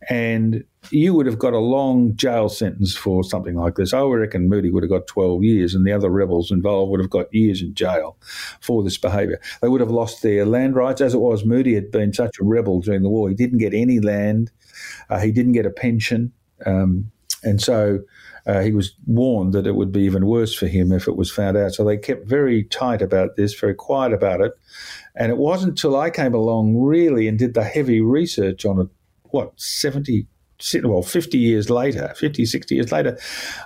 And 0.10 0.64
you 0.90 1.14
would 1.14 1.26
have 1.26 1.38
got 1.38 1.52
a 1.52 1.60
long 1.60 2.16
jail 2.16 2.48
sentence 2.48 2.96
for 2.96 3.26
something 3.26 3.56
like 3.56 3.76
this. 3.76 3.94
I 3.94 4.02
reckon 4.04 4.48
Moody 4.48 4.72
would 4.72 4.84
have 4.84 4.90
got 4.90 5.06
12 5.06 5.44
years, 5.44 5.76
and 5.76 5.86
the 5.86 5.92
other 5.92 6.10
rebels 6.10 6.50
involved 6.50 6.92
would 6.92 7.02
have 7.02 7.10
got 7.10 7.34
years 7.34 7.62
in 7.62 7.74
jail 7.74 8.16
for 8.62 8.84
this 8.84 8.98
behaviour. 8.98 9.42
They 9.62 9.68
would 9.68 9.82
have 9.82 9.92
lost 9.92 10.24
their 10.24 10.46
land 10.46 10.78
rights. 10.78 11.02
As 11.02 11.14
it 11.14 11.20
was, 11.20 11.44
Moody 11.44 11.76
had 11.76 11.92
been 11.92 12.14
such 12.14 12.40
a 12.40 12.46
rebel 12.46 12.80
during 12.80 13.04
the 13.04 13.10
war. 13.10 13.28
He 13.28 13.36
didn't 13.36 13.60
get 13.60 13.74
any 13.74 14.00
land, 14.00 14.50
uh, 15.10 15.20
he 15.20 15.34
didn't 15.34 15.52
get 15.52 15.66
a 15.66 15.72
pension. 15.72 16.32
Um, 16.66 17.12
and 17.44 17.62
so 17.62 18.00
uh, 18.46 18.62
he 18.62 18.72
was 18.72 18.96
warned 19.06 19.54
that 19.54 19.68
it 19.68 19.76
would 19.76 19.92
be 19.92 20.02
even 20.02 20.26
worse 20.26 20.54
for 20.54 20.68
him 20.68 20.92
if 20.92 21.08
it 21.08 21.16
was 21.16 21.32
found 21.32 21.56
out. 21.56 21.74
So 21.74 21.84
they 21.84 21.98
kept 21.98 22.28
very 22.28 22.64
tight 22.66 23.02
about 23.02 23.36
this, 23.36 23.58
very 23.58 23.74
quiet 23.74 24.14
about 24.14 24.42
it. 24.42 24.52
And 25.16 25.32
it 25.32 25.38
wasn't 25.38 25.72
until 25.72 25.96
I 25.96 26.10
came 26.10 26.34
along 26.34 26.78
really 26.78 27.28
and 27.28 27.38
did 27.38 27.54
the 27.54 27.64
heavy 27.64 28.02
research 28.02 28.66
on 28.66 28.80
it, 28.82 28.88
what, 29.26 29.54
70, 29.60 30.28
well, 30.84 31.02
50 31.02 31.38
years 31.38 31.70
later, 31.70 32.14
50, 32.16 32.46
60 32.46 32.76
years 32.76 32.92
later, 32.92 33.18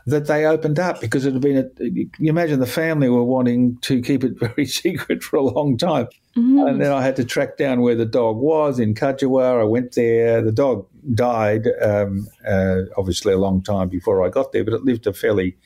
that 0.05 0.27
they 0.27 0.45
opened 0.45 0.79
up 0.79 0.99
because 0.99 1.25
it 1.25 1.33
had 1.33 1.41
been, 1.41 1.57
a, 1.57 1.83
you 1.83 2.09
imagine 2.19 2.59
the 2.59 2.65
family 2.65 3.09
were 3.09 3.23
wanting 3.23 3.77
to 3.81 4.01
keep 4.01 4.23
it 4.23 4.39
very 4.39 4.65
secret 4.65 5.23
for 5.23 5.37
a 5.37 5.43
long 5.43 5.77
time. 5.77 6.07
Mm. 6.35 6.69
And 6.69 6.81
then 6.81 6.91
I 6.91 7.01
had 7.01 7.15
to 7.15 7.25
track 7.25 7.57
down 7.57 7.81
where 7.81 7.95
the 7.95 8.05
dog 8.05 8.37
was 8.37 8.79
in 8.79 8.93
Cudgewa. 8.93 9.61
I 9.61 9.63
went 9.63 9.95
there. 9.95 10.41
The 10.41 10.51
dog 10.51 10.87
died, 11.13 11.67
um, 11.81 12.27
uh, 12.47 12.81
obviously, 12.95 13.33
a 13.33 13.37
long 13.37 13.63
time 13.63 13.89
before 13.89 14.25
I 14.25 14.29
got 14.29 14.51
there, 14.51 14.63
but 14.63 14.73
it 14.73 14.83
lived 14.83 15.07
a 15.07 15.13
fairly 15.13 15.57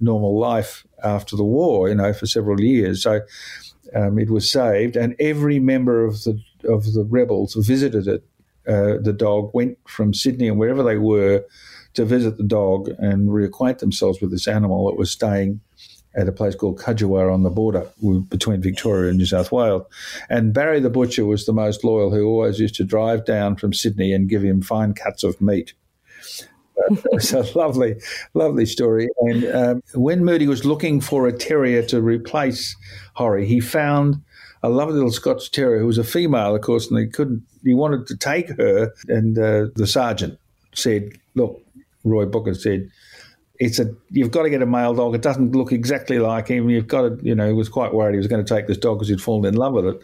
normal 0.00 0.38
life 0.38 0.86
after 1.02 1.36
the 1.36 1.44
war, 1.44 1.88
you 1.88 1.94
know, 1.94 2.12
for 2.12 2.26
several 2.26 2.60
years. 2.60 3.02
So 3.02 3.22
um, 3.94 4.18
it 4.18 4.30
was 4.30 4.50
saved, 4.50 4.96
and 4.96 5.16
every 5.18 5.58
member 5.58 6.04
of 6.04 6.22
the 6.24 6.40
of 6.68 6.92
the 6.92 7.04
rebels 7.08 7.54
visited 7.54 8.06
it 8.06 8.22
uh, 8.70 8.98
the 9.02 9.12
dog, 9.12 9.50
went 9.52 9.78
from 9.88 10.14
Sydney 10.14 10.48
and 10.48 10.58
wherever 10.58 10.82
they 10.82 10.96
were 10.96 11.44
to 11.94 12.04
visit 12.04 12.36
the 12.36 12.44
dog 12.44 12.88
and 12.98 13.28
reacquaint 13.28 13.78
themselves 13.78 14.20
with 14.20 14.30
this 14.30 14.46
animal 14.46 14.86
that 14.86 14.96
was 14.96 15.10
staying 15.10 15.60
at 16.14 16.28
a 16.28 16.32
place 16.32 16.54
called 16.54 16.78
Cudgewa 16.78 17.32
on 17.32 17.42
the 17.42 17.50
border 17.50 17.88
between 18.28 18.60
Victoria 18.60 19.10
and 19.10 19.18
New 19.18 19.26
South 19.26 19.52
Wales. 19.52 19.84
And 20.28 20.52
Barry 20.52 20.80
the 20.80 20.90
butcher 20.90 21.24
was 21.24 21.46
the 21.46 21.52
most 21.52 21.84
loyal, 21.84 22.10
who 22.10 22.26
always 22.26 22.58
used 22.58 22.74
to 22.76 22.84
drive 22.84 23.24
down 23.24 23.56
from 23.56 23.72
Sydney 23.72 24.12
and 24.12 24.28
give 24.28 24.42
him 24.42 24.62
fine 24.62 24.94
cuts 24.94 25.22
of 25.22 25.40
meat. 25.40 25.74
it's 27.12 27.32
a 27.32 27.42
lovely, 27.58 27.96
lovely 28.34 28.66
story. 28.66 29.08
And 29.20 29.44
um, 29.46 29.82
when 29.94 30.24
Moody 30.24 30.46
was 30.46 30.64
looking 30.64 31.00
for 31.00 31.26
a 31.26 31.32
terrier 31.32 31.82
to 31.84 32.00
replace 32.00 32.76
Horrie, 33.16 33.46
he 33.46 33.60
found 33.60 34.22
a 34.62 34.68
lovely 34.68 34.94
little 34.94 35.12
Scotch 35.12 35.50
Terrier 35.50 35.78
who 35.78 35.86
was 35.86 35.98
a 35.98 36.04
female, 36.04 36.54
of 36.54 36.62
course, 36.62 36.90
and 36.90 36.98
he 36.98 37.06
couldn't. 37.06 37.42
He 37.64 37.74
wanted 37.74 38.06
to 38.08 38.16
take 38.16 38.48
her, 38.56 38.92
and 39.08 39.38
uh, 39.38 39.66
the 39.74 39.86
sergeant 39.86 40.38
said, 40.74 41.10
"Look," 41.34 41.62
Roy 42.04 42.26
Booker 42.26 42.54
said, 42.54 42.90
"It's 43.58 43.78
a 43.78 43.86
you've 44.10 44.30
got 44.30 44.42
to 44.42 44.50
get 44.50 44.62
a 44.62 44.66
male 44.66 44.94
dog. 44.94 45.14
It 45.14 45.22
doesn't 45.22 45.52
look 45.52 45.72
exactly 45.72 46.18
like 46.18 46.48
him. 46.48 46.68
You've 46.68 46.88
got 46.88 47.02
to, 47.02 47.18
you 47.22 47.34
know." 47.34 47.46
He 47.46 47.52
was 47.54 47.68
quite 47.68 47.94
worried 47.94 48.12
he 48.12 48.18
was 48.18 48.26
going 48.26 48.44
to 48.44 48.54
take 48.54 48.66
this 48.66 48.78
dog 48.78 48.98
because 48.98 49.08
he'd 49.08 49.22
fallen 49.22 49.46
in 49.46 49.54
love 49.54 49.72
with 49.72 49.86
it, 49.86 50.00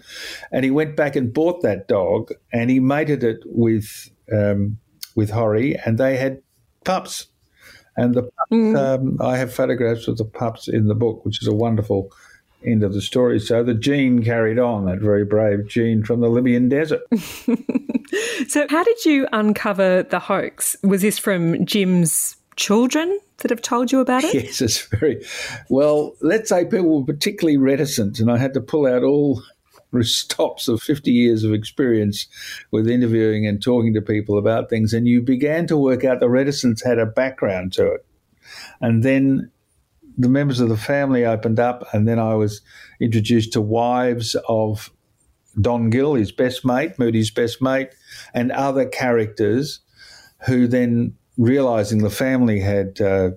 and 0.53 0.65
he 0.65 0.71
went 0.71 0.97
back 0.97 1.17
and 1.17 1.33
bought 1.33 1.63
that 1.63 1.89
dog, 1.89 2.33
and 2.53 2.71
he 2.71 2.81
mated 2.81 3.23
it 3.25 3.41
with 3.45 4.11
um, 4.33 4.79
with 5.15 5.31
Horrie, 5.31 5.79
and 5.85 5.99
they 5.99 6.17
had 6.17 6.43
pups. 6.85 7.27
And 7.99 8.15
the 8.15 8.25
pups, 8.25 8.53
mm. 8.53 8.77
um, 8.77 9.17
I 9.23 9.39
have 9.39 9.55
photographs 9.55 10.07
of 10.07 10.19
the 10.19 10.25
pups 10.27 10.69
in 10.69 10.87
the 10.87 10.95
book, 10.95 11.25
which 11.25 11.41
is 11.41 11.49
a 11.49 11.55
wonderful 11.55 12.13
end 12.67 12.83
of 12.83 12.93
the 12.93 13.01
story. 13.01 13.39
So 13.39 13.63
the 13.63 13.75
gene 13.75 14.23
carried 14.23 14.59
on, 14.59 14.87
that 14.87 14.99
very 14.99 15.25
brave 15.25 15.67
gene 15.69 16.03
from 16.05 16.21
the 16.21 16.29
Libyan 16.29 16.69
desert. 16.69 17.03
so, 18.49 18.67
how 18.69 18.85
did 18.85 19.05
you 19.05 19.27
uncover 19.33 20.03
the 20.03 20.19
hoax? 20.19 20.77
Was 20.83 21.03
this 21.03 21.19
from 21.19 21.65
Jim's 21.65 22.37
children 22.57 23.21
that 23.39 23.51
have 23.51 23.63
told 23.63 23.93
you 23.93 24.01
about 24.01 24.25
it? 24.25 24.35
Yes, 24.45 24.61
it's 24.61 24.87
very 24.87 25.25
well. 25.69 26.15
Let's 26.21 26.49
say 26.49 26.65
people 26.65 27.01
were 27.01 27.07
particularly 27.07 27.57
reticent, 27.57 28.19
and 28.19 28.31
I 28.31 28.39
had 28.39 28.55
to 28.55 28.61
pull 28.61 28.87
out 28.87 29.03
all 29.03 29.43
stops 30.03 30.69
of 30.69 30.83
50 30.83 31.11
years 31.11 31.45
of 31.45 31.53
experience 31.53 32.27
with 32.71 32.89
interviewing 32.89 33.47
and 33.47 33.63
talking 33.63 33.95
to 33.95 34.03
people 34.03 34.39
about 34.39 34.69
things, 34.69 34.93
and 34.93 35.07
you 35.07 35.23
began 35.23 35.67
to 35.69 35.77
work 35.77 36.05
out 36.05 36.21
the 36.21 36.29
reticence 36.29 36.83
had 36.83 36.99
a 36.99 37.07
background 37.07 37.73
to 37.75 37.93
it. 37.93 38.07
And 38.81 39.03
then 39.03 39.51
the 40.17 40.29
members 40.29 40.61
of 40.61 40.69
the 40.69 40.77
family 40.77 41.25
opened 41.25 41.61
up, 41.61 41.87
and 41.93 42.07
then 42.09 42.19
I 42.19 42.35
was 42.35 42.61
introduced 43.01 43.53
to 43.53 43.61
wives 43.61 44.37
of 44.49 44.91
Don 45.61 45.91
Gill, 45.91 46.15
his 46.15 46.33
best 46.33 46.65
mate, 46.65 46.99
Moody's 46.99 47.31
best 47.31 47.63
mate, 47.63 47.91
and 48.35 48.53
other 48.53 48.87
characters 48.87 49.81
who 50.47 50.67
then, 50.67 51.15
realizing 51.37 51.99
the 51.99 52.11
family 52.11 52.61
had. 52.61 53.01
Uh, 53.01 53.31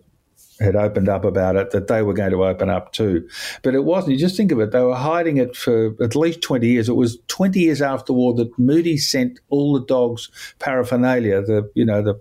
had 0.60 0.76
opened 0.76 1.08
up 1.08 1.24
about 1.24 1.56
it 1.56 1.72
that 1.72 1.88
they 1.88 2.02
were 2.02 2.14
going 2.14 2.32
to 2.32 2.44
open 2.44 2.70
up 2.70 2.92
too. 2.92 3.28
But 3.62 3.76
it 3.76 3.86
wasn't. 3.86 4.14
You 4.14 4.20
just 4.20 4.36
think 4.36 4.52
of 4.52 4.60
it. 4.60 4.72
They 4.72 4.82
were 4.82 4.96
hiding 4.96 5.38
it 5.38 5.56
for 5.56 5.96
at 6.04 6.16
least 6.16 6.42
20 6.42 6.68
years. 6.68 6.90
It 6.90 6.98
was 6.98 7.18
20 7.28 7.60
years 7.60 7.82
after 7.82 8.14
war 8.14 8.34
that 8.36 8.52
Moody 8.60 8.98
sent 8.98 9.40
all 9.50 9.74
the 9.74 9.86
dogs 9.86 10.30
paraphernalia, 10.60 11.42
the, 11.42 11.72
you 11.76 11.86
know, 11.86 12.02
the 12.02 12.20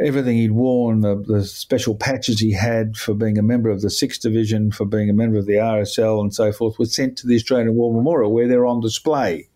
everything 0.00 0.36
he'd 0.36 0.52
worn, 0.52 1.00
the, 1.00 1.22
the, 1.26 1.44
special 1.44 1.94
patches 1.94 2.40
he 2.40 2.52
had 2.52 2.96
for 2.96 3.14
being 3.14 3.38
a 3.38 3.42
member 3.42 3.68
of 3.70 3.82
the 3.82 3.88
6th 3.88 4.20
Division, 4.20 4.70
for 4.70 4.84
being 4.84 5.10
a 5.10 5.14
member 5.14 5.38
of 5.38 5.46
the 5.46 5.54
RSL, 5.54 6.20
and 6.20 6.34
so 6.34 6.52
forth, 6.52 6.78
was 6.78 6.94
sent 6.94 7.18
to 7.18 7.26
the 7.26 7.36
Australian 7.36 7.74
War 7.74 7.92
Memorial, 7.92 8.32
where 8.32 8.48
they're 8.48 8.66
on 8.66 8.80
display 8.80 9.48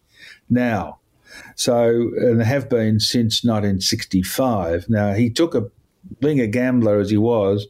now. 0.51 0.99
So, 1.55 2.11
and 2.19 2.43
have 2.43 2.69
been 2.69 3.01
since 3.01 3.45
1965. 3.45 4.89
Now, 4.89 5.13
he 5.15 5.31
took 5.31 5.55
a, 5.55 5.65
being 6.21 6.41
a 6.41 6.47
gambler 6.47 6.99
as 6.99 7.11
he 7.11 7.17
was, 7.17 7.67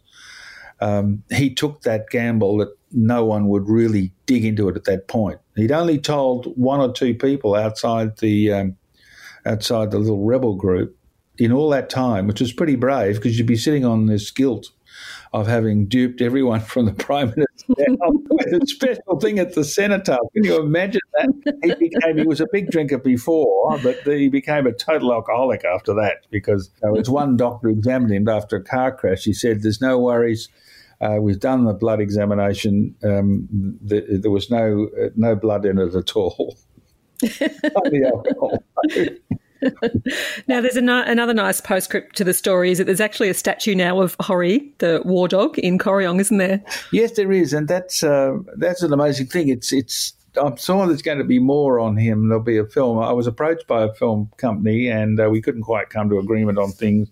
um, 0.80 1.22
he 1.30 1.54
took 1.54 1.82
that 1.82 2.10
gamble 2.10 2.58
that 2.58 2.76
no 2.92 3.24
one 3.24 3.48
would 3.48 3.68
really 3.68 4.12
dig 4.26 4.44
into 4.44 4.68
it 4.68 4.76
at 4.76 4.84
that 4.84 5.08
point. 5.08 5.38
He'd 5.56 5.72
only 5.72 5.98
told 5.98 6.46
one 6.56 6.80
or 6.80 6.92
two 6.92 7.14
people 7.14 7.54
outside 7.54 8.18
the 8.18 8.52
um, 8.52 8.76
outside 9.44 9.90
the 9.90 9.98
little 9.98 10.24
rebel 10.24 10.54
group 10.54 10.95
in 11.38 11.52
all 11.52 11.70
that 11.70 11.90
time, 11.90 12.26
which 12.26 12.40
was 12.40 12.52
pretty 12.52 12.76
brave 12.76 13.16
because 13.16 13.38
you'd 13.38 13.46
be 13.46 13.56
sitting 13.56 13.84
on 13.84 14.06
this 14.06 14.30
guilt 14.30 14.70
of 15.32 15.46
having 15.46 15.86
duped 15.86 16.20
everyone 16.20 16.60
from 16.60 16.86
the 16.86 16.92
prime 17.04 17.32
minister 17.36 17.46
with 17.68 18.62
a 18.62 18.66
special 18.66 19.20
thing 19.20 19.38
at 19.38 19.54
the 19.54 19.64
cenotaph. 19.64 20.18
Can 20.34 20.44
you 20.44 20.60
imagine 20.60 21.00
that? 21.14 21.58
He 21.62 21.74
became 21.74 22.18
he 22.18 22.24
was 22.26 22.40
a 22.40 22.46
big 22.52 22.70
drinker 22.70 22.98
before, 22.98 23.78
but 23.78 23.98
he 24.04 24.28
became 24.28 24.66
a 24.66 24.72
total 24.72 25.12
alcoholic 25.12 25.64
after 25.64 25.94
that 25.94 26.26
because 26.30 26.70
there 26.80 26.92
was 26.92 27.10
one 27.10 27.36
doctor 27.36 27.68
examined 27.68 28.12
him 28.12 28.28
after 28.28 28.56
a 28.56 28.62
car 28.64 28.94
crash. 28.94 29.24
He 29.24 29.32
said, 29.32 29.62
"There's 29.62 29.80
no 29.80 29.98
worries." 29.98 30.48
Uh, 30.98 31.18
we've 31.20 31.40
done 31.40 31.64
the 31.64 31.74
blood 31.74 32.00
examination. 32.00 32.94
Um, 33.04 33.48
the, 33.82 34.18
there 34.22 34.30
was 34.30 34.50
no 34.50 34.88
uh, 35.00 35.08
no 35.16 35.36
blood 35.36 35.66
in 35.66 35.78
it 35.78 35.94
at 35.94 36.16
all. 36.16 36.56
Now, 40.48 40.60
there's 40.60 40.76
another 40.76 41.34
nice 41.34 41.60
postscript 41.60 42.16
to 42.16 42.24
the 42.24 42.34
story 42.34 42.70
is 42.70 42.78
that 42.78 42.84
there's 42.84 43.00
actually 43.00 43.28
a 43.28 43.34
statue 43.34 43.74
now 43.74 44.00
of 44.00 44.16
Horrie, 44.18 44.70
the 44.78 45.02
war 45.04 45.28
dog, 45.28 45.58
in 45.58 45.78
Corryong, 45.78 46.20
isn't 46.20 46.38
there? 46.38 46.62
Yes, 46.92 47.12
there 47.12 47.32
is, 47.32 47.52
and 47.52 47.68
that's 47.68 48.02
uh, 48.02 48.36
that's 48.56 48.82
an 48.82 48.92
amazing 48.92 49.26
thing. 49.26 49.48
It's 49.48 49.72
it's 49.72 50.14
I'm 50.36 50.56
sure 50.56 50.86
there's 50.86 51.02
going 51.02 51.18
to 51.18 51.24
be 51.24 51.38
more 51.38 51.80
on 51.80 51.96
him. 51.96 52.28
There'll 52.28 52.42
be 52.42 52.58
a 52.58 52.66
film. 52.66 52.98
I 52.98 53.12
was 53.12 53.26
approached 53.26 53.66
by 53.66 53.84
a 53.84 53.92
film 53.94 54.30
company, 54.36 54.88
and 54.88 55.18
uh, 55.18 55.28
we 55.30 55.40
couldn't 55.40 55.62
quite 55.62 55.90
come 55.90 56.08
to 56.10 56.18
agreement 56.18 56.58
on 56.58 56.72
things 56.72 57.08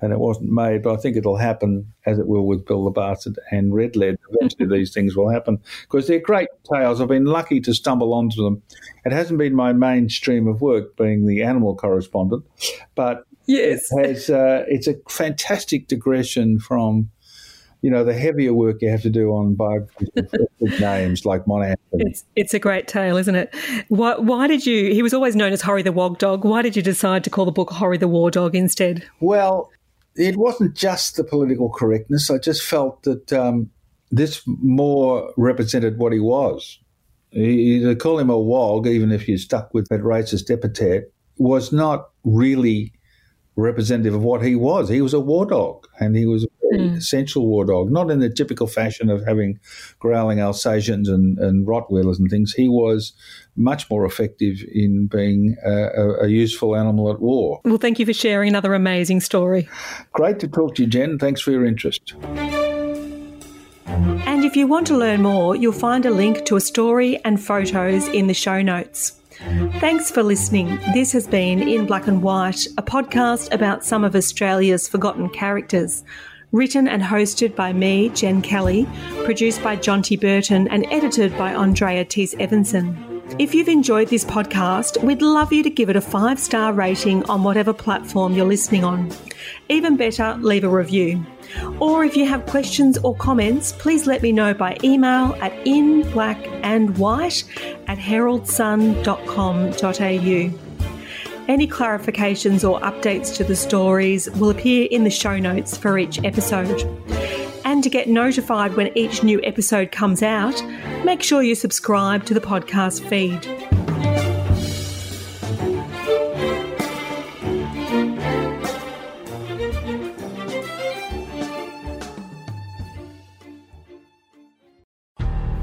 and 0.00 0.12
it 0.12 0.18
wasn't 0.18 0.50
made. 0.50 0.82
But 0.82 0.94
I 0.94 0.96
think 0.96 1.16
it'll 1.16 1.36
happen 1.36 1.92
as 2.06 2.18
it 2.18 2.26
will 2.26 2.46
with 2.46 2.66
Bill 2.66 2.84
the 2.84 2.90
Bastard 2.90 3.38
and 3.50 3.74
Red 3.74 3.96
Lead. 3.96 4.16
Eventually, 4.30 4.66
these 4.66 4.92
things 4.92 5.16
will 5.16 5.28
happen 5.28 5.60
because 5.82 6.06
they're 6.06 6.20
great 6.20 6.48
tales. 6.72 7.00
I've 7.00 7.08
been 7.08 7.26
lucky 7.26 7.60
to 7.60 7.74
stumble 7.74 8.14
onto 8.14 8.42
them. 8.42 8.62
It 9.04 9.12
hasn't 9.12 9.38
been 9.38 9.54
my 9.54 9.72
mainstream 9.72 10.48
of 10.48 10.60
work, 10.60 10.96
being 10.96 11.26
the 11.26 11.42
animal 11.42 11.74
correspondent, 11.76 12.44
but 12.94 13.24
yes, 13.46 13.88
it 13.92 14.06
has, 14.06 14.30
uh, 14.30 14.64
it's 14.68 14.86
a 14.86 14.96
fantastic 15.08 15.88
digression 15.88 16.58
from. 16.58 17.10
You 17.82 17.90
know 17.90 18.04
the 18.04 18.12
heavier 18.12 18.52
work 18.52 18.82
you 18.82 18.90
have 18.90 19.00
to 19.00 19.08
do 19.08 19.30
on 19.30 19.54
biographies 19.54 20.10
names 20.80 21.24
like 21.24 21.46
Monahan. 21.46 21.76
It's 21.92 22.26
it's 22.36 22.52
a 22.52 22.58
great 22.58 22.86
tale, 22.86 23.16
isn't 23.16 23.34
it? 23.34 23.54
Why, 23.88 24.18
why 24.18 24.48
did 24.48 24.66
you? 24.66 24.92
He 24.92 25.02
was 25.02 25.14
always 25.14 25.34
known 25.34 25.54
as 25.54 25.62
Horrie 25.62 25.82
the 25.82 25.90
Wog 25.90 26.18
Dog. 26.18 26.44
Why 26.44 26.60
did 26.60 26.76
you 26.76 26.82
decide 26.82 27.24
to 27.24 27.30
call 27.30 27.46
the 27.46 27.52
book 27.52 27.70
Horrie 27.70 27.98
the 27.98 28.06
War 28.06 28.30
Dog 28.30 28.54
instead? 28.54 29.08
Well, 29.20 29.70
it 30.16 30.36
wasn't 30.36 30.74
just 30.74 31.16
the 31.16 31.24
political 31.24 31.70
correctness. 31.70 32.30
I 32.30 32.38
just 32.38 32.62
felt 32.62 33.02
that 33.04 33.32
um, 33.32 33.70
this 34.10 34.42
more 34.46 35.32
represented 35.36 35.98
what 35.98 36.12
he 36.12 36.20
was. 36.20 36.78
He, 37.30 37.80
to 37.80 37.94
call 37.94 38.18
him 38.18 38.30
a 38.30 38.38
wog, 38.38 38.86
even 38.86 39.12
if 39.12 39.28
you're 39.28 39.38
stuck 39.38 39.72
with 39.72 39.88
that 39.88 40.00
racist 40.00 40.50
epithet, 40.50 41.04
was 41.38 41.72
not 41.72 42.10
really 42.24 42.92
representative 43.56 44.14
of 44.14 44.22
what 44.22 44.42
he 44.42 44.56
was. 44.56 44.88
He 44.88 45.00
was 45.00 45.14
a 45.14 45.20
war 45.20 45.46
dog, 45.46 45.86
and 46.00 46.16
he 46.16 46.26
was 46.26 46.46
mm. 46.72 46.96
essential 46.96 47.46
war 47.46 47.64
dog, 47.64 47.90
not 47.90 48.10
in 48.10 48.20
the 48.20 48.30
typical 48.30 48.66
fashion 48.66 49.10
of 49.10 49.24
having 49.24 49.58
growling 49.98 50.40
Alsatians 50.40 51.08
and, 51.08 51.38
and 51.38 51.66
Rottweilers 51.66 52.18
and 52.18 52.30
things. 52.30 52.52
He 52.52 52.68
was 52.68 53.12
much 53.56 53.90
more 53.90 54.04
effective 54.04 54.64
in 54.72 55.06
being 55.06 55.56
a, 55.64 56.24
a, 56.24 56.28
useful 56.28 56.76
animal 56.76 57.10
at 57.10 57.20
war. 57.20 57.60
Well, 57.64 57.78
thank 57.78 57.98
you 57.98 58.06
for 58.06 58.12
sharing 58.12 58.48
another 58.48 58.74
amazing 58.74 59.20
story. 59.20 59.68
Great 60.12 60.38
to 60.40 60.48
talk 60.48 60.76
to 60.76 60.82
you, 60.82 60.88
Jen. 60.88 61.18
Thanks 61.18 61.40
for 61.40 61.50
your 61.50 61.64
interest. 61.64 62.14
And 63.86 64.44
if 64.44 64.56
you 64.56 64.66
want 64.66 64.86
to 64.86 64.96
learn 64.96 65.22
more, 65.22 65.56
you'll 65.56 65.72
find 65.72 66.06
a 66.06 66.10
link 66.10 66.44
to 66.46 66.56
a 66.56 66.60
story 66.60 67.22
and 67.24 67.42
photos 67.42 68.08
in 68.08 68.28
the 68.28 68.34
show 68.34 68.62
notes. 68.62 69.20
Thanks 69.80 70.10
for 70.10 70.22
listening. 70.22 70.78
This 70.92 71.12
has 71.12 71.26
been 71.26 71.66
In 71.66 71.86
Black 71.86 72.06
and 72.06 72.22
White, 72.22 72.66
a 72.76 72.82
podcast 72.82 73.52
about 73.52 73.84
some 73.84 74.04
of 74.04 74.14
Australia's 74.14 74.86
forgotten 74.86 75.30
characters. 75.30 76.04
Written 76.52 76.88
and 76.88 77.02
hosted 77.02 77.54
by 77.54 77.72
me, 77.72 78.08
Jen 78.08 78.42
Kelly, 78.42 78.84
produced 79.24 79.62
by 79.62 79.76
Jonty 79.76 80.20
Burton, 80.20 80.66
and 80.68 80.84
edited 80.90 81.38
by 81.38 81.54
Andrea 81.54 82.04
Tees 82.04 82.34
Evanson. 82.40 83.22
If 83.38 83.54
you've 83.54 83.68
enjoyed 83.68 84.08
this 84.08 84.24
podcast, 84.24 85.00
we'd 85.04 85.22
love 85.22 85.52
you 85.52 85.62
to 85.62 85.70
give 85.70 85.88
it 85.88 85.94
a 85.94 86.00
five 86.00 86.40
star 86.40 86.72
rating 86.72 87.22
on 87.30 87.44
whatever 87.44 87.72
platform 87.72 88.34
you're 88.34 88.44
listening 88.44 88.82
on. 88.82 89.12
Even 89.68 89.96
better, 89.96 90.36
leave 90.40 90.64
a 90.64 90.68
review. 90.68 91.24
Or 91.78 92.04
if 92.04 92.16
you 92.16 92.26
have 92.26 92.44
questions 92.46 92.98
or 92.98 93.14
comments, 93.14 93.70
please 93.72 94.08
let 94.08 94.22
me 94.22 94.32
know 94.32 94.52
by 94.52 94.76
email 94.82 95.36
at 95.40 95.52
inblackandwhite 95.64 97.44
at 97.86 97.98
heraldsun.com.au. 97.98 100.69
Any 101.50 101.66
clarifications 101.66 102.62
or 102.62 102.78
updates 102.78 103.34
to 103.34 103.42
the 103.42 103.56
stories 103.56 104.30
will 104.30 104.50
appear 104.50 104.86
in 104.88 105.02
the 105.02 105.10
show 105.10 105.36
notes 105.36 105.76
for 105.76 105.98
each 105.98 106.22
episode. 106.22 106.80
And 107.64 107.82
to 107.82 107.90
get 107.90 108.08
notified 108.08 108.76
when 108.76 108.96
each 108.96 109.24
new 109.24 109.40
episode 109.42 109.90
comes 109.90 110.22
out, 110.22 110.62
make 111.04 111.24
sure 111.24 111.42
you 111.42 111.56
subscribe 111.56 112.24
to 112.26 112.34
the 112.34 112.40
podcast 112.40 113.04
feed. 113.08 113.44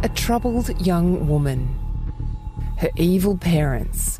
A 0.03 0.09
troubled 0.09 0.85
young 0.85 1.29
woman. 1.29 1.73
Her 2.79 2.89
evil 2.97 3.37
parents. 3.37 4.19